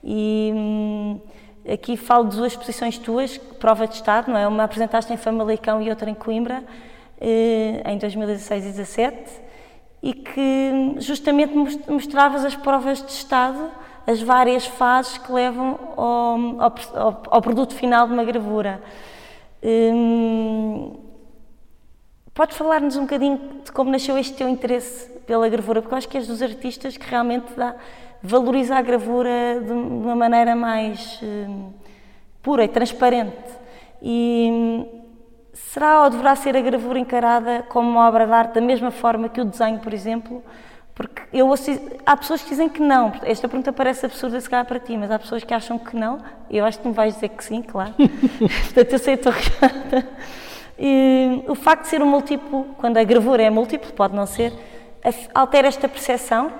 E, 0.02 0.52
hum, 0.54 1.20
Aqui 1.70 1.98
falo 1.98 2.28
de 2.28 2.36
duas 2.36 2.52
exposições 2.52 2.96
tuas, 2.96 3.36
prova 3.36 3.86
de 3.86 3.94
estado, 3.94 4.30
não 4.30 4.38
é? 4.38 4.48
Uma 4.48 4.64
apresentaste 4.64 5.12
em 5.12 5.18
Famalicão 5.18 5.82
e 5.82 5.90
outra 5.90 6.08
em 6.08 6.14
Coimbra, 6.14 6.64
eh, 7.20 7.82
em 7.84 7.98
2016 7.98 8.64
e 8.64 8.72
2017, 8.72 9.30
e 10.02 10.14
que 10.14 10.94
justamente 10.96 11.54
mostravas 11.86 12.42
as 12.46 12.56
provas 12.56 13.02
de 13.04 13.12
estado, 13.12 13.70
as 14.08 14.22
várias 14.22 14.66
fases 14.66 15.18
que 15.18 15.30
levam 15.30 15.78
ao, 15.96 16.72
ao, 16.98 17.22
ao 17.30 17.42
produto 17.42 17.74
final 17.74 18.06
de 18.06 18.14
uma 18.14 18.24
gravura. 18.24 18.82
Hum, 19.62 20.96
Podes 22.38 22.56
falar-nos 22.56 22.96
um 22.96 23.00
bocadinho 23.00 23.36
de 23.64 23.72
como 23.72 23.90
nasceu 23.90 24.16
este 24.16 24.34
teu 24.34 24.48
interesse 24.48 25.10
pela 25.26 25.48
gravura, 25.48 25.82
porque 25.82 25.92
eu 25.92 25.98
acho 25.98 26.08
que 26.08 26.16
és 26.16 26.28
dos 26.28 26.40
artistas 26.40 26.96
que 26.96 27.04
realmente 27.04 27.52
dá, 27.56 27.74
valoriza 28.22 28.76
a 28.76 28.80
gravura 28.80 29.60
de 29.60 29.72
uma 29.72 30.14
maneira 30.14 30.54
mais 30.54 31.20
uh, 31.20 31.74
pura 32.40 32.62
e 32.62 32.68
transparente. 32.68 33.34
E 34.00 34.48
um, 34.52 35.02
será 35.52 36.04
ou 36.04 36.10
deverá 36.10 36.36
ser 36.36 36.56
a 36.56 36.60
gravura 36.60 37.00
encarada 37.00 37.64
como 37.68 37.90
uma 37.90 38.06
obra 38.06 38.24
de 38.24 38.32
arte 38.32 38.54
da 38.54 38.60
mesma 38.60 38.92
forma 38.92 39.28
que 39.28 39.40
o 39.40 39.44
desenho, 39.44 39.80
por 39.80 39.92
exemplo? 39.92 40.40
Porque 40.98 41.22
eu 41.32 41.46
ouço, 41.46 41.70
há 42.04 42.16
pessoas 42.16 42.42
que 42.42 42.50
dizem 42.50 42.68
que 42.68 42.82
não. 42.82 43.12
Esta 43.22 43.46
pergunta 43.46 43.72
parece 43.72 44.04
absurda 44.04 44.40
se 44.40 44.50
calhar 44.50 44.66
para 44.66 44.80
ti, 44.80 44.96
mas 44.96 45.12
há 45.12 45.18
pessoas 45.20 45.44
que 45.44 45.54
acham 45.54 45.78
que 45.78 45.94
não. 45.94 46.18
Eu 46.50 46.64
acho 46.64 46.80
que 46.80 46.88
me 46.88 46.92
vais 46.92 47.14
dizer 47.14 47.28
que 47.28 47.44
sim, 47.44 47.62
claro. 47.62 47.94
Portanto, 47.94 48.92
eu 48.92 48.98
sei 48.98 49.14
a 49.14 49.18
tua 49.18 49.30
resposta. 49.30 50.08
E, 50.76 51.44
o 51.46 51.54
facto 51.54 51.82
de 51.82 51.88
ser 51.88 52.02
um 52.02 52.06
múltiplo, 52.06 52.64
quando 52.78 52.96
a 52.96 53.04
gravura 53.04 53.44
é 53.44 53.48
múltiplo, 53.48 53.92
pode 53.92 54.12
não 54.12 54.26
ser, 54.26 54.52
altera 55.32 55.68
esta 55.68 55.88
percepção 55.88 56.50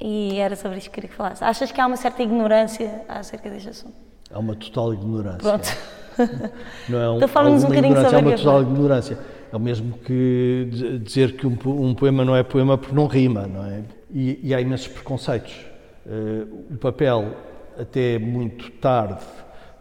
e 0.00 0.36
era 0.40 0.56
sobre 0.56 0.78
isso 0.78 0.88
que 0.88 0.96
queria 0.96 1.10
que 1.10 1.14
falasse. 1.14 1.44
Achas 1.44 1.70
que 1.70 1.80
há 1.80 1.86
uma 1.86 1.96
certa 1.96 2.20
ignorância 2.20 3.02
acerca 3.08 3.48
deste 3.48 3.68
assunto? 3.68 3.94
Há 4.28 4.40
uma 4.40 4.56
total 4.56 4.92
ignorância. 4.92 5.38
Pronto. 5.38 5.76
Não 6.88 6.98
é 6.98 7.10
um, 7.10 7.16
então 7.16 7.28
fala-nos 7.28 7.62
um 7.62 7.68
bocadinho 7.68 7.94
sobre 7.94 8.16
É 8.16 8.18
uma 8.18 8.36
total 8.36 8.62
ignorância. 8.62 9.18
É 9.54 9.56
o 9.56 9.60
mesmo 9.60 9.96
que 9.98 10.68
dizer 11.00 11.36
que 11.36 11.46
um, 11.46 11.56
um, 11.64 11.94
poema 11.94 12.24
não 12.24 12.34
é 12.34 12.42
poema 12.42 12.76
porque 12.76 12.92
não 12.92 13.06
rima, 13.06 13.46
não 13.46 13.64
é? 13.64 13.84
E, 14.12 14.40
e 14.42 14.52
há 14.52 14.60
imensos 14.60 14.88
preconceitos. 14.88 15.54
Uh, 16.04 16.74
o 16.74 16.76
papel, 16.76 17.36
até 17.78 18.18
muito 18.18 18.68
tarde, 18.72 19.22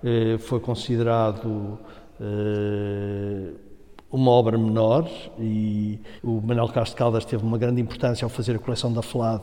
uh, 0.03 0.37
foi 0.37 0.59
considerado 0.59 1.79
uh, 2.21 3.55
uma 4.11 4.29
obra 4.29 4.59
menor 4.59 5.09
e 5.39 5.99
o 6.23 6.39
Manuel 6.39 6.67
Castro 6.67 6.95
Caldas 6.95 7.25
teve 7.25 7.43
uma 7.43 7.57
grande 7.57 7.81
importância 7.81 8.23
ao 8.23 8.29
fazer 8.29 8.55
a 8.55 8.59
coleção 8.59 8.93
da 8.93 9.01
FLAD, 9.01 9.41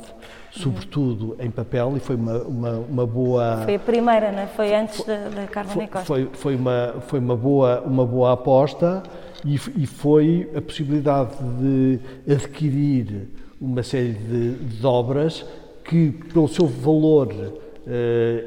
sobretudo 0.53 1.37
em 1.41 1.51
papel, 1.51 1.97
e 1.97 1.99
foi 1.99 2.15
uma, 2.15 2.39
uma, 2.43 2.71
uma 2.89 3.07
boa... 3.07 3.63
Foi 3.65 3.75
a 3.75 3.81
primeira, 3.81 4.31
não 4.31 4.39
é? 4.39 4.47
Foi 4.47 4.73
antes 4.73 5.05
da, 5.05 5.29
da 5.29 5.49
Carmen 5.49 5.89
Costa. 5.89 6.07
Foi, 6.07 6.31
foi, 6.33 6.55
uma, 6.55 6.95
foi 7.09 7.19
uma, 7.19 7.37
boa, 7.37 7.81
uma 7.81 8.07
boa 8.07 8.33
aposta 8.35 9.03
e, 9.45 9.55
e 9.77 9.87
foi 9.87 10.49
a 10.55 10.61
possibilidade 10.61 11.37
de 11.61 11.99
adquirir 12.33 13.29
uma 13.61 13.83
série 13.83 14.13
de, 14.13 14.55
de 14.55 14.87
obras 14.87 15.45
que, 15.85 16.11
pelo 16.33 16.49
seu 16.49 16.67
valor 16.67 17.33
eh, 17.87 18.45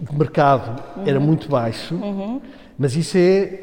de 0.00 0.16
mercado, 0.16 0.82
uhum. 0.96 1.02
era 1.06 1.20
muito 1.20 1.48
baixo, 1.48 1.94
uhum. 1.94 2.40
mas 2.78 2.96
isso 2.96 3.16
é 3.16 3.60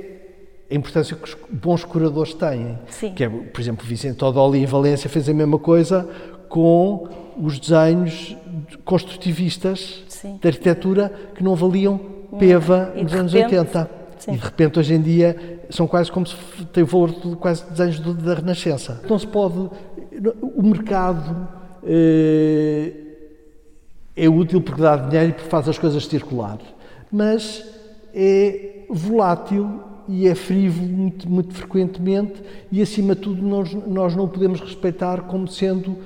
a 0.70 0.76
importância 0.76 1.16
que 1.16 1.24
os 1.24 1.38
bons 1.49 1.84
curadores 1.84 2.34
têm. 2.34 2.78
Sim. 2.88 3.14
Que 3.14 3.26
é, 3.26 3.30
por 3.30 3.59
exemplo, 3.59 3.86
Vicente 3.86 4.24
Odoli 4.24 4.59
em 4.59 4.66
Valência 4.66 5.09
fez 5.09 5.28
a 5.28 5.34
mesma 5.34 5.59
coisa 5.59 6.07
com 6.47 7.09
os 7.38 7.59
desenhos 7.59 8.38
construtivistas 8.86 10.03
Sim. 10.07 10.38
de 10.41 10.47
arquitetura 10.47 11.12
que 11.36 11.43
não 11.43 11.55
valiam 11.55 11.99
peva 12.39 12.93
nos 12.95 13.14
anos 13.14 13.34
repente, 13.34 13.55
80. 13.57 14.01
Sim. 14.22 14.34
E 14.34 14.38
de 14.38 14.43
repente, 14.43 14.78
hoje 14.78 14.93
em 14.93 15.01
dia, 15.01 15.65
são 15.72 15.88
quase 15.88 16.11
como 16.11 16.28
se 16.28 16.36
têm 16.72 16.84
o 16.84 16.86
valor 16.86 17.09
de 17.09 17.36
quase 17.38 17.65
desenhos 17.72 17.99
da 17.99 18.36
Renascença. 18.36 19.01
Não 19.09 19.17
se 19.17 19.26
pode. 19.26 19.57
O 20.41 20.61
mercado 20.61 21.47
eh, 21.84 22.93
é 24.15 24.30
útil 24.30 24.61
porque 24.61 24.80
dá 24.80 24.95
dinheiro 24.95 25.32
e 25.32 25.34
porque 25.34 25.49
faz 25.49 25.67
as 25.67 25.80
coisas 25.80 26.05
circular, 26.05 26.59
mas 27.11 27.65
é 28.13 28.86
volátil 28.89 29.82
e 30.07 30.28
é 30.28 30.36
frívolo 30.36 30.88
muito, 30.88 31.30
muito 31.30 31.53
frequentemente 31.55 32.43
e, 32.72 32.80
acima 32.80 33.15
de 33.15 33.22
tudo, 33.22 33.41
nós, 33.41 33.74
nós 33.74 34.15
não 34.15 34.28
podemos 34.28 34.59
respeitar 34.59 35.22
como 35.22 35.47
sendo 35.47 35.97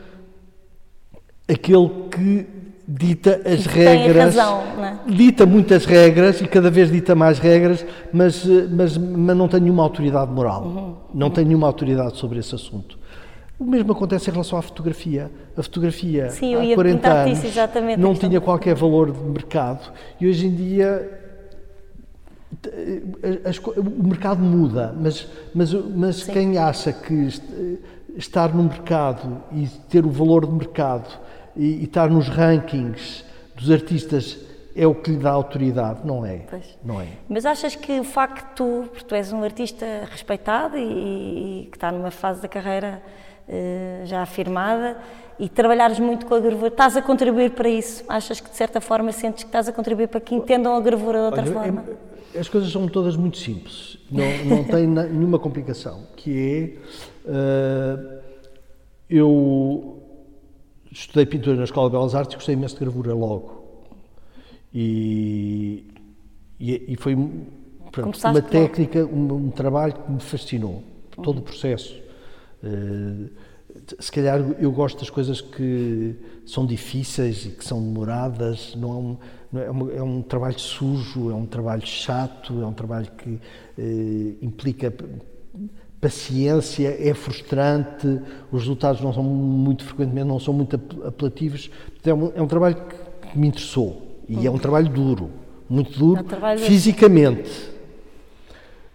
aquele 1.50 1.90
que 2.10 2.48
dita 2.88 3.42
as 3.46 3.66
regras, 3.66 4.36
razão, 4.36 4.62
é? 4.84 5.12
dita 5.12 5.46
muitas 5.46 5.86
regras 5.86 6.40
e 6.42 6.48
cada 6.48 6.70
vez 6.70 6.92
dita 6.92 7.16
mais 7.16 7.40
regras, 7.40 7.86
mas, 8.14 8.46
mas, 8.46 8.98
mas 8.98 9.38
não 9.38 9.48
tem 9.48 9.60
nenhuma 9.62 9.84
autoridade 9.84 10.32
moral, 10.32 10.64
uhum. 10.64 10.96
não 11.14 11.30
tem 11.30 11.46
nenhuma 11.46 11.68
autoridade 11.68 12.18
sobre 12.18 12.40
esse 12.40 12.54
assunto. 12.54 13.00
O 13.58 13.64
mesmo 13.64 13.94
acontece 13.94 14.30
em 14.30 14.34
relação 14.34 14.60
à 14.60 14.62
fotografia. 14.62 15.32
A 15.56 15.64
fotografia 15.64 16.30
Sim, 16.30 16.56
há 16.56 16.76
40 16.76 17.10
anos 17.10 17.40
não 17.98 18.14
tinha 18.14 18.42
qualquer 18.42 18.76
valor 18.76 19.12
de 19.12 19.20
mercado 19.20 19.94
e 20.20 20.28
hoje 20.28 20.46
em 20.46 20.54
dia 20.54 21.22
as, 23.46 23.58
o 23.58 24.04
mercado 24.04 24.42
muda, 24.42 24.94
mas, 25.00 25.28
mas, 25.54 25.74
mas 25.74 26.24
quem 26.24 26.58
acha 26.58 26.92
que 26.92 27.30
estar 28.18 28.54
no 28.54 28.64
mercado 28.64 29.42
e 29.52 29.68
ter 29.90 30.06
o 30.06 30.10
valor 30.10 30.46
de 30.46 30.54
mercado 30.54 31.25
e, 31.56 31.82
e, 31.82 31.84
estar 31.84 32.10
nos 32.10 32.28
rankings 32.28 33.24
dos 33.56 33.72
artistas 33.72 34.38
é 34.76 34.86
o 34.86 34.94
que 34.94 35.12
lhe 35.12 35.18
dá 35.18 35.32
autoridade, 35.32 36.02
não 36.04 36.26
é? 36.26 36.40
Pois. 36.50 36.78
Não 36.84 37.00
é. 37.00 37.08
Mas 37.30 37.46
achas 37.46 37.76
que 37.76 37.98
o 38.00 38.04
facto 38.04 38.50
de 38.50 38.56
tu, 38.56 38.90
porque 38.90 39.06
tu 39.06 39.16
és 39.16 39.32
um 39.32 39.42
artista 39.42 39.86
respeitado 40.12 40.78
e, 40.78 40.82
e 40.82 41.68
que 41.72 41.78
está 41.78 41.92
numa 41.92 42.12
fase 42.12 42.42
da 42.42 42.48
carreira 42.48 43.02
uh, 43.48 44.06
já 44.06 44.22
afirmada 44.22 44.98
e 45.40 45.48
trabalhares 45.48 46.00
muito 46.00 46.26
com 46.26 46.36
a 46.36 46.40
gravura, 46.40 46.68
estás 46.68 46.98
a 46.98 47.02
contribuir 47.02 47.52
para 47.52 47.70
isso? 47.70 48.04
Achas 48.08 48.42
que 48.42 48.50
de 48.50 48.56
certa 48.56 48.82
forma 48.82 49.12
sentes 49.14 49.44
que 49.44 49.50
estás 49.50 49.70
a 49.70 49.72
contribuir 49.72 50.08
para 50.08 50.20
que 50.20 50.36
entendam 50.36 50.76
a 50.76 50.82
gravura 50.82 51.20
de 51.20 51.26
outra 51.26 51.42
Olha, 51.42 51.54
forma? 51.54 51.86
É, 52.34 52.40
as 52.40 52.50
coisas 52.50 52.70
são 52.70 52.88
todas 52.88 53.16
muito 53.16 53.38
simples, 53.38 53.98
não, 54.12 54.26
não 54.46 54.64
tem 54.68 54.86
nenhuma 54.86 55.40
complicação, 55.40 56.04
que 56.18 56.78
é, 57.26 57.30
uh, 57.30 58.20
eu 59.10 60.05
estudei 61.00 61.26
pintura 61.26 61.58
na 61.58 61.66
Escola 61.66 61.90
de 61.90 61.96
Belas 61.96 62.16
Artes 62.16 62.34
e 62.34 62.38
gostei 62.38 62.56
imenso 62.56 62.76
de 62.76 62.82
gravura 62.82 63.14
logo. 63.14 63.64
E, 64.74 65.86
e, 66.60 66.94
e 66.94 66.96
foi 66.96 67.16
pronto, 67.92 68.18
uma 68.28 68.42
técnica, 68.42 69.06
um, 69.06 69.34
um, 69.34 69.52
trabalho 69.52 69.94
que 69.94 70.12
me 70.12 70.20
fascinou, 70.20 70.84
todo 71.22 71.40
o 71.40 71.42
processo. 71.42 72.02
Uh, 72.64 73.30
se 74.00 74.10
calhar 74.10 74.40
eu 74.58 74.72
gosto 74.72 75.00
das 75.00 75.10
coisas 75.10 75.42
que 75.42 76.16
são 76.46 76.66
difíceis 76.66 77.46
e 77.46 77.50
que 77.50 77.64
são 77.64 77.82
demoradas, 77.84 78.74
não 78.76 78.90
é 78.90 78.96
um, 78.96 79.18
não 79.52 79.62
é, 79.62 79.72
um, 79.72 79.98
é 79.98 80.04
um 80.04 80.22
trabalho 80.22 80.58
sujo, 80.58 81.30
é 81.30 81.36
um 81.36 81.46
trabalho 81.46 81.86
chato, 81.86 82.62
é 82.62 82.66
um 82.66 82.74
trabalho 82.74 83.12
que 83.18 83.40
eh, 83.78 84.36
implica 84.42 84.94
paciência, 86.06 86.96
é 87.00 87.16
frustrante, 87.16 88.22
os 88.52 88.62
resultados 88.62 89.02
não 89.02 89.12
são 89.12 89.24
muito 89.24 89.84
frequentemente, 89.84 90.28
não 90.28 90.40
são 90.40 90.54
muito 90.54 90.76
apelativos. 91.04 91.72
É 92.04 92.14
um, 92.14 92.32
é 92.36 92.42
um 92.44 92.48
trabalho 92.48 92.76
que 92.76 93.38
me 93.38 93.48
interessou 93.48 94.22
e 94.30 94.36
uhum. 94.36 94.46
é 94.46 94.50
um 94.52 94.58
trabalho 94.60 94.88
duro, 94.88 95.32
muito 95.68 95.98
duro 95.98 96.24
é 96.30 96.54
um 96.54 96.58
fisicamente. 96.60 97.72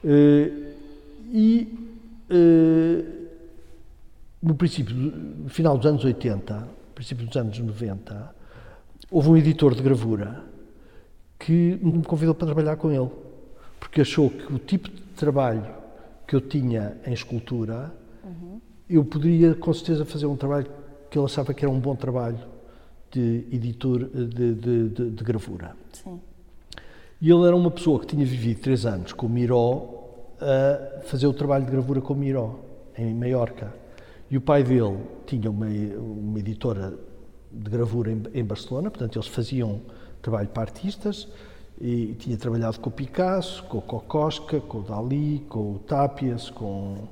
Uh, 0.05 0.71
e 1.33 1.77
uh, 2.31 3.05
no 4.41 4.55
princípio, 4.55 4.95
no 4.95 5.49
final 5.49 5.77
dos 5.77 5.87
anos 5.87 6.05
80, 6.05 6.69
princípio 6.95 7.27
dos 7.27 7.37
anos 7.37 7.59
90, 7.59 8.35
houve 9.11 9.31
um 9.31 9.37
editor 9.37 9.75
de 9.75 9.83
gravura 9.83 10.45
que 11.41 11.77
me 11.83 12.05
convidou 12.05 12.37
para 12.37 12.47
trabalhar 12.47 12.77
com 12.77 12.93
ele, 12.93 13.11
porque 13.81 14.01
achou 14.01 14.31
que 14.31 14.53
o 14.53 14.61
tipo 14.61 14.89
de 14.89 15.03
trabalho 15.17 15.80
que 16.31 16.37
eu 16.37 16.41
tinha 16.41 16.97
em 17.05 17.13
escultura, 17.13 17.93
uhum. 18.23 18.61
eu 18.89 19.05
poderia 19.05 19.53
com 19.53 19.75
certeza 19.75 20.05
fazer 20.05 20.27
um 20.27 20.37
trabalho 20.37 20.69
que 21.11 21.19
ele 21.19 21.25
achava 21.25 21.53
que 21.53 21.65
era 21.65 21.75
um 21.75 21.81
bom 21.81 21.97
trabalho 21.97 22.39
de 23.11 23.49
editor 23.51 24.05
de, 24.05 24.55
de, 24.55 24.89
de, 24.91 25.11
de 25.11 25.25
gravura. 25.25 25.75
Sim. 25.93 26.21
E 27.21 27.29
ele 27.29 27.45
era 27.45 27.57
uma 27.57 27.69
pessoa 27.69 27.99
que 27.99 28.07
tinha 28.07 28.25
vivido 28.25 28.61
três 28.61 28.87
anos 28.87 29.13
com 29.13 29.27
o 29.27 29.29
Miró 29.29 30.29
a 30.41 31.01
fazer 31.01 31.27
o 31.27 31.33
trabalho 31.33 31.65
de 31.65 31.73
gravura 31.73 32.01
com 32.01 32.15
o 32.15 32.17
Miró, 32.17 32.61
em 32.97 33.13
Maiorca. 33.13 33.75
E 34.31 34.37
o 34.37 34.41
pai 34.41 34.63
dele 34.63 34.99
tinha 35.27 35.51
uma, 35.51 35.67
uma 35.67 36.39
editora 36.39 36.97
de 37.51 37.69
gravura 37.69 38.13
em, 38.13 38.23
em, 38.35 38.45
Barcelona, 38.45 38.89
portanto, 38.89 39.17
eles 39.17 39.27
faziam 39.27 39.81
trabalho 40.23 40.49
para 40.51 40.63
artistas 40.63 41.27
e 41.81 42.15
tinha 42.19 42.37
trabalhado 42.37 42.79
com 42.79 42.91
o 42.91 42.93
Picasso, 42.93 43.65
com 43.65 43.79
o 43.79 43.83
Kokoschka, 43.83 44.61
com 44.61 44.79
o 44.79 44.83
Dali, 44.83 45.43
com 45.49 45.73
o 45.73 45.79
Tapias, 45.79 46.51
com 46.51 47.09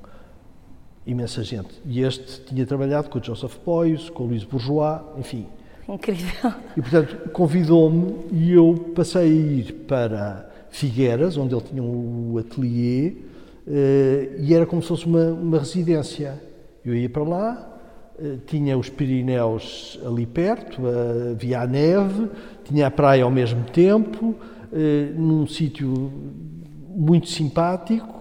imensa 1.07 1.43
gente. 1.43 1.81
E 1.87 2.03
este 2.03 2.43
tinha 2.43 2.66
trabalhado 2.66 3.09
com 3.09 3.19
o 3.19 3.25
Joseph 3.25 3.57
Beuys, 3.64 4.11
com 4.11 4.25
o 4.25 4.27
Luís 4.27 4.45
Bourgeois, 4.45 5.01
enfim. 5.16 5.47
Incrível. 5.89 6.53
E, 6.77 6.83
portanto, 6.83 7.31
convidou-me 7.31 8.16
e 8.31 8.53
eu 8.53 8.93
passei 8.95 9.23
a 9.23 9.25
ir 9.25 9.73
para 9.89 10.51
Figueiras, 10.69 11.39
onde 11.39 11.55
ele 11.55 11.64
tinha 11.64 11.83
um 11.83 12.37
ateliê, 12.37 13.14
eh, 13.66 14.37
e 14.39 14.53
era 14.53 14.66
como 14.66 14.83
se 14.83 14.89
fosse 14.89 15.07
uma, 15.07 15.29
uma 15.29 15.59
residência. 15.61 16.39
Eu 16.85 16.95
ia 16.95 17.09
para 17.09 17.23
lá, 17.23 17.81
eh, 18.21 18.37
tinha 18.47 18.77
os 18.77 18.91
Pirineus 18.91 19.99
ali 20.05 20.27
perto, 20.27 20.83
havia 21.33 21.62
a 21.62 21.66
neve, 21.66 22.29
tinha 22.64 22.89
a 22.89 22.91
praia 22.91 23.25
ao 23.25 23.31
mesmo 23.31 23.64
tempo, 23.64 24.35
num 25.16 25.47
sítio 25.47 26.12
muito 26.89 27.29
simpático 27.29 28.19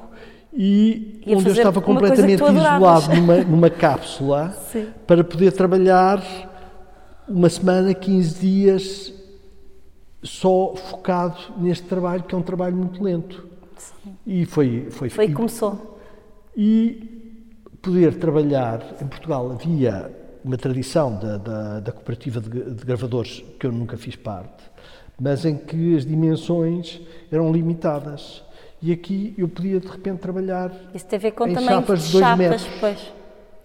e 0.53 1.21
Ia 1.25 1.37
onde 1.37 1.49
eu 1.49 1.53
estava 1.53 1.81
completamente 1.81 2.41
isolado 2.41 3.15
numa, 3.15 3.37
numa 3.43 3.69
cápsula 3.69 4.51
Sim. 4.71 4.87
para 5.05 5.23
poder 5.23 5.51
trabalhar 5.51 6.23
uma 7.27 7.49
semana, 7.49 7.93
15 7.93 8.39
dias 8.39 9.13
só 10.23 10.73
focado 10.75 11.37
neste 11.57 11.85
trabalho, 11.85 12.23
que 12.23 12.33
é 12.33 12.37
um 12.37 12.41
trabalho 12.41 12.75
muito 12.75 13.03
lento. 13.03 13.47
Sim. 13.77 14.15
E 14.25 14.45
foi... 14.45 14.87
Foi, 14.89 15.09
foi 15.09 15.25
e 15.25 15.33
começou. 15.33 15.99
E 16.55 17.17
poder 17.81 18.15
trabalhar 18.15 18.83
em 19.01 19.05
Portugal 19.05 19.51
havia 19.51 20.11
uma 20.43 20.57
tradição 20.57 21.19
da, 21.19 21.37
da, 21.37 21.79
da 21.81 21.91
cooperativa 21.91 22.39
de, 22.39 22.49
de, 22.49 22.85
gravadores 22.85 23.43
que 23.59 23.67
eu 23.67 23.71
nunca 23.71 23.97
fiz 23.97 24.15
parte, 24.15 24.63
mas 25.19 25.45
em 25.45 25.57
que 25.57 25.95
as 25.95 26.05
dimensões 26.05 27.01
eram 27.31 27.51
limitadas. 27.51 28.43
E 28.81 28.91
aqui 28.91 29.33
eu 29.37 29.47
podia 29.47 29.79
de 29.79 29.87
repente 29.87 30.19
trabalhar 30.19 30.71
Isso 30.93 31.05
tem 31.05 31.17
a 31.17 31.19
ver 31.19 31.31
com 31.31 31.47
em 31.47 31.55
chapas 31.55 32.05
de 32.05 32.11
2 32.11 32.23
chapas, 32.23 32.37
metros. 32.37 32.67
Pois. 32.79 33.13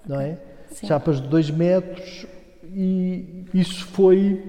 Não 0.08 0.20
é? 0.20 0.38
Sim. 0.70 0.86
Chapas 0.86 1.20
de 1.20 1.28
2 1.28 1.50
metros 1.50 2.26
e 2.74 3.44
isso 3.52 3.84
foi 3.86 4.42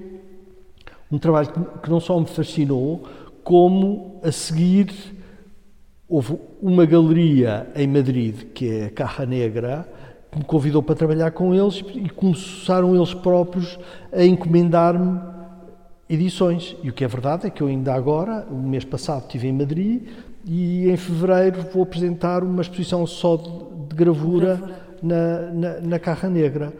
um 1.12 1.18
trabalho 1.18 1.50
que 1.84 1.90
não 1.90 2.00
só 2.00 2.18
me 2.18 2.26
fascinou, 2.26 3.04
como 3.44 4.22
a 4.24 4.32
seguir 4.32 4.90
houve 6.08 6.40
uma 6.62 6.86
galeria 6.86 7.68
em 7.76 7.88
Madrid, 7.88 8.52
que 8.54 8.70
é 8.70 8.86
a 8.86 8.90
Carra 8.90 9.26
Negra, 9.26 9.88
que 10.32 10.38
me 10.40 10.46
convidou 10.46 10.82
para 10.82 10.96
trabalhar 10.96 11.32
com 11.32 11.54
eles 11.54 11.84
e 11.94 12.10
começaram 12.10 12.96
eles 12.96 13.14
próprios 13.14 13.78
a 14.12 14.24
encomendar-me 14.24 15.33
edições. 16.14 16.76
E 16.84 16.90
o 16.90 16.94
que 16.94 17.04
é 17.04 17.08
verdade 17.08 17.48
é 17.48 17.50
que 17.50 17.62
eu 17.62 17.68
ainda 17.68 17.94
agora, 17.94 18.46
o 18.50 18.56
mês 18.56 18.86
passado 18.86 19.24
estive 19.24 19.48
em 19.48 19.54
Madrid, 19.54 20.04
e 20.46 20.90
em 20.90 20.98
fevereiro 20.98 21.66
vou 21.74 21.84
apresentar 21.84 22.44
uma 22.44 22.62
exposição 22.62 23.06
só 23.08 23.38
de, 23.38 23.50
de 23.90 23.96
gravura, 23.96 24.56
gravura. 24.56 24.83
Na, 25.04 25.52
na, 25.52 25.82
na, 25.82 26.00
Carra 26.00 26.30
Negra, 26.30 26.72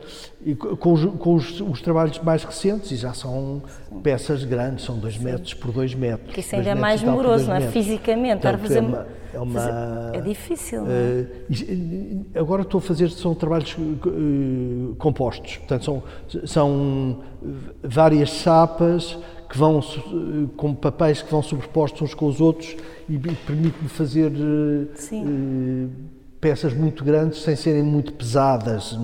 e 0.46 0.56
com, 0.56 0.94
os, 0.94 1.04
com 1.18 1.36
os, 1.36 1.60
os, 1.60 1.82
trabalhos 1.82 2.20
mais 2.20 2.46
recentes, 2.46 2.90
e 2.92 2.96
já 2.96 3.14
são 3.14 3.62
peças 4.02 4.46
grandes, 4.46 4.86
são 4.86 4.98
2 4.98 5.18
metros 5.18 5.54
por 5.54 5.74
2 5.74 5.94
metros. 5.94 6.34
Que 6.34 6.40
isso 6.40 6.56
ainda 6.56 6.70
é 6.70 6.74
mais 6.74 7.04
moroso, 7.04 7.50
não 7.50 7.56
é? 7.56 7.68
Fisicamente, 7.68 8.42
Portanto, 8.42 8.62
fazer... 8.62 8.78
é, 8.78 8.82
uma, 8.82 9.08
é, 9.34 9.40
uma, 9.40 10.12
é 10.14 10.22
difícil. 10.22 10.84
Uh, 10.84 12.26
agora 12.34 12.62
estou 12.62 12.78
a 12.78 12.82
fazer, 12.82 13.10
são 13.10 13.36
trabalhos 13.36 13.76
uh, 13.76 14.96
compostos, 14.98 15.58
portanto, 15.58 15.84
são, 15.84 16.04
são 16.46 17.20
várias 17.84 18.30
chapas 18.30 19.18
que 19.50 19.58
vão 19.58 19.82
com 20.56 20.74
papéis 20.74 21.22
que 21.22 21.30
vão 21.30 21.44
sobrepostos 21.44 22.02
uns 22.02 22.14
com 22.14 22.26
os 22.26 22.42
outros 22.42 22.76
e 23.08 23.18
permite-me 23.18 23.90
fazer 23.90 24.32
uh, 24.32 24.88
peças 26.44 26.74
muito 26.74 27.06
grandes 27.06 27.42
sem 27.42 27.56
serem 27.56 27.82
muito 27.82 28.12
pesadas 28.12 29.00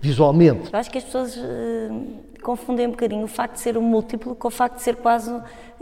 visualmente. 0.00 0.72
Eu 0.72 0.78
acho 0.78 0.88
que 0.88 0.98
as 0.98 1.02
pessoas 1.02 1.36
uh, 1.36 1.42
confundem 2.40 2.86
um 2.86 2.92
bocadinho 2.92 3.24
o 3.24 3.28
facto 3.28 3.54
de 3.54 3.60
ser 3.60 3.76
um 3.76 3.82
múltiplo 3.82 4.36
com 4.36 4.46
o 4.46 4.50
facto 4.50 4.76
de 4.76 4.82
ser 4.82 4.94
quase 4.94 5.28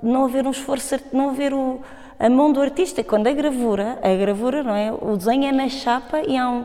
não 0.03 0.25
haver 0.25 0.47
um 0.47 0.51
esforço, 0.51 0.99
não 1.13 1.29
haver 1.29 1.53
o, 1.53 1.81
a 2.19 2.31
mão 2.31 2.51
do 2.51 2.63
artista. 2.63 3.05
Quando 3.05 3.27
a 3.27 3.33
gravura, 3.33 3.99
a 4.03 4.17
gravura 4.17 4.63
não 4.63 4.75
é, 4.75 4.91
o 4.91 5.15
desenho 5.15 5.45
é 5.45 5.53
na 5.53 5.69
chapa 5.69 6.23
e 6.27 6.35
há 6.35 6.49
um 6.49 6.65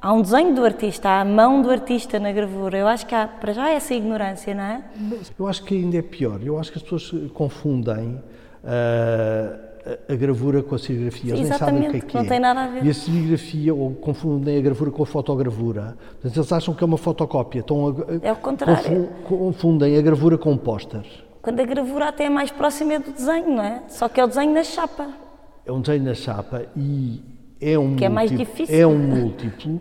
há 0.00 0.12
um 0.14 0.22
desenho 0.22 0.54
do 0.54 0.64
artista, 0.64 1.08
há 1.10 1.20
a 1.20 1.24
mão 1.24 1.60
do 1.60 1.68
artista 1.68 2.18
na 2.20 2.32
gravura. 2.32 2.78
Eu 2.78 2.86
acho 2.86 3.04
que 3.04 3.14
há, 3.14 3.26
para 3.26 3.52
já, 3.52 3.70
essa 3.70 3.92
ignorância, 3.92 4.54
não 4.54 4.62
é? 4.62 4.82
Eu 5.38 5.46
acho 5.46 5.62
que 5.64 5.74
ainda 5.74 5.98
é 5.98 6.02
pior. 6.02 6.40
Eu 6.42 6.58
acho 6.58 6.72
que 6.72 6.78
as 6.78 6.82
pessoas 6.82 7.30
confundem 7.34 8.22
uh, 8.64 9.69
a 10.08 10.14
gravura 10.14 10.62
com 10.62 10.74
a 10.74 10.78
serigrafia. 10.78 11.34
Eles 11.34 11.48
nem 11.48 11.58
sabem 11.58 11.88
o 11.88 11.90
que 11.90 11.96
é 11.96 12.00
que 12.00 12.14
não 12.14 12.22
é. 12.22 12.28
tem 12.28 12.40
nada 12.40 12.64
a 12.64 12.66
ver. 12.68 12.84
E 12.84 12.90
a 12.90 12.94
serigrafia, 12.94 13.74
ou 13.74 13.94
confundem 13.94 14.58
a 14.58 14.60
gravura 14.60 14.90
com 14.90 15.02
a 15.02 15.06
fotogravura. 15.06 15.96
Portanto, 16.12 16.36
eles 16.36 16.52
acham 16.52 16.74
que 16.74 16.82
é 16.82 16.86
uma 16.86 16.98
fotocópia. 16.98 17.60
Estão 17.60 17.88
a, 17.88 18.26
é 18.26 18.32
o 18.32 18.36
contrário. 18.36 19.08
Confundem 19.24 19.96
a 19.96 20.02
gravura 20.02 20.36
com 20.36 20.52
um 20.52 20.58
póster. 20.58 21.02
Quando 21.42 21.60
a 21.60 21.64
gravura 21.64 22.08
até 22.08 22.24
é 22.24 22.30
mais 22.30 22.50
próxima 22.50 22.98
do 22.98 23.12
desenho, 23.12 23.56
não 23.56 23.62
é? 23.62 23.82
Só 23.88 24.08
que 24.08 24.20
é 24.20 24.24
o 24.24 24.26
desenho 24.26 24.52
na 24.52 24.62
chapa. 24.62 25.08
É 25.64 25.72
um 25.72 25.80
desenho 25.80 26.04
na 26.04 26.14
chapa 26.14 26.66
e 26.76 27.22
é 27.60 27.78
um 27.78 27.82
que 27.82 27.88
múltiplo, 27.88 28.04
é 28.04 28.08
mais 28.08 28.30
difícil. 28.30 28.76
É 28.76 28.86
um 28.86 28.98
múltiplo. 28.98 29.80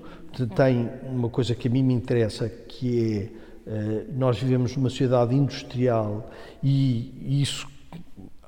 Tem 0.55 0.89
uma 1.11 1.29
coisa 1.29 1.53
que 1.53 1.67
a 1.67 1.71
mim 1.71 1.83
me 1.83 1.93
interessa, 1.93 2.47
que 2.47 3.31
é 3.35 3.39
eh, 3.69 4.05
nós 4.15 4.39
vivemos 4.39 4.75
numa 4.75 4.89
sociedade 4.89 5.35
industrial 5.35 6.27
e 6.63 7.41
isso 7.41 7.67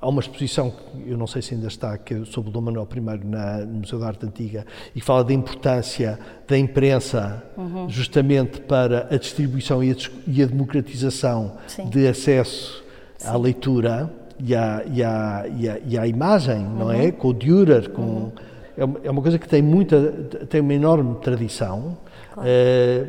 Há 0.02 0.08
uma 0.08 0.20
exposição 0.20 0.68
que 0.68 1.10
eu 1.10 1.16
não 1.16 1.28
sei 1.28 1.40
se 1.40 1.54
ainda 1.54 1.68
está, 1.68 1.96
que 1.96 2.12
é 2.12 2.24
sobre 2.24 2.50
o 2.50 2.52
Dom 2.52 2.62
Manuel 2.62 2.88
I 2.92 3.24
na, 3.24 3.58
no 3.58 3.78
Museu 3.78 4.00
da 4.00 4.08
Arte 4.08 4.26
Antiga, 4.26 4.66
e 4.96 4.98
que 4.98 5.06
fala 5.06 5.22
da 5.22 5.32
importância 5.32 6.18
da 6.48 6.58
imprensa 6.58 7.40
uhum. 7.56 7.88
justamente 7.88 8.60
para 8.62 9.06
a 9.14 9.16
distribuição 9.16 9.80
e 9.80 9.92
a, 9.92 9.94
e 10.26 10.42
a 10.42 10.46
democratização 10.46 11.52
Sim. 11.68 11.88
de 11.88 12.08
acesso 12.08 12.82
Sim. 13.16 13.28
à 13.28 13.36
leitura 13.36 14.12
e 14.40 14.56
à, 14.56 14.82
e 14.92 15.04
à, 15.04 15.44
e 15.56 15.68
à, 15.68 15.78
e 15.86 15.98
à 15.98 16.06
imagem, 16.08 16.58
uhum. 16.58 16.78
não 16.78 16.90
é? 16.90 17.04
Uhum. 17.04 17.12
Com 17.12 17.28
o 17.28 17.32
Dürer, 17.32 17.90
com... 17.90 18.02
Uhum. 18.02 18.32
É, 18.76 18.84
uma, 18.84 19.00
é 19.04 19.10
uma 19.10 19.22
coisa 19.22 19.38
que 19.38 19.48
tem 19.48 19.62
muita, 19.62 20.10
tem 20.48 20.60
uma 20.60 20.74
enorme 20.74 21.14
tradição. 21.20 21.96
Claro. 22.34 22.48
É, 22.50 23.06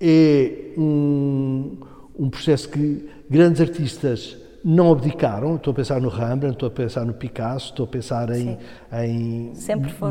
é 0.00 0.72
um, 0.76 1.76
um 2.18 2.28
processo 2.28 2.68
que 2.68 3.08
grandes 3.30 3.60
artistas 3.60 4.41
não 4.64 4.92
abdicaram. 4.92 5.56
Estou 5.56 5.72
a 5.72 5.74
pensar 5.74 6.00
no 6.00 6.08
Rembrandt, 6.08 6.54
estou 6.54 6.66
a 6.68 6.70
pensar 6.70 7.04
no 7.04 7.14
Picasso, 7.14 7.70
estou 7.70 7.84
a 7.84 7.88
pensar 7.88 8.30
em, 8.30 8.58
em 8.92 9.52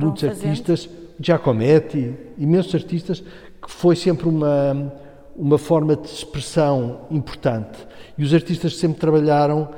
muitos 0.01 0.21
fazendo. 0.21 0.49
artistas, 0.49 0.89
Giacometti, 1.19 2.15
imensos 2.37 2.73
artistas, 2.75 3.19
que 3.19 3.71
foi 3.71 3.95
sempre 3.95 4.27
uma, 4.27 4.93
uma 5.35 5.57
forma 5.57 5.95
de 5.95 6.07
expressão 6.07 7.01
importante. 7.11 7.79
E 8.17 8.23
os 8.23 8.33
artistas 8.33 8.77
sempre 8.77 8.99
trabalharam 8.99 9.69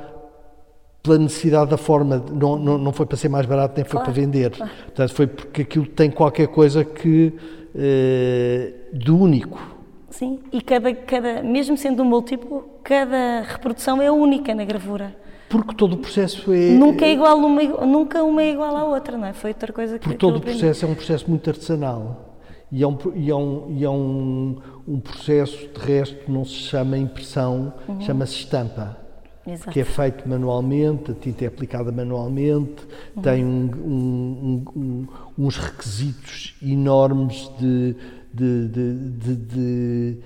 pela 1.02 1.18
necessidade 1.18 1.70
da 1.70 1.76
forma, 1.76 2.24
não, 2.32 2.58
não, 2.58 2.78
não 2.78 2.92
foi 2.92 3.04
para 3.04 3.18
ser 3.18 3.28
mais 3.28 3.44
barato 3.44 3.74
nem 3.76 3.84
foi 3.84 4.00
claro. 4.00 4.04
para 4.06 4.12
vender. 4.12 4.50
Claro. 4.52 4.72
Portanto, 4.86 5.12
foi 5.12 5.26
porque 5.26 5.62
aquilo 5.62 5.86
tem 5.86 6.10
qualquer 6.10 6.48
coisa 6.48 6.82
que 6.82 7.34
eh, 7.76 8.72
de 8.92 9.10
único. 9.10 9.73
Sim, 10.14 10.38
e 10.52 10.62
cada, 10.62 10.94
cada, 10.94 11.42
mesmo 11.42 11.76
sendo 11.76 12.04
um 12.04 12.06
múltiplo, 12.06 12.68
cada 12.84 13.40
reprodução 13.40 14.00
é 14.00 14.12
única 14.12 14.54
na 14.54 14.64
gravura. 14.64 15.12
Porque 15.48 15.74
todo 15.74 15.94
o 15.94 15.96
processo 15.96 16.52
é. 16.52 16.70
Nunca 16.70 17.04
é 17.04 17.12
igual 17.12 17.36
uma, 17.36 17.62
nunca 17.84 18.22
uma 18.22 18.40
é 18.40 18.50
igual 18.50 18.76
à 18.76 18.84
outra, 18.84 19.18
não 19.18 19.26
é? 19.26 19.32
Foi 19.32 19.50
outra 19.50 19.72
coisa 19.72 19.98
que 19.98 20.04
Porque 20.04 20.16
todo 20.16 20.36
o 20.36 20.40
processo 20.40 20.84
é 20.84 20.88
um 20.88 20.94
processo 20.94 21.28
muito 21.28 21.50
artesanal. 21.50 22.38
E 22.70 22.84
é 22.84 22.86
um, 22.86 22.96
e 23.12 23.28
é 23.28 23.34
um, 23.34 23.66
e 23.76 23.84
é 23.84 23.90
um, 23.90 24.56
um 24.86 25.00
processo, 25.00 25.68
de 25.68 25.80
resto, 25.80 26.30
não 26.30 26.44
se 26.44 26.54
chama 26.54 26.96
impressão, 26.96 27.74
uhum. 27.88 28.00
chama-se 28.00 28.34
estampa. 28.34 28.96
Exato. 29.44 29.72
Que 29.72 29.80
é 29.80 29.84
feito 29.84 30.28
manualmente, 30.28 31.10
a 31.10 31.14
tinta 31.14 31.44
é 31.44 31.48
aplicada 31.48 31.90
manualmente, 31.90 32.86
uhum. 33.16 33.22
tem 33.22 33.44
um, 33.44 34.64
um, 34.76 35.06
uns 35.36 35.56
requisitos 35.56 36.54
enormes 36.62 37.50
de, 37.58 37.96
de, 38.34 38.68
de, 38.68 38.94
de, 39.10 39.36
de 39.36 40.18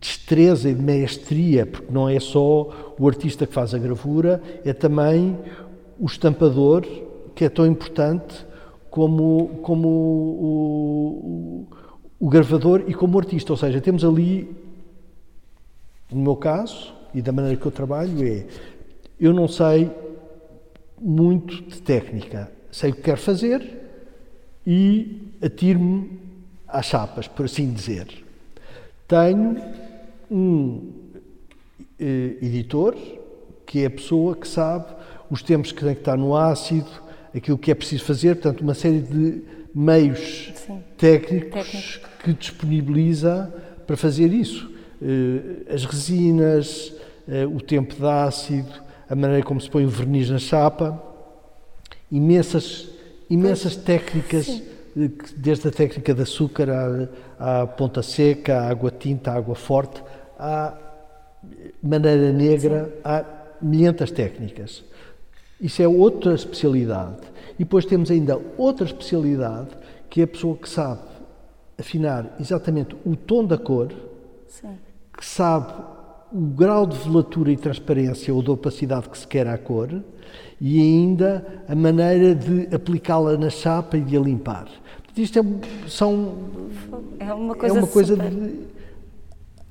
destreza 0.00 0.68
e 0.68 0.74
de 0.74 0.82
maestria, 0.82 1.64
porque 1.64 1.92
não 1.92 2.08
é 2.08 2.18
só 2.20 2.94
o 2.98 3.08
artista 3.08 3.46
que 3.46 3.52
faz 3.52 3.74
a 3.74 3.78
gravura, 3.78 4.42
é 4.64 4.72
também 4.72 5.38
o 5.98 6.06
estampador, 6.06 6.84
que 7.34 7.44
é 7.44 7.48
tão 7.48 7.66
importante 7.66 8.46
como, 8.90 9.48
como 9.62 9.88
o, 9.88 11.66
o, 12.20 12.26
o 12.26 12.28
gravador 12.28 12.84
e 12.86 12.94
como 12.94 13.16
o 13.16 13.18
artista. 13.20 13.52
Ou 13.52 13.56
seja, 13.56 13.80
temos 13.80 14.04
ali, 14.04 14.54
no 16.12 16.22
meu 16.22 16.36
caso, 16.36 16.92
e 17.14 17.22
da 17.22 17.32
maneira 17.32 17.56
que 17.56 17.66
eu 17.66 17.72
trabalho, 17.72 18.26
é 18.26 18.46
eu 19.18 19.32
não 19.32 19.48
sei 19.48 19.90
muito 21.00 21.62
de 21.62 21.80
técnica, 21.80 22.50
sei 22.70 22.90
o 22.90 22.94
que 22.94 23.02
quero 23.02 23.20
fazer 23.20 23.62
e 24.66 25.30
atiro-me 25.42 26.23
às 26.74 26.86
chapas, 26.86 27.28
por 27.28 27.46
assim 27.46 27.72
dizer. 27.72 28.08
Tenho 29.06 29.56
um 30.30 30.92
eh, 31.98 32.36
editor, 32.42 32.96
que 33.64 33.80
é 33.82 33.86
a 33.86 33.90
pessoa 33.90 34.34
que 34.34 34.46
sabe 34.46 34.86
os 35.30 35.42
tempos 35.42 35.72
que 35.72 35.84
tem 35.84 35.94
que 35.94 36.00
estar 36.00 36.16
no 36.16 36.36
ácido, 36.36 36.90
aquilo 37.34 37.56
que 37.56 37.70
é 37.70 37.74
preciso 37.74 38.04
fazer, 38.04 38.36
portanto, 38.36 38.60
uma 38.60 38.74
série 38.74 39.00
de 39.00 39.42
meios 39.74 40.52
técnicos 40.98 41.72
Técnico. 41.72 42.22
que 42.22 42.32
disponibiliza 42.32 43.52
para 43.86 43.96
fazer 43.96 44.32
isso. 44.32 44.70
Eh, 45.00 45.72
as 45.72 45.84
resinas, 45.84 46.92
eh, 47.28 47.46
o 47.46 47.60
tempo 47.60 47.94
de 47.94 48.06
ácido, 48.06 48.82
a 49.08 49.14
maneira 49.14 49.44
como 49.44 49.60
se 49.60 49.70
põe 49.70 49.84
o 49.84 49.88
verniz 49.88 50.28
na 50.28 50.38
chapa, 50.38 51.00
imensas, 52.10 52.88
imensas 53.30 53.76
técnicas. 53.76 54.46
Sim 54.46 54.73
desde 55.36 55.68
a 55.68 55.70
técnica 55.70 56.14
de 56.14 56.22
açúcar 56.22 56.68
à, 56.70 57.62
à 57.62 57.66
ponta 57.66 58.02
seca, 58.02 58.60
à 58.60 58.68
água 58.68 58.90
tinta, 58.90 59.32
à 59.32 59.34
água 59.34 59.54
forte, 59.54 60.02
à 60.38 60.74
maneira 61.82 62.32
negra, 62.32 62.84
Sim. 62.84 63.00
há 63.04 63.24
milhentas 63.60 64.10
técnicas. 64.10 64.84
Isso 65.60 65.82
é 65.82 65.88
outra 65.88 66.34
especialidade. 66.34 67.18
E 67.54 67.64
depois 67.64 67.84
temos 67.84 68.10
ainda 68.10 68.40
outra 68.56 68.86
especialidade, 68.86 69.70
que 70.10 70.20
é 70.20 70.24
a 70.24 70.28
pessoa 70.28 70.56
que 70.56 70.68
sabe 70.68 71.00
afinar 71.78 72.36
exatamente 72.40 72.96
o 73.04 73.16
tom 73.16 73.44
da 73.44 73.58
cor, 73.58 73.92
Sim. 74.48 74.78
que 75.16 75.24
sabe 75.24 75.72
o 76.34 76.40
grau 76.40 76.84
de 76.84 76.98
velatura 76.98 77.52
e 77.52 77.56
transparência 77.56 78.34
ou 78.34 78.42
de 78.42 78.50
opacidade 78.50 79.08
que 79.08 79.16
se 79.16 79.26
quer 79.26 79.46
à 79.46 79.56
cor 79.56 80.02
e 80.60 80.80
ainda 80.80 81.62
a 81.68 81.74
maneira 81.76 82.34
de 82.34 82.74
aplicá-la 82.74 83.36
na 83.36 83.50
chapa 83.50 83.96
e 83.96 84.00
de 84.00 84.16
a 84.16 84.20
limpar. 84.20 84.66
Isto 85.16 85.38
é, 85.38 85.42
são, 85.88 86.34
é 87.20 87.32
uma 87.32 87.54
coisa, 87.54 87.76
é 87.76 87.78
uma 87.78 87.86
coisa 87.86 88.16
de 88.16 88.60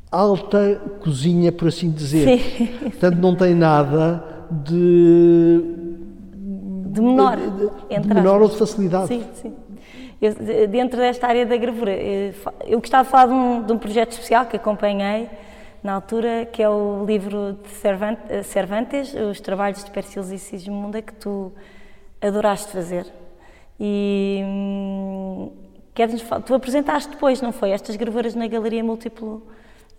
alta 0.09 0.81
cozinha, 1.01 1.51
por 1.51 1.67
assim 1.67 1.91
dizer. 1.91 2.39
Sim. 2.39 2.67
Portanto, 2.67 3.17
não 3.17 3.35
tem 3.35 3.53
nada 3.53 4.23
de. 4.49 5.61
De 6.85 7.01
menor. 7.01 7.37
De, 7.37 7.99
de 7.99 8.07
menor 8.07 8.41
ou 8.41 8.47
de 8.47 8.55
facilidade. 8.55 9.07
Sim, 9.07 9.23
sim. 9.33 9.53
Eu, 10.21 10.33
dentro 10.69 10.97
desta 10.97 11.27
área 11.27 11.45
da 11.45 11.57
gravura, 11.57 11.91
eu 12.65 12.79
gostava 12.79 13.03
de 13.03 13.09
falar 13.09 13.25
de 13.25 13.33
um, 13.33 13.63
de 13.63 13.73
um 13.73 13.77
projeto 13.77 14.11
especial 14.11 14.45
que 14.45 14.55
acompanhei 14.55 15.27
na 15.83 15.93
altura, 15.93 16.47
que 16.51 16.61
é 16.63 16.69
o 16.69 17.03
livro 17.05 17.57
de 17.63 17.69
Cervantes, 18.51 19.13
Os 19.13 19.41
Trabalhos 19.41 19.83
de 19.83 19.91
Persiles 19.91 20.29
e 20.31 20.39
Sigismunda, 20.39 21.01
que 21.01 21.13
tu 21.13 21.51
adoraste 22.21 22.71
fazer. 22.71 23.05
E 23.79 24.41
hum, 24.45 25.51
queres 25.93 26.23
tu 26.45 26.53
apresentaste 26.53 27.09
depois, 27.11 27.41
não 27.41 27.51
foi? 27.51 27.71
Estas 27.71 27.95
gravuras 27.97 28.33
na 28.33 28.47
Galeria 28.47 28.81
Múltiplo 28.83 29.43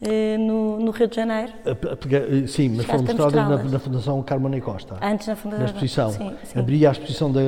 eh, 0.01 0.39
no, 0.39 0.79
no 0.81 0.91
Rio 0.91 1.07
de 1.07 1.17
Janeiro. 1.17 1.53
A- 1.67 1.93
a 1.93 1.97
pegar- 1.97 2.21
eh, 2.33 2.47
Sim, 2.47 2.71
mas 2.77 2.87
foi 2.87 2.99
Chegaste 2.99 3.21
a 3.21 3.25
mostrada 3.25 3.57
na, 3.59 3.65
na 3.71 3.79
Fundação 3.79 4.23
Carmona 4.23 4.57
e 4.57 4.61
Costa. 4.63 4.97
Antes 5.03 5.27
na 5.27 5.37
Fundação. 5.37 5.65
na 5.65 5.71
exposição. 5.71 6.11
Sim, 6.13 6.35
sim. 6.45 6.59
Abria 6.59 6.89
a 6.89 6.93
exposição 6.93 7.31
da, 7.31 7.41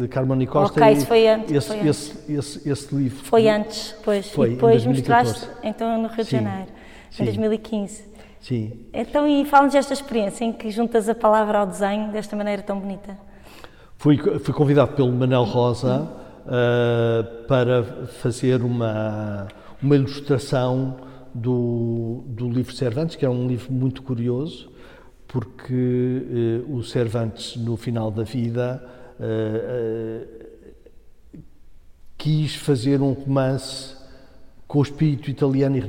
da 0.00 0.06
Carmona 0.08 0.42
e 0.44 0.46
Costa. 0.46 0.78
Ok, 0.80 0.92
e 0.92 0.96
isso 0.96 1.06
foi 1.06 1.26
antes, 1.26 1.50
Esse, 1.52 1.66
foi 1.68 1.76
antes. 1.80 1.88
esse, 2.28 2.32
esse, 2.32 2.68
esse 2.70 2.94
livro. 2.94 3.24
Foi 3.24 3.48
antes, 3.48 3.96
pois. 4.04 4.30
Foi, 4.30 4.48
e 4.48 4.52
em 4.52 4.54
depois 4.54 4.84
2014. 4.84 5.28
mostraste 5.32 5.66
então 5.66 6.00
no 6.00 6.08
Rio 6.08 6.24
de 6.24 6.30
Sim, 6.30 6.36
Janeiro, 6.36 6.68
sim. 7.16 7.22
em 7.22 7.26
2015. 7.26 8.04
Sim. 8.40 8.72
Então, 8.92 9.26
e 9.26 9.44
fala-nos 9.46 9.72
desta 9.72 9.94
experiência 9.94 10.44
em 10.44 10.52
que 10.52 10.70
juntas 10.70 11.08
a 11.08 11.14
palavra 11.14 11.58
ao 11.58 11.66
desenho 11.66 12.12
desta 12.12 12.36
maneira 12.36 12.62
tão 12.62 12.78
bonita. 12.78 13.16
Fui, 13.96 14.18
fui 14.18 14.52
convidado 14.52 14.92
pelo 14.92 15.10
Manel 15.10 15.44
Rosa 15.44 16.10
ah, 16.46 17.24
para 17.48 17.82
fazer 17.82 18.62
uma, 18.62 19.48
uma 19.82 19.96
ilustração 19.96 20.98
do, 21.34 22.22
do 22.26 22.50
livro 22.50 22.74
Cervantes, 22.74 23.16
que 23.16 23.24
é 23.24 23.30
um 23.30 23.46
livro 23.48 23.72
muito 23.72 24.02
curioso, 24.02 24.70
porque 25.26 25.72
eh, 25.72 26.70
o 26.70 26.82
Cervantes, 26.84 27.56
no 27.56 27.76
final 27.76 28.10
da 28.10 28.22
vida, 28.22 28.84
ah, 29.18 30.26
quis 32.18 32.54
fazer 32.54 33.00
um 33.00 33.12
romance 33.12 33.96
com 34.68 34.80
o 34.80 34.82
espírito 34.82 35.30
italiano 35.30 35.76
e 35.76 35.80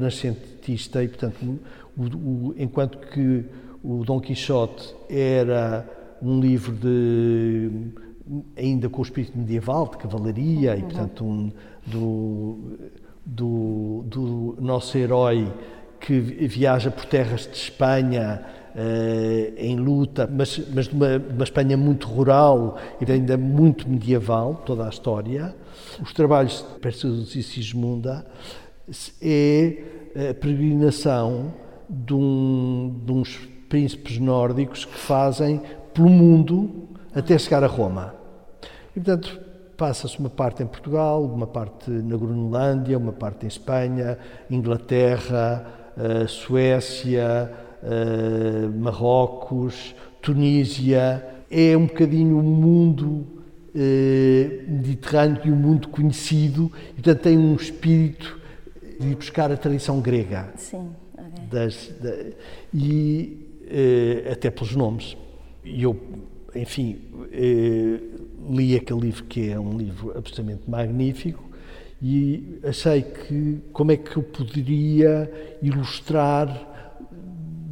renascentista 0.66 1.04
e, 1.04 1.08
portanto, 1.08 1.60
o- 1.98 2.04
o- 2.50 2.56
enquanto 2.58 2.98
que 3.10 3.44
o 3.84 4.04
Dom 4.04 4.20
Quixote 4.20 4.96
era 5.10 5.88
um 6.22 6.40
livro 6.40 6.72
de 6.74 7.70
ainda 8.58 8.90
com 8.90 9.02
o 9.02 9.04
espírito 9.04 9.38
medieval, 9.38 9.88
de 9.88 9.98
cavalaria 9.98 10.76
e, 10.76 10.82
portanto, 10.82 11.24
um, 11.24 11.52
do, 11.86 12.58
do, 13.24 14.04
do 14.08 14.58
nosso 14.60 14.98
herói 14.98 15.48
que 16.00 16.20
vi- 16.20 16.48
viaja 16.48 16.90
por 16.90 17.06
terras 17.06 17.42
de 17.42 17.56
Espanha 17.56 18.44
eh, 18.76 19.54
em 19.58 19.76
luta, 19.78 20.28
mas, 20.32 20.60
mas 20.74 20.88
de 20.88 20.96
uma, 20.96 21.18
uma 21.34 21.44
Espanha 21.44 21.78
muito 21.78 22.08
rural 22.08 22.78
e 23.00 23.10
ainda 23.12 23.38
muito 23.38 23.88
medieval, 23.88 24.56
toda 24.66 24.86
a 24.86 24.90
história. 24.90 25.56
Os 26.02 26.12
trabalhos 26.12 26.66
de 26.74 26.80
Perseus 26.80 27.36
e 27.36 27.44
Sigismunda 27.44 28.26
é 29.22 29.78
a 30.16 30.34
peregrinação 30.34 31.54
de, 31.90 32.14
um- 32.14 33.02
de 33.06 33.12
uns 33.12 33.38
príncipes 33.68 34.18
nórdicos 34.18 34.86
que 34.86 34.98
fazem 34.98 35.62
pelo 35.94 36.10
mundo 36.10 36.88
até 37.14 37.38
chegar 37.38 37.64
a 37.64 37.68
Roma. 37.68 38.16
E, 38.96 39.00
portanto, 39.00 39.40
passa-se 39.76 40.18
uma 40.20 40.30
parte 40.30 40.64
em 40.64 40.66
Portugal, 40.66 41.24
uma 41.24 41.48
parte 41.48 41.90
na 41.90 42.16
Groenlândia, 42.16 42.98
uma 42.98 43.12
parte 43.12 43.46
em 43.46 43.48
Espanha, 43.48 44.18
Inglaterra, 44.50 45.66
eh, 45.98 46.28
Suécia, 46.28 47.52
eh, 47.84 48.68
Marrocos, 48.74 49.94
Tunísia. 50.22 51.26
É 51.52 51.76
um 51.78 51.86
bocadinho 51.88 52.40
o 52.40 52.44
mundo 52.44 53.26
eh, 53.76 54.64
mediterrâneo 54.68 55.42
e 55.46 55.52
o 55.52 55.56
mundo 55.56 55.90
conhecido, 55.90 56.72
e, 56.92 57.02
portanto, 57.02 57.22
tem 57.22 57.38
um 57.38 57.56
espírito 57.56 58.40
de 59.00 59.08
ir 59.10 59.16
buscar 59.16 59.52
a 59.52 59.58
tradição 59.58 60.00
grega 60.02 60.54
Sim, 60.58 60.90
ok. 61.18 61.46
das, 61.50 61.94
da- 62.02 62.16
e 62.74 63.38
eh, 63.68 64.30
até 64.32 64.50
pelos 64.50 64.76
nomes. 64.76 65.18
E 65.64 65.84
eu, 65.84 66.00
enfim, 66.56 67.00
eh, 67.32 68.00
li 68.50 68.76
aquele 68.76 69.00
livro 69.02 69.24
que 69.26 69.50
é 69.50 69.60
um 69.60 69.78
livro 69.78 70.16
absolutamente 70.18 70.70
magnífico 70.70 71.44
e 72.02 72.60
achei 72.64 73.02
que 73.02 73.60
como 73.74 73.92
é 73.92 73.98
que 73.98 74.16
eu 74.18 74.24
poderia 74.24 75.32
ilustrar 75.62 76.48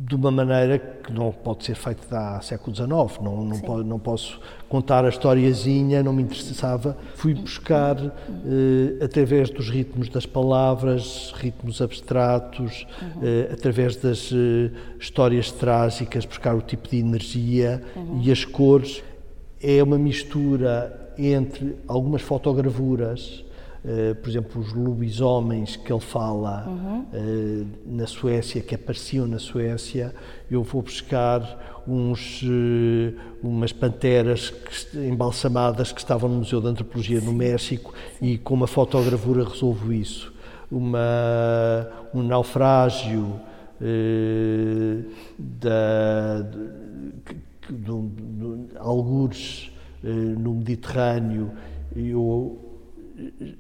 de 0.08 0.16
uma 0.16 0.32
maneira 0.32 0.80
que 1.04 1.12
não 1.12 1.32
pode 1.32 1.66
ser 1.66 1.76
feita 1.76 2.18
há 2.18 2.42
século 2.42 2.76
XIX, 2.76 2.88
não, 3.22 3.44
não, 3.44 3.60
po- 3.60 3.84
não 3.84 4.00
posso 4.00 4.40
contar 4.70 5.04
a 5.06 5.10
historiazinha, 5.10 6.02
não 6.02 6.14
me 6.14 6.24
interessava. 6.24 6.98
Fui 7.16 7.34
buscar, 7.34 7.98
eh, 8.00 9.04
através 9.04 9.50
dos 9.50 9.70
ritmos 9.70 10.08
das 10.10 10.26
palavras, 10.26 11.34
ritmos 11.38 11.82
abstratos, 11.82 12.88
eh, 13.22 13.50
através 13.52 13.96
das 13.98 14.32
eh, 14.34 14.72
histórias 15.00 15.52
trágicas, 15.52 16.26
buscar 16.26 16.56
o 16.56 16.62
tipo 16.62 16.88
de 16.88 16.98
energia 16.98 17.84
e 18.22 18.32
as 18.32 18.46
cores. 18.46 19.04
É 19.62 19.84
uma 19.84 19.98
mistura 19.98 21.14
entre 21.18 21.76
algumas 21.88 22.22
fotogravuras, 22.22 23.44
eh, 23.86 24.14
por 24.14 24.30
exemplo, 24.30 24.62
os 24.62 24.72
lobisomens 24.72 25.76
que 25.76 25.92
ele 25.92 26.00
fala 26.00 26.66
eh, 27.12 27.66
na 27.86 28.08
Suécia, 28.08 28.62
que 28.62 28.74
apareciam 28.74 29.28
na 29.28 29.40
Suécia, 29.40 30.16
eu 30.50 30.64
vou 30.64 30.82
buscar 30.82 31.84
uns, 31.86 32.42
eh, 32.46 33.14
umas 33.44 33.74
panteras 33.74 34.52
que 34.52 34.98
embalsamadas 34.98 35.92
que 35.92 36.00
estavam 36.00 36.30
no 36.30 36.38
Museu 36.38 36.62
de 36.62 36.68
Antropologia 36.68 37.20
no 37.20 37.34
México 37.34 37.94
e 38.22 38.38
com 38.38 38.54
uma 38.54 38.68
fotogravura 38.68 39.44
resolvo 39.44 39.92
isso. 39.92 40.32
Uma, 40.72 41.90
um 42.14 42.24
naufrágio 42.24 43.40
da, 45.38 46.42
de, 47.70 48.78
algures 48.80 49.72
no 50.02 50.54
Mediterrâneo. 50.56 51.52
Eu 51.96 52.73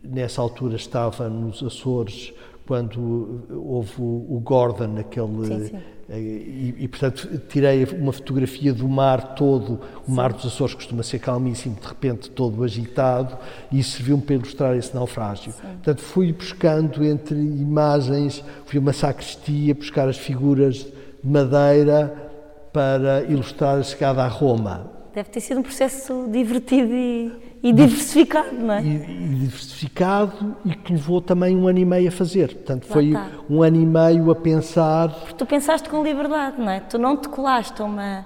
nessa 0.04 0.41
altura 0.41 0.76
estava 0.76 1.30
nos 1.30 1.64
Açores 1.64 2.34
quando 2.66 3.41
houve 3.49 3.93
o 3.99 4.39
Gordon, 4.43 4.97
aquele. 4.97 5.45
Sim, 5.45 5.68
sim. 5.68 5.78
eh, 6.10 6.20
E, 6.20 6.76
e, 6.80 6.88
portanto, 6.88 7.41
tirei 7.49 7.84
uma 7.84 8.14
fotografia 8.14 8.74
do 8.74 8.88
mar 8.88 9.36
todo. 9.36 9.82
O 10.08 10.12
mar 10.12 10.32
dos 10.32 10.45
Açores 10.45 10.74
costuma 10.74 11.04
ser 11.04 11.20
calmíssimo, 11.20 11.76
de 11.80 11.86
repente 11.86 12.30
todo 12.32 12.64
agitado, 12.64 13.38
e 13.70 13.80
isso 13.80 13.97
serviu-me 13.97 14.24
para 14.24 14.36
ilustrar 14.36 14.78
esse 14.78 14.95
naufrágio. 14.95 15.54
Portanto, 15.54 16.01
fui 16.01 16.32
buscando 16.32 17.04
entre 17.04 17.36
imagens, 17.36 18.41
fui 18.66 18.80
a 18.80 18.82
uma 18.82 18.93
sacristia 18.93 19.76
buscar 19.76 20.08
as 20.08 20.18
figuras 20.18 20.76
de 20.76 21.30
madeira 21.30 22.32
para 22.72 23.24
ilustrar 23.24 23.78
a 23.78 23.84
chegada 23.84 24.24
a 24.24 24.28
Roma. 24.28 24.89
Deve 25.14 25.30
ter 25.30 25.41
sido 25.41 25.60
um 25.60 25.64
processo 25.64 26.28
divertido 26.32 26.91
e, 26.93 27.32
e 27.64 27.72
diversificado, 27.72 28.53
não 28.53 28.74
é? 28.74 28.84
e, 28.84 28.88
e 28.95 29.36
diversificado 29.39 30.55
e 30.66 30.76
que 30.76 30.91
levou 30.91 31.22
também 31.22 31.55
um 31.55 31.66
ano 31.68 31.80
e 31.80 31.86
meio 31.86 32.09
a 32.09 32.11
fazer. 32.11 32.53
Portanto, 32.53 32.86
foi 32.86 33.07
está. 33.07 33.28
um 33.49 33.64
ano 33.64 33.78
e 33.78 33.86
meio 33.86 34.30
a 34.30 34.36
pensar. 34.36 35.09
Porque 35.09 35.34
tu 35.36 35.45
pensaste 35.45 35.88
com 35.89 36.03
liberdade, 36.03 36.59
não 36.59 36.70
é? 36.70 36.82
Tu 36.82 36.97
não 36.97 37.16
te 37.16 37.30
colaste 37.30 37.82
a 37.82 37.86
uma, 37.86 38.26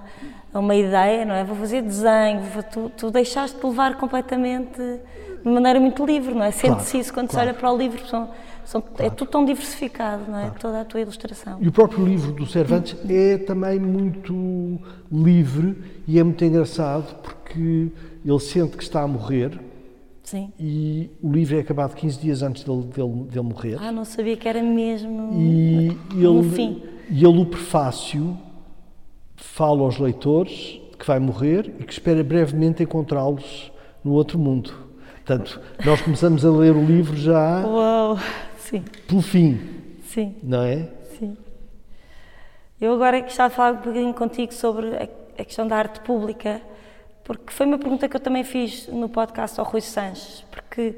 a 0.52 0.58
uma 0.58 0.74
ideia, 0.74 1.24
não 1.24 1.34
é? 1.34 1.44
Vou 1.44 1.54
fazer 1.56 1.82
desenho, 1.82 2.40
vou- 2.52 2.62
tu, 2.64 2.90
tu 2.96 3.10
deixaste-te 3.12 3.64
levar 3.64 3.96
completamente 3.96 4.76
de 4.76 5.48
maneira 5.48 5.78
muito 5.78 6.04
livre, 6.04 6.34
não 6.34 6.42
é? 6.42 6.50
Sente-se 6.50 6.90
Claro, 6.90 7.00
isso 7.02 7.14
quando 7.14 7.28
claro. 7.28 7.44
se 7.46 7.50
olha 7.50 7.58
para 7.58 7.72
o 7.72 7.76
livro, 7.78 8.04
são, 8.08 8.28
são, 8.64 8.82
é 8.98 9.08
tudo 9.08 9.30
tão 9.30 9.44
diversificado, 9.44 10.22
não 10.28 10.38
é? 10.38 10.50
Toda 10.58 10.80
a 10.80 10.84
tua 10.84 11.00
ilustração. 11.00 11.58
E 11.60 11.68
o 11.68 11.72
próprio 11.72 12.04
livro 12.04 12.32
do 12.32 12.44
Cervantes 12.44 12.96
é 13.08 13.38
também 13.38 13.78
muito 13.78 14.80
livre 15.12 15.76
e 16.08 16.18
é 16.18 16.24
muito 16.24 16.44
engraçado 16.44 17.14
porque 17.22 17.92
ele 18.30 18.40
sente 18.40 18.76
que 18.76 18.82
está 18.82 19.02
a 19.02 19.06
morrer 19.08 19.58
Sim. 20.22 20.52
e 20.58 21.10
o 21.22 21.30
livro 21.32 21.56
é 21.56 21.60
acabado 21.60 21.94
15 21.94 22.18
dias 22.20 22.42
antes 22.42 22.64
dele, 22.64 22.82
dele, 22.84 23.24
dele 23.24 23.40
morrer. 23.42 23.76
Ah, 23.80 23.90
não 23.92 24.04
sabia 24.04 24.36
que 24.36 24.46
era 24.48 24.62
mesmo 24.62 25.32
E 25.34 25.96
no 26.14 26.40
ele, 26.40 26.50
fim. 26.50 26.82
e 27.10 27.24
ele, 27.24 27.38
o 27.40 27.46
prefácio, 27.46 28.36
fala 29.36 29.82
aos 29.82 29.98
leitores 29.98 30.80
que 30.98 31.06
vai 31.06 31.18
morrer 31.18 31.72
e 31.78 31.84
que 31.84 31.92
espera 31.92 32.22
brevemente 32.24 32.82
encontrá-los 32.82 33.72
no 34.04 34.12
outro 34.12 34.38
mundo. 34.38 34.72
Portanto, 35.24 35.60
nós 35.84 36.00
começamos 36.02 36.44
a 36.44 36.50
ler 36.50 36.74
o 36.74 36.84
livro 36.84 37.16
já 37.16 37.64
Uau! 37.66 38.18
Sim, 38.58 38.82
pelo 39.06 39.22
fim, 39.22 39.58
sim. 40.04 40.34
não 40.42 40.62
é? 40.62 40.88
Sim. 41.18 41.36
Eu 42.80 42.92
agora 42.94 43.20
gostava 43.20 43.48
de 43.50 43.56
falar 43.56 43.72
um 43.72 43.76
bocadinho 43.76 44.14
contigo 44.14 44.52
sobre 44.52 44.86
a, 44.94 45.08
a 45.38 45.44
questão 45.44 45.66
da 45.66 45.76
arte 45.76 46.00
pública, 46.00 46.60
porque 47.28 47.52
foi 47.52 47.66
uma 47.66 47.76
pergunta 47.78 48.08
que 48.08 48.16
eu 48.16 48.20
também 48.20 48.42
fiz 48.42 48.88
no 48.88 49.06
podcast 49.06 49.60
ao 49.60 49.66
Rui 49.66 49.82
Sanches, 49.82 50.42
porque 50.50 50.96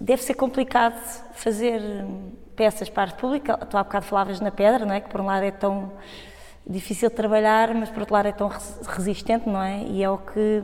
deve 0.00 0.22
ser 0.22 0.34
complicado 0.34 0.94
fazer 1.34 1.80
hum, 1.82 2.30
peças 2.54 2.88
para 2.88 3.02
a 3.02 3.06
arte 3.06 3.18
pública. 3.20 3.56
Tu 3.58 3.76
há 3.76 3.82
bocado 3.82 4.06
falavas 4.06 4.40
na 4.40 4.52
pedra, 4.52 4.86
não 4.86 4.94
é? 4.94 5.00
Que 5.00 5.08
por 5.10 5.20
um 5.20 5.26
lado 5.26 5.42
é 5.42 5.50
tão 5.50 5.90
difícil 6.64 7.10
de 7.10 7.16
trabalhar, 7.16 7.74
mas 7.74 7.90
por 7.90 7.98
outro 7.98 8.14
lado 8.14 8.26
é 8.28 8.32
tão 8.32 8.46
res- 8.46 8.78
resistente, 8.86 9.48
não 9.48 9.60
é? 9.60 9.82
E 9.82 10.00
é 10.00 10.08
o 10.08 10.16
que 10.16 10.62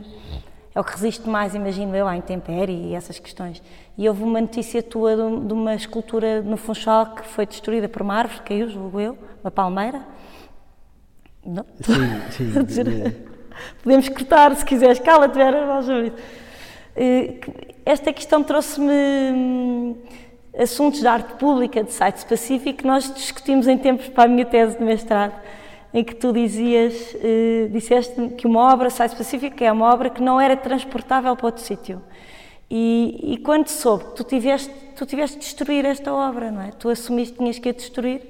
é 0.76 0.80
o 0.80 0.84
que 0.84 0.92
resiste 0.92 1.28
mais, 1.28 1.56
imagino 1.56 1.96
eu, 1.96 2.06
à 2.06 2.16
intempérie 2.16 2.90
e 2.90 2.94
essas 2.94 3.18
questões. 3.18 3.60
E 3.96 4.08
houve 4.08 4.22
uma 4.22 4.40
notícia 4.40 4.80
tua 4.80 5.16
de, 5.16 5.46
de 5.48 5.52
uma 5.52 5.74
escultura 5.74 6.40
no 6.40 6.56
Funchal 6.56 7.16
que 7.16 7.26
foi 7.26 7.46
destruída 7.46 7.88
por 7.88 8.00
uma 8.00 8.14
árvore, 8.14 8.42
caiu, 8.42 8.68
julgo 8.68 9.00
eu, 9.00 9.18
uma 9.42 9.50
palmeira. 9.50 10.02
Não? 11.44 11.66
Sim, 12.30 12.68
sim. 12.68 12.84
Podemos 13.82 14.08
cortar, 14.08 14.54
se 14.56 14.64
quiseres, 14.64 14.98
cala-te, 14.98 15.34
Vera, 15.34 15.66
vamos 15.66 15.86
ver. 15.86 16.12
Eh, 16.96 17.34
Esta 17.84 18.12
questão 18.12 18.42
trouxe-me 18.42 18.92
hum, 18.92 19.96
assuntos 20.58 21.00
de 21.00 21.06
arte 21.06 21.34
pública, 21.34 21.82
de 21.82 21.92
site 21.92 22.16
específico, 22.16 22.78
que 22.78 22.86
nós 22.86 23.12
discutimos 23.14 23.66
em 23.66 23.78
tempos 23.78 24.08
para 24.08 24.24
a 24.24 24.28
minha 24.28 24.44
tese 24.44 24.76
de 24.76 24.84
mestrado, 24.84 25.32
em 25.94 26.04
que 26.04 26.14
tu 26.14 26.32
dizias, 26.32 27.16
eh, 27.22 27.68
disseste 27.70 28.28
que 28.36 28.46
uma 28.46 28.72
obra 28.72 28.90
site 28.90 29.12
específica 29.12 29.64
é 29.64 29.72
uma 29.72 29.92
obra 29.92 30.10
que 30.10 30.20
não 30.20 30.40
era 30.40 30.56
transportável 30.56 31.34
para 31.34 31.46
outro 31.46 31.62
sítio. 31.62 32.02
E, 32.70 33.32
e, 33.32 33.36
quando 33.38 33.68
soube 33.68 34.04
que 34.04 34.16
tu 34.16 34.24
tiveste, 34.24 34.70
tu 34.94 35.06
tiveste 35.06 35.38
de 35.38 35.44
destruir 35.44 35.86
esta 35.86 36.12
obra, 36.12 36.50
não 36.50 36.60
é? 36.60 36.70
Tu 36.72 36.90
assumiste 36.90 37.32
que 37.32 37.38
tinhas 37.38 37.58
que 37.58 37.70
a 37.70 37.72
destruir 37.72 38.20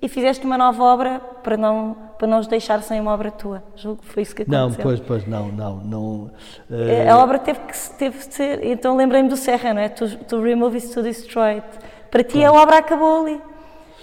e 0.00 0.08
fizeste 0.08 0.44
uma 0.44 0.58
nova 0.58 0.82
obra 0.82 1.20
para 1.42 1.56
não 1.56 2.06
para 2.18 2.26
não 2.26 2.38
os 2.38 2.46
deixar 2.46 2.82
sem 2.82 2.98
uma 2.98 3.12
obra 3.12 3.30
tua. 3.30 3.62
Julgo 3.74 4.00
que 4.00 4.08
foi 4.08 4.22
isso 4.22 4.34
que 4.34 4.42
aconteceu. 4.42 4.68
Não, 4.68 4.74
pois, 4.74 5.00
pois, 5.00 5.26
não, 5.26 5.48
não, 5.48 5.76
não. 5.76 6.30
Uh... 6.70 7.10
A 7.10 7.18
obra 7.18 7.38
teve 7.38 7.60
que 7.60 7.90
teve 7.98 8.18
de 8.18 8.34
ser, 8.34 8.64
então 8.64 8.96
lembrei-me 8.96 9.28
do 9.28 9.36
Serra, 9.36 9.74
não 9.74 9.82
é? 9.82 9.90
To, 9.90 10.08
to 10.24 10.40
remove 10.40 10.78
is 10.78 10.88
to 10.90 11.02
destroy 11.02 11.56
it. 11.56 11.66
Para 12.10 12.24
ti 12.24 12.42
a 12.42 12.52
obra 12.52 12.78
acabou 12.78 13.26
ali. 13.26 13.40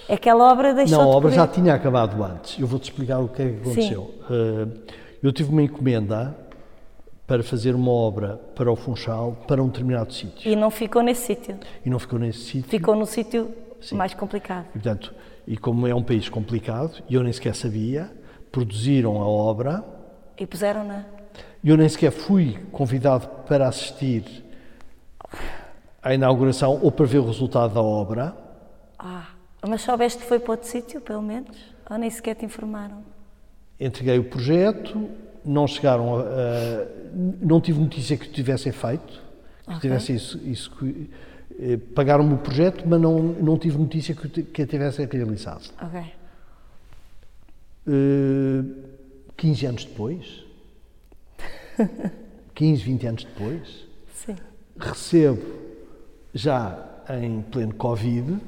Aquela 0.08 0.52
obra 0.52 0.74
deixou 0.74 0.98
Não, 0.98 1.12
a 1.12 1.16
obra 1.16 1.32
já 1.32 1.48
tinha 1.48 1.74
acabado 1.74 2.22
antes. 2.24 2.60
Eu 2.60 2.68
vou-te 2.68 2.84
explicar 2.84 3.20
o 3.20 3.30
que 3.30 3.42
é 3.42 3.50
que 3.50 3.62
aconteceu. 3.62 4.02
Uh, 4.30 4.80
eu 5.24 5.32
tive 5.32 5.50
uma 5.50 5.64
encomenda 5.64 6.36
para 7.26 7.42
fazer 7.42 7.74
uma 7.74 7.92
obra 7.92 8.40
para 8.54 8.72
o 8.72 8.76
Funchal, 8.76 9.38
para 9.48 9.64
um 9.64 9.68
determinado 9.68 10.14
sítio. 10.14 10.52
E 10.52 10.56
não 10.56 10.70
ficou 10.70 11.02
nesse 11.02 11.26
sítio. 11.26 11.58
E 11.86 11.90
não 11.90 11.98
ficou 11.98 12.20
nesse 12.20 12.40
sítio. 12.40 12.70
Ficou 12.70 12.96
no 12.96 13.06
sítio 13.06 13.50
mais 13.94 14.14
complicado. 14.14 14.66
E, 14.70 14.74
portanto, 14.74 15.14
e 15.48 15.58
como 15.58 15.88
é 15.88 15.94
um 15.94 16.04
país 16.04 16.30
complicado, 16.30 17.04
e 17.10 17.16
eu 17.16 17.24
nem 17.24 17.34
sequer 17.34 17.56
sabia, 17.56 18.12
produziram 18.52 19.22
a 19.22 19.28
obra. 19.28 19.84
E 20.38 20.46
puseram-na. 20.46 21.06
Eu 21.64 21.78
nem 21.78 21.88
sequer 21.88 22.12
fui 22.12 22.58
convidado 22.72 23.28
para 23.48 23.68
assistir 23.68 24.44
à 26.02 26.14
inauguração 26.14 26.80
ou 26.82 26.92
para 26.92 27.06
ver 27.06 27.20
o 27.20 27.26
resultado 27.26 27.74
da 27.74 27.82
obra. 27.82 28.36
Ah, 29.00 29.28
mas 29.68 29.82
soubeste 29.82 30.20
que 30.22 30.28
foi 30.28 30.40
para 30.40 30.52
outro 30.52 30.68
sítio, 30.68 31.00
pelo 31.02 31.22
menos? 31.22 31.58
Ou 31.90 31.98
nem 31.98 32.10
sequer 32.10 32.36
te 32.36 32.46
informaram? 32.46 33.04
Entreguei 33.80 34.20
o 34.20 34.24
projeto, 34.26 35.10
não 35.44 35.68
chegaram 35.68 36.18
a, 36.18 36.22
a 36.22 36.86
não 37.42 37.60
tive 37.62 37.80
notícia 37.80 38.18
que 38.18 38.30
tivessem 38.30 38.72
feito, 38.72 39.22
que 39.66 39.70
Ok. 39.70 39.80
tivesse 39.82 40.14
isso, 40.14 40.38
isso 40.44 40.72
pagaram-me 41.96 42.34
o 42.34 42.38
projeto, 42.38 42.84
mas 42.88 43.00
não, 43.00 43.20
não 43.20 43.58
tive 43.58 43.78
notícia 43.78 44.16
que, 44.16 44.44
que 44.44 44.62
a 44.62 44.68
tivessem 44.68 45.08
realizado. 45.08 45.72
Ok. 45.82 46.02
Eh, 47.88 48.64
15 49.36 49.66
anos 49.66 49.86
depois, 49.86 50.46
15, 52.56 52.84
20 52.84 53.08
anos 53.08 53.24
depois, 53.26 53.88
Sim. 54.14 54.36
recebo, 54.78 55.42
já 56.34 56.90
em 57.10 57.42
pleno 57.42 57.74
Covid, 57.74 58.40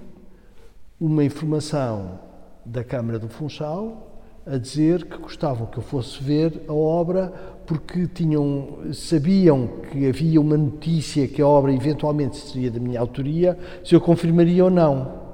uma 0.99 1.23
informação 1.23 2.19
da 2.65 2.83
Câmara 2.83 3.19
do 3.19 3.27
Funchal 3.27 4.14
a 4.45 4.57
dizer 4.57 5.05
que 5.05 5.17
gostavam 5.17 5.65
que 5.65 5.77
eu 5.77 5.83
fosse 5.83 6.21
ver 6.21 6.61
a 6.67 6.73
obra 6.73 7.33
porque 7.65 8.07
tinham, 8.07 8.79
sabiam 8.93 9.67
que 9.91 10.07
havia 10.07 10.39
uma 10.39 10.55
notícia 10.55 11.27
que 11.27 11.41
a 11.41 11.47
obra 11.47 11.73
eventualmente 11.73 12.37
seria 12.37 12.69
da 12.69 12.79
minha 12.79 12.99
autoria, 12.99 13.57
se 13.83 13.95
eu 13.95 14.01
confirmaria 14.01 14.63
ou 14.63 14.69
não. 14.69 15.25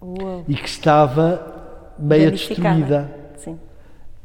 Uou. 0.00 0.44
E 0.48 0.54
que 0.54 0.68
estava 0.68 1.94
meia 1.98 2.30
destruída. 2.30 3.10
Sim, 3.36 3.58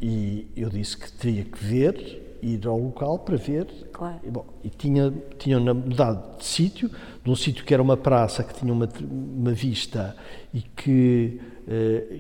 E 0.02 0.48
eu 0.56 0.70
disse 0.70 0.98
que 0.98 1.12
teria 1.12 1.44
que 1.44 1.64
ver, 1.64 2.38
ir 2.42 2.66
ao 2.66 2.78
local 2.78 3.20
para 3.20 3.36
ver. 3.36 3.68
Claro. 3.92 4.20
E, 4.24 4.30
bom, 4.30 4.46
e 4.64 4.70
tinha, 4.70 5.14
tinham 5.38 5.62
mudado 5.62 6.38
de 6.38 6.46
sítio, 6.46 6.90
de 7.24 7.30
um 7.30 7.36
sítio 7.36 7.66
que 7.66 7.74
era 7.74 7.84
uma 7.84 7.98
praça 7.98 8.44
que 8.44 8.54
tinha 8.54 8.72
uma, 8.72 8.88
uma 9.02 9.52
vista 9.52 10.16
e 10.54 10.62
que 10.62 11.40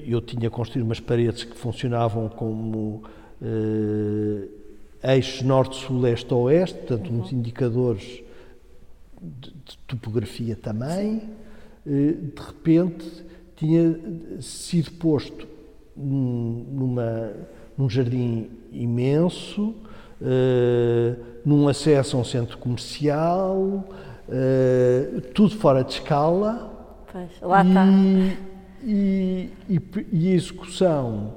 eu 0.08 0.22
tinha 0.22 0.50
construído 0.50 0.86
umas 0.86 1.00
paredes 1.00 1.44
que 1.44 1.58
funcionavam 1.58 2.30
como 2.30 3.04
eh, 3.42 4.48
eixos 5.16 5.42
norte, 5.42 5.76
sul, 5.78 6.00
leste, 6.00 6.34
oeste, 6.34 6.78
portanto, 6.80 7.12
uns 7.12 7.32
indicadores 7.32 8.22
de, 9.22 9.50
de 9.52 9.78
topografia 9.88 10.56
também. 10.56 11.24
Eh, 11.86 12.14
de 12.36 12.42
repente 12.42 13.06
tinha 13.56 13.96
sido 14.42 14.92
posto 14.94 15.48
num- 15.98 16.66
numa, 16.72 17.32
num 17.78 17.89
jardim 17.89 18.50
imenso, 18.72 19.74
eh, 20.22 21.16
num 21.46 21.68
acesso 21.68 22.16
a 22.18 22.20
um 22.20 22.24
centro 22.24 22.58
comercial, 22.60 23.84
eh, 24.30 25.22
tudo 25.34 25.56
fora 25.58 25.84
de 25.84 25.94
escala. 25.94 26.70
pois. 27.12 27.30
Lá 27.42 27.62
está. 27.64 28.51
E, 28.84 29.50
e, 29.70 29.80
e- 30.12 30.32
a 30.32 30.36
execução 30.36 31.34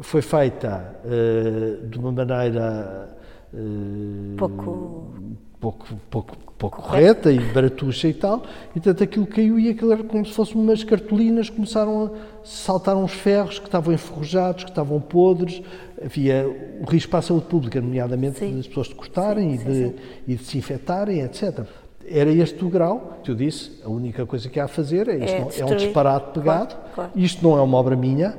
foi 0.00 0.22
feita 0.22 0.96
eh, 1.04 1.86
de 1.88 1.98
uma 1.98 2.12
maneira 2.12 3.16
eh, 3.52 4.36
Pouco- 4.36 5.12
pouco, 5.60 5.86
pouco, 6.10 6.36
pouco 6.58 6.82
correta 6.82 7.32
e 7.32 7.38
baratuxa 7.52 8.08
e 8.08 8.14
tal, 8.14 8.42
e 8.70 8.72
portanto 8.74 9.02
aquilo 9.02 9.26
caiu 9.26 9.58
e 9.58 9.68
aquilo 9.70 9.92
era 9.92 10.02
como 10.04 10.24
se 10.26 10.32
fossem 10.32 10.56
umas 10.56 10.84
cartolinas, 10.84 11.48
começaram 11.50 12.06
a 12.06 12.10
saltar 12.46 12.96
uns 12.96 13.12
ferros 13.12 13.58
que 13.58 13.66
estavam 13.66 13.92
enferrujados, 13.94 14.64
que 14.64 14.70
estavam 14.70 15.00
podres, 15.00 15.62
havia 16.04 16.46
o 16.80 16.84
risco 16.90 17.10
para 17.10 17.20
a 17.20 17.22
saúde 17.22 17.46
pública, 17.46 17.80
nomeadamente 17.80 18.38
Sim. 18.40 18.56
das 18.56 18.66
pessoas 18.68 18.88
de 18.88 18.94
cortarem 18.94 19.56
Sim, 19.56 19.64
e, 19.64 19.66
de, 19.68 19.74
sim, 19.88 19.94
e 20.28 20.34
de 20.36 20.44
desinfetarem, 20.44 21.20
etc. 21.22 21.60
Era 22.08 22.30
este 22.30 22.64
o 22.64 22.68
grau, 22.68 23.18
que 23.22 23.30
eu 23.30 23.34
disse, 23.34 23.80
a 23.84 23.88
única 23.88 24.26
coisa 24.26 24.48
que 24.48 24.60
há 24.60 24.64
a 24.64 24.68
fazer 24.68 25.08
é, 25.08 25.16
isto 25.16 25.34
É 25.34 25.40
não- 25.62 25.68
é 25.68 25.72
um 25.72 25.76
disparate 25.76 26.30
pegado, 26.38 26.68
Claro, 26.74 26.90
claro. 26.94 27.10
isto 27.16 27.42
não 27.42 27.56
é 27.58 27.62
uma 27.62 27.78
obra 27.78 27.96
minha, 27.96 28.36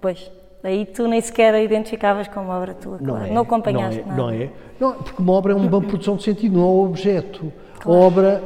Pois. 0.00 0.30
Daí 0.62 0.84
tu 0.86 1.08
nem 1.08 1.20
sequer 1.22 1.54
a 1.54 1.60
identificavas 1.62 2.28
como 2.28 2.50
obra 2.50 2.74
tua, 2.74 2.98
Não 3.00 3.14
claro. 3.14 3.26
é. 3.26 3.30
Não 3.30 3.42
acompanhaste 3.42 4.00
não 4.00 4.04
é, 4.04 4.08
nada. 4.08 4.22
Não 4.22 4.30
é. 4.30 4.50
Não, 4.78 4.92
porque 5.02 5.22
uma 5.22 5.32
obra 5.32 5.52
é 5.52 5.56
uma 5.56 5.80
produção 5.80 6.16
de 6.16 6.22
sentido, 6.22 6.56
não 6.58 6.62
é 6.62 6.66
um 6.66 6.84
objeto. 6.84 7.50
A, 7.84 7.90
obra, 7.90 8.42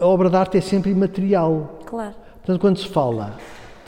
a 0.00 0.06
obra 0.06 0.30
de 0.30 0.36
arte 0.36 0.56
é 0.56 0.60
sempre 0.62 0.90
imaterial. 0.90 1.78
Claro. 1.84 2.14
Portanto, 2.36 2.60
quando 2.60 2.78
se 2.78 2.88
fala 2.88 3.34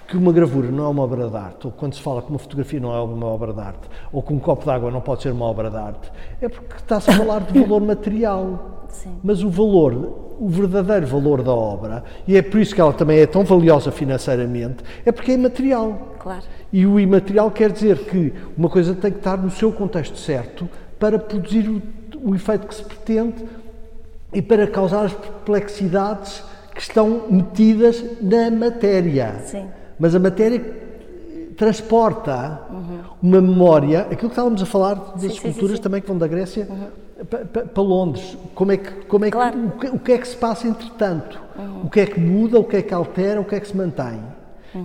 que 0.09 0.16
uma 0.16 0.32
gravura 0.32 0.70
não 0.70 0.86
é 0.86 0.88
uma 0.88 1.02
obra 1.02 1.28
de 1.28 1.36
arte, 1.36 1.66
ou 1.66 1.72
quando 1.72 1.94
se 1.94 2.00
fala 2.00 2.22
que 2.22 2.30
uma 2.30 2.38
fotografia 2.38 2.80
não 2.80 2.94
é 2.94 3.00
uma 3.02 3.26
obra 3.26 3.52
de 3.52 3.61
arte, 3.61 3.88
ou 4.11 4.22
que 4.22 4.32
um 4.32 4.38
copo 4.38 4.64
de 4.64 4.70
água 4.70 4.90
não 4.90 5.02
pode 5.02 5.22
ser 5.22 5.32
uma 5.32 5.44
obra 5.44 5.70
de 5.70 5.76
arte, 5.76 6.11
é 6.40 6.48
porque 6.48 6.76
está-se 6.76 7.11
a 7.11 7.12
falar 7.12 7.40
de 7.40 7.61
valor 7.61 7.82
material. 7.82 8.86
Sim. 8.88 9.18
Mas 9.22 9.42
o 9.42 9.50
valor, 9.50 10.36
o 10.40 10.48
verdadeiro 10.48 11.06
valor 11.06 11.42
da 11.42 11.52
obra, 11.52 12.02
e 12.26 12.38
é 12.38 12.40
por 12.40 12.59
isso 12.59 12.74
que 12.74 12.80
ela 12.80 12.94
também 12.94 13.18
é 13.18 13.26
tão 13.26 13.44
valiosa 13.44 13.92
financeiramente, 13.92 14.82
é 15.04 15.12
porque 15.12 15.32
é 15.32 15.34
imaterial. 15.34 16.14
Claro. 16.18 16.42
E 16.72 16.86
o 16.86 16.98
imaterial 16.98 17.50
quer 17.50 17.70
dizer 17.70 17.98
que 18.06 18.32
uma 18.56 18.70
coisa 18.70 18.94
tem 18.94 19.12
que 19.12 19.18
estar 19.18 19.36
no 19.36 19.50
seu 19.50 19.70
contexto 19.70 20.16
certo 20.16 20.66
para 20.98 21.18
produzir 21.18 21.68
o, 21.68 21.82
o 22.30 22.34
efeito 22.34 22.66
que 22.66 22.74
se 22.74 22.82
pretende 22.82 23.44
e 24.32 24.40
para 24.40 24.66
causar 24.66 25.04
as 25.04 25.12
perplexidades 25.12 26.42
que 26.74 26.80
estão 26.80 27.24
metidas 27.28 28.02
na 28.22 28.50
matéria. 28.50 29.40
Sim. 29.44 29.66
Mas 29.99 30.14
a 30.14 30.18
matéria 30.18 30.62
transporta 31.57 32.61
uma 33.22 33.40
memória, 33.40 34.03
aquilo 34.03 34.18
que 34.20 34.26
estávamos 34.26 34.62
a 34.62 34.66
falar 34.66 34.94
das 34.94 35.22
Sim, 35.22 35.28
sim, 35.30 35.53
sim, 35.53 35.68
sim. 35.76 35.82
também 35.82 36.01
que 36.01 36.07
vão 36.07 36.16
da 36.16 36.26
Grécia 36.28 36.68
pa- 37.28 37.38
pa- 37.38 37.62
para 37.66 37.82
Londres. 37.82 38.36
Como 38.55 38.70
é 38.72 38.76
que, 38.76 38.90
como 39.07 39.24
é 39.24 39.28
que, 39.30 39.36
Claro. 39.36 39.59
o, 39.66 39.70
que, 39.72 39.86
o 39.88 39.99
que 39.99 40.12
é 40.12 40.18
que 40.18 40.28
se 40.28 40.36
passa 40.36 40.68
entretanto? 40.68 41.40
O 41.84 41.90
que 41.90 42.01
é 42.01 42.07
que 42.07 42.20
muda, 42.20 42.61
o 42.61 42.64
que 42.64 42.76
é 42.76 42.82
que 42.82 42.94
altera, 42.94 43.40
o 43.40 43.44
que 43.44 43.57
é 43.57 43.61
que 43.61 43.66
se 43.66 43.76
mantém? 43.76 44.20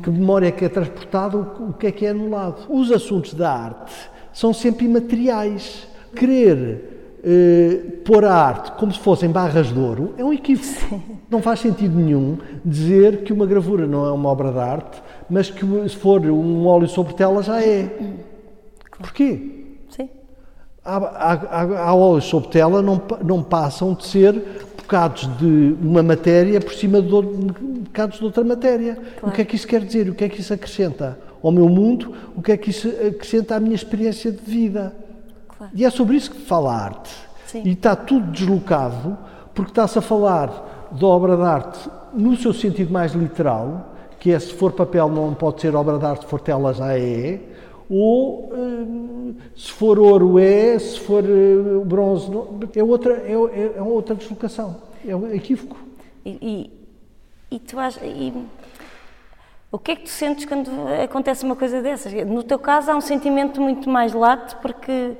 Que 0.01 0.09
memória 0.09 0.47
é 0.47 0.51
que 0.51 0.65
é 0.65 0.69
transportada, 0.69 1.37
o, 1.37 1.69
o 1.69 1.73
que 1.73 1.85
é 1.87 1.91
que 1.91 2.05
é 2.05 2.09
anulado? 2.09 2.63
Os 2.69 2.91
assuntos 2.91 3.33
da 3.35 3.51
arte 3.51 3.93
são 4.33 4.51
sempre 4.53 4.85
imateriais. 4.85 5.87
Querer 6.15 6.92
eh, 7.23 7.79
pôr 8.03 8.25
a 8.25 8.33
arte 8.33 8.71
como 8.73 8.91
se 8.91 8.99
fossem 8.99 9.29
barras 9.29 9.67
de 9.67 9.79
ouro 9.79 10.13
é 10.17 10.23
um 10.23 10.33
equívoco. 10.33 11.01
Não 11.29 11.41
faz 11.41 11.61
sentido 11.61 11.97
nenhum 11.97 12.37
dizer 12.65 13.23
que 13.23 13.31
uma 13.31 13.45
gravura 13.45 13.87
não 13.87 14.05
é 14.05 14.11
uma 14.11 14.29
obra 14.29 14.51
de 14.51 14.59
arte, 14.59 15.01
mas 15.29 15.49
que 15.49 15.65
se 15.87 15.95
for 15.95 16.19
um 16.25 16.65
óleo 16.65 16.87
sobre 16.87 17.13
tela 17.13 17.41
já 17.41 17.61
é. 17.63 17.89
Porquê? 18.99 19.63
Sim. 19.89 20.09
Há, 20.83 20.97
há, 20.97 21.33
há, 21.33 21.79
há 21.89 21.95
óleos 21.95 22.25
sobre 22.25 22.49
tela 22.49 22.81
não, 22.81 23.01
não 23.23 23.41
passam 23.41 23.93
de 23.93 24.05
ser 24.05 24.43
bocados 24.77 25.29
de 25.37 25.75
uma 25.81 26.03
matéria 26.03 26.59
por 26.59 26.73
cima 26.73 27.01
de 27.01 27.13
outro- 27.13 27.31
bocados 27.83 28.19
de 28.19 28.25
outra 28.25 28.43
matéria. 28.43 28.97
O 29.21 29.31
que 29.31 29.41
é 29.41 29.45
que 29.45 29.55
isso 29.55 29.65
quer 29.67 29.81
dizer? 29.81 30.09
O 30.09 30.13
que 30.13 30.25
é 30.25 30.29
que 30.29 30.41
isso 30.41 30.53
acrescenta 30.53 31.17
ao 31.41 31.51
meu 31.51 31.69
mundo? 31.69 32.13
O 32.35 32.41
que 32.41 32.51
é 32.51 32.57
que 32.57 32.69
isso 32.69 32.89
acrescenta 32.89 33.55
à 33.55 33.59
minha 33.61 33.75
experiência 33.75 34.29
de 34.31 34.41
vida? 34.41 34.93
Claro. 35.63 35.71
E 35.75 35.85
é 35.85 35.89
sobre 35.89 36.17
isso 36.17 36.31
que 36.31 36.41
fala 36.41 36.71
a 36.73 36.83
arte. 36.85 37.11
Sim. 37.47 37.61
E 37.65 37.71
está 37.71 37.95
tudo 37.95 38.31
deslocado 38.31 39.17
porque 39.53 39.71
está-se 39.71 39.97
a 39.99 40.01
falar 40.01 40.89
da 40.91 41.07
obra 41.07 41.37
de 41.37 41.43
arte 41.43 41.89
no 42.13 42.35
seu 42.35 42.53
sentido 42.53 42.91
mais 42.91 43.13
literal, 43.13 43.93
que 44.19 44.31
é 44.31 44.39
se 44.39 44.53
for 44.53 44.71
papel 44.71 45.09
não 45.09 45.33
pode 45.33 45.61
ser 45.61 45.75
obra 45.75 45.97
de 45.97 46.05
arte, 46.05 46.21
se 46.23 46.27
for 46.27 46.39
tela 46.41 46.73
já 46.73 46.97
é, 46.97 47.39
ou 47.89 48.51
hum, 48.53 49.35
se 49.55 49.71
for 49.71 49.99
ouro 49.99 50.39
é, 50.39 50.77
se 50.79 50.99
for 50.99 51.23
eh, 51.23 51.83
bronze 51.85 52.29
não, 52.29 52.59
é 52.75 52.83
outra, 52.83 53.13
é, 53.13 53.33
é- 53.33 53.73
é 53.77 53.81
outra 53.81 54.15
deslocação, 54.15 54.77
é 55.05 55.15
um 55.15 55.31
equívoco. 55.33 55.77
E, 56.25 56.29
e- 57.51 57.55
e 57.55 57.59
tu 57.59 57.77
achas. 57.79 58.01
E, 58.03 58.33
o 59.71 59.77
que 59.79 59.91
é 59.91 59.95
que 59.95 60.03
tu 60.03 60.09
sentes 60.09 60.45
quando 60.45 60.69
acontece 61.03 61.43
uma 61.43 61.55
coisa 61.55 61.81
dessas? 61.81 62.13
No 62.27 62.43
teu 62.43 62.57
caso 62.59 62.91
há 62.91 62.95
um 62.95 63.01
sentimento 63.01 63.59
muito 63.59 63.89
mais 63.89 64.13
lato 64.13 64.55
porque 64.61 65.13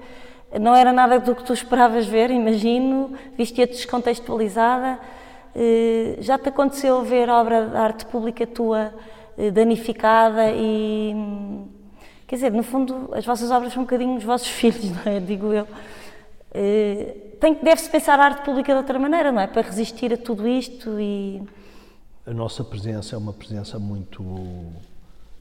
não 0.60 0.76
era 0.76 0.92
nada 0.94 1.20
do 1.20 1.36
que 1.36 1.44
tu 1.44 1.54
esperavas 1.54 2.06
ver, 2.06 2.32
imagino, 2.32 3.14
viste-a 3.38 3.66
descontextualizada. 3.66 5.00
Eh, 5.56 6.18
já 6.20 6.38
te 6.38 6.50
aconteceu 6.50 7.02
ver 7.04 7.30
obra 7.30 7.68
de 7.68 7.76
arte 7.76 8.06
pública 8.06 8.46
tua 8.46 8.94
eh, 9.38 9.52
danificada 9.52 10.52
e. 10.52 11.16
Quer 12.28 12.36
dizer, 12.36 12.52
no 12.52 12.64
fundo, 12.64 13.10
as 13.14 13.26
vossas 13.26 13.52
obras 13.52 13.74
são 13.74 13.84
um 13.84 13.86
bocadinho 13.86 14.18
os 14.18 14.24
vossos 14.24 14.48
filhos, 14.60 14.90
não 14.90 15.12
é? 15.12 15.20
Digo 15.20 15.54
eu. 15.54 15.68
Eh, 16.54 17.16
deve-se 17.62 17.90
pensar 17.90 18.20
a 18.20 18.26
arte 18.26 18.44
pública 18.44 18.72
de 18.72 18.78
outra 18.78 18.98
maneira, 18.98 19.32
não 19.32 19.42
é? 19.42 19.48
Para 19.48 19.62
resistir 19.62 20.14
a 20.14 20.18
tudo 20.18 20.48
isto 20.48 21.00
e 21.00 21.42
a 22.26 22.34
nossa 22.34 22.64
presença 22.64 23.16
é 23.16 23.18
uma 23.18 23.34
presença 23.34 23.78
muito. 23.78 24.24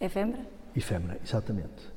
Efêmera? 0.00 0.40
Efêmera, 0.74 1.20
exatamente. 1.24 1.91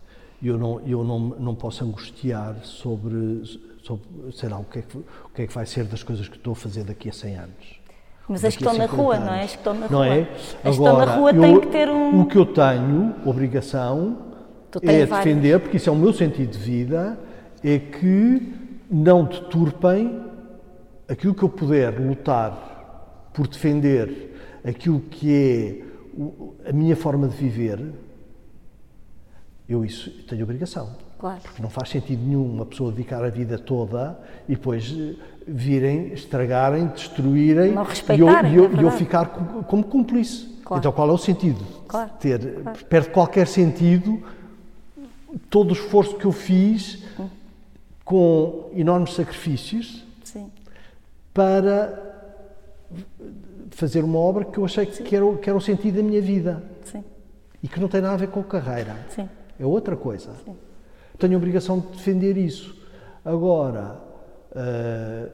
Eu 0.46 0.58
não, 0.58 0.80
eu 0.82 1.04
não, 1.04 1.20
não 1.20 1.56
posso 1.56 1.84
angustiar 1.84 2.56
sobre, 2.64 3.42
sobre 3.82 4.06
sei 4.32 4.48
lá, 4.48 4.60
o 4.60 4.64
que, 4.64 4.80
é 4.80 4.82
que, 4.84 4.98
o 4.98 5.30
que 5.34 5.42
é 5.42 5.48
que 5.48 5.54
vai 5.54 5.66
ser 5.66 5.86
das 5.86 6.04
coisas 6.04 6.28
que 6.28 6.38
estou 6.38 6.54
a 6.54 6.56
fazer 6.56 6.84
daqui 6.84 7.10
a 7.10 7.14
100 7.14 7.36
anos. 7.36 7.80
Mas 8.30 8.46
as 8.46 8.56
que 8.56 8.64
estão 8.64 8.78
na 8.78 8.86
rua, 8.86 9.16
anos. 9.16 9.28
não 9.28 9.34
é? 9.34 9.44
As 9.44 9.52
que 9.52 9.58
estão 9.58 9.74
na 9.74 9.88
não 9.90 9.98
rua. 10.00 10.08
É? 10.08 10.22
As 10.22 10.62
que 10.62 10.70
estão 10.70 10.98
na 10.98 11.16
rua 11.16 11.34
têm 11.34 11.60
que 11.60 11.68
ter 11.68 11.90
um. 11.90 12.22
O 12.22 12.26
que 12.28 12.38
eu 12.38 12.46
tenho, 12.46 13.16
obrigação, 13.26 14.18
é 14.84 15.06
defender, 15.06 15.60
porque 15.60 15.78
isso 15.78 15.90
é 15.90 15.92
o 15.92 15.96
meu 15.96 16.14
sentido 16.14 16.52
de 16.52 16.60
vida, 16.60 17.18
é 17.64 17.80
que 17.80 18.54
não 18.90 19.24
deturpem 19.24 20.22
aquilo 21.08 21.34
que 21.34 21.44
eu 21.44 21.50
puder 21.50 22.00
lutar 22.00 23.30
por 23.34 23.48
defender 23.48 24.60
aquilo 24.64 25.00
que 25.00 25.84
é 26.64 26.70
a 26.70 26.74
minha 26.74 26.96
forma 26.96 27.28
de 27.28 27.36
viver, 27.36 27.80
eu 29.68 29.84
isso 29.84 30.10
tenho 30.28 30.44
obrigação. 30.44 30.90
Claro. 31.18 31.40
Porque 31.42 31.62
não 31.62 31.70
faz 31.70 31.90
sentido 31.90 32.22
nenhum 32.24 32.46
uma 32.46 32.66
pessoa 32.66 32.92
dedicar 32.92 33.24
a 33.24 33.30
vida 33.30 33.58
toda 33.58 34.20
e 34.48 34.56
depois 34.56 34.94
eh, 34.96 35.16
virem, 35.48 36.14
estragarem, 36.14 36.88
destruírem 36.88 37.74
e 37.74 38.20
eu, 38.20 38.28
e 38.46 38.56
eu, 38.56 38.80
é 38.80 38.84
eu 38.84 38.92
ficar 38.92 39.28
como 39.68 39.84
cúmplice. 39.84 40.56
Claro. 40.64 40.82
Então 40.82 40.92
qual 40.92 41.10
é 41.10 41.14
o 41.14 41.18
sentido? 41.18 41.66
Claro. 41.88 42.12
Ter, 42.20 42.62
claro. 42.62 42.86
Perde 42.86 43.10
qualquer 43.10 43.48
sentido 43.48 44.22
todo 45.50 45.72
o 45.72 45.74
esforço 45.74 46.16
que 46.18 46.26
eu 46.26 46.32
fiz 46.32 47.04
hum. 47.20 47.28
com 48.04 48.70
enormes 48.76 49.14
sacrifícios 49.14 50.04
Sim. 50.24 50.52
para 51.34 52.14
fazer 53.72 54.04
uma 54.04 54.20
obra 54.20 54.46
que 54.46 54.58
eu 54.58 54.66
achei 54.66 54.86
que 54.86 55.16
era, 55.16 55.38
que 55.38 55.50
era 55.50 55.58
o 55.58 55.62
sentido 55.62 55.98
da 55.98 56.04
minha 56.04 56.22
vida. 56.22 56.64
Sim. 56.84 57.04
E 57.62 57.68
que 57.68 57.80
não 57.80 57.88
tem 57.88 58.02
nada 58.02 58.14
a 58.14 58.18
ver 58.18 58.28
com 58.28 58.44
carreira. 58.44 58.96
É 59.60 59.66
outra 59.66 59.96
coisa. 59.96 60.32
Sim. 60.44 60.56
Tenho 61.18 61.34
a 61.34 61.38
obrigação 61.38 61.80
de 61.80 61.88
defender 61.88 62.38
isso. 62.38 62.76
Agora, 63.24 64.00
uh, 64.52 65.32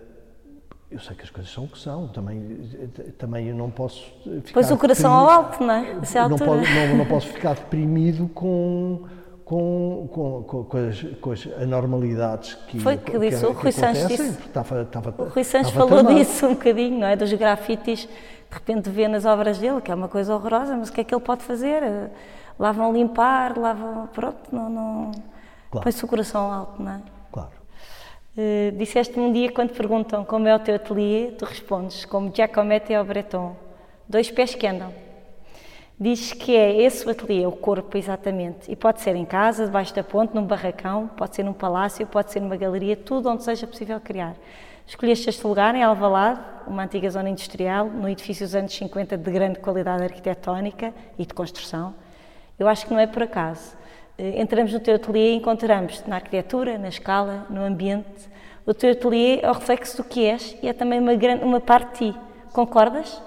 eu 0.89 0.99
sei 0.99 1.15
que 1.15 1.24
as 1.24 1.30
coisas 1.30 1.51
são 1.51 1.65
o 1.65 1.67
que 1.67 1.80
são, 1.80 2.07
também, 2.07 2.69
também 3.17 3.47
eu 3.47 3.55
não 3.55 3.72
posso 3.72 4.05
ficar. 4.43 4.53
Pois 4.53 4.72
o 4.72 4.78
coração 4.78 5.11
ao 5.11 5.30
alto, 5.30 5.63
não 5.63 5.74
é? 5.74 5.93
Não, 5.93 6.38
posso, 6.38 6.74
não, 6.74 6.97
não 6.97 7.05
posso 7.05 7.28
ficar 7.28 7.55
deprimido 7.55 8.28
com 8.30 9.05
com, 9.51 10.07
com, 10.09 10.43
com, 10.43 10.63
com, 10.63 10.78
as, 10.78 11.01
com 11.19 11.32
as 11.32 11.45
anormalidades 11.61 12.53
que 12.53 12.80
Foi 12.80 12.95
que, 12.95 13.11
que 13.11 13.19
disse, 13.19 13.45
o 13.45 13.51
Rui 13.51 13.74
Sanches 13.74 14.07
disse. 14.07 14.39
Estava, 14.47 14.84
estava, 14.84 15.13
o 15.17 15.26
Rui 15.26 15.43
Sanches 15.43 15.74
falou 15.74 15.89
tramado. 15.89 16.15
disso 16.15 16.45
um 16.47 16.53
bocadinho, 16.53 16.99
não 16.99 17.07
é? 17.07 17.17
Dos 17.17 17.34
grafites, 17.34 18.07
de 18.07 18.09
repente 18.49 18.89
vê 18.89 19.09
nas 19.09 19.26
obras 19.26 19.57
dele, 19.57 19.82
que 19.82 19.91
é 19.91 19.95
uma 19.95 20.07
coisa 20.07 20.34
horrorosa, 20.34 20.78
mas 20.78 20.88
o 20.88 20.93
que 20.93 21.01
é 21.01 21.03
que 21.03 21.13
ele 21.13 21.22
pode 21.22 21.43
fazer? 21.43 21.84
Lá 22.59 22.71
vão 22.71 22.93
limpar, 22.93 23.57
lá 23.57 23.73
vão. 23.73 24.07
Pronto, 24.07 24.49
não. 24.51 24.69
não... 24.69 25.11
Claro. 25.69 25.83
Põe-se 25.83 26.03
o 26.03 26.07
coração 26.07 26.51
alto, 26.51 26.81
não 26.81 26.91
é? 26.91 27.01
Claro. 27.31 27.51
Uh, 28.37 28.77
Disseste-me 28.77 29.25
um 29.25 29.31
dia, 29.31 29.51
quando 29.51 29.71
perguntam 29.71 30.23
como 30.25 30.47
é 30.47 30.55
o 30.55 30.59
teu 30.59 30.75
ateliê, 30.75 31.31
tu 31.31 31.45
respondes 31.45 32.05
como 32.05 32.33
Giacometti 32.33 32.93
ou 32.95 33.03
Breton. 33.03 33.55
Dois 34.07 34.29
pés 34.29 34.53
que 34.55 34.67
andam. 34.67 34.93
Diz 35.99 36.33
que 36.33 36.55
é 36.55 36.81
esse 36.81 37.05
o 37.05 37.11
ateliê, 37.11 37.45
o 37.45 37.51
corpo 37.51 37.95
exatamente. 37.95 38.71
E 38.71 38.75
pode 38.75 39.01
ser 39.01 39.15
em 39.15 39.23
casa, 39.23 39.65
debaixo 39.65 39.93
da 39.93 40.03
ponte, 40.03 40.33
num 40.33 40.43
barracão, 40.43 41.07
pode 41.15 41.35
ser 41.35 41.43
num 41.43 41.53
palácio, 41.53 42.07
pode 42.07 42.31
ser 42.31 42.39
numa 42.39 42.57
galeria, 42.57 42.97
tudo 42.97 43.29
onde 43.29 43.43
seja 43.43 43.67
possível 43.67 43.99
criar. 44.01 44.35
Escolheste 44.87 45.29
este 45.29 45.45
lugar 45.45 45.75
em 45.75 45.83
Alvalade, 45.83 46.41
uma 46.65 46.83
antiga 46.83 47.09
zona 47.09 47.29
industrial, 47.29 47.85
num 47.85 48.09
edifício 48.09 48.45
dos 48.45 48.55
anos 48.55 48.73
50 48.73 49.15
de 49.15 49.31
grande 49.31 49.59
qualidade 49.59 50.03
arquitetónica 50.03 50.93
e 51.19 51.25
de 51.25 51.33
construção. 51.33 51.93
Eu 52.62 52.68
acho 52.68 52.86
que 52.86 52.93
não 52.93 52.99
é 52.99 53.07
por 53.07 53.24
acaso. 53.24 53.74
Eh, 54.20 54.39
entramos 54.39 54.72
no 54.72 54.80
teu 54.80 54.93
ateliê 54.93 55.32
e 55.32 55.36
encontramos 55.36 56.03
na 56.05 56.18
arquitetura, 56.18 56.78
na 56.78 56.89
escala, 56.89 57.47
no 57.49 57.64
ambiente. 57.64 58.30
O 58.68 58.72
teu 58.72 58.91
ateliê 58.91 59.39
é 59.41 59.49
o 59.49 59.53
reflexo 59.53 59.97
do 59.97 60.03
que 60.03 60.24
és 60.26 60.55
e 60.62 60.68
é 60.68 60.74
também 60.74 60.99
uma, 60.99 61.16
grande, 61.16 61.43
uma 61.43 61.59
parte 61.59 62.05
de 62.05 62.12
ti. 62.12 62.20
Concordas? 62.53 63.20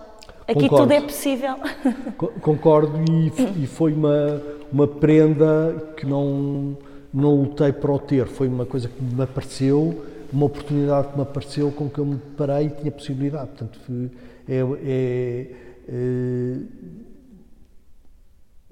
Aqui 0.47 0.69
Concordo. 0.69 0.85
tudo 0.85 0.93
é 0.93 1.01
possível. 1.01 1.57
Concordo 2.41 3.01
e, 3.11 3.65
e, 3.65 3.67
foi 3.67 3.93
uma, 3.93 4.41
uma 4.71 4.87
prenda 4.87 5.83
que 5.97 6.07
não, 6.07 6.79
não 7.13 7.35
lutei 7.35 7.73
para 7.73 7.91
o 7.91 7.99
ter, 7.99 8.29
foi 8.29 8.47
uma 8.47 8.65
coisa 8.65 8.89
que 8.89 9.03
me 9.03 9.21
apareceu, 9.25 10.05
uma 10.33 10.47
oportunidade 10.47 11.09
que 11.09 11.17
me 11.17 11.23
apareceu 11.23 11.73
com 11.73 11.91
que 11.91 11.99
eu 11.99 12.05
me 12.05 12.19
parei 12.37 12.67
e 12.67 12.71
tinha 12.71 12.93
possibilidade. 12.93 13.49
Portanto, 13.49 13.81
é, 14.49 14.61
é, 14.85 15.47
é, 15.89 16.57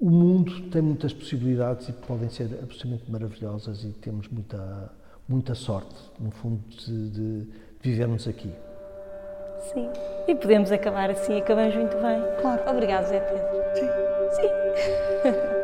o 0.03 0.09
mundo 0.09 0.69
tem 0.69 0.81
muitas 0.81 1.13
possibilidades 1.13 1.87
e 1.87 1.93
podem 1.93 2.27
ser 2.27 2.59
absolutamente 2.61 3.09
maravilhosas 3.09 3.85
e 3.85 3.91
temos 3.93 4.27
muita, 4.27 4.91
muita 5.29 5.55
sorte, 5.55 5.95
no 6.19 6.29
fundo, 6.29 6.61
de, 6.67 7.09
de 7.09 7.47
vivermos 7.81 8.27
aqui. 8.27 8.51
Sim. 9.71 9.89
E 10.27 10.35
podemos 10.35 10.73
acabar 10.73 11.09
assim, 11.09 11.37
acabamos 11.37 11.73
muito 11.73 11.95
bem. 12.01 12.21
Claro. 12.41 12.69
Obrigado, 12.69 13.05
Zé 13.05 13.21
Pedro. 13.21 13.47
Sim. 13.75 14.41
Sim. 14.41 15.53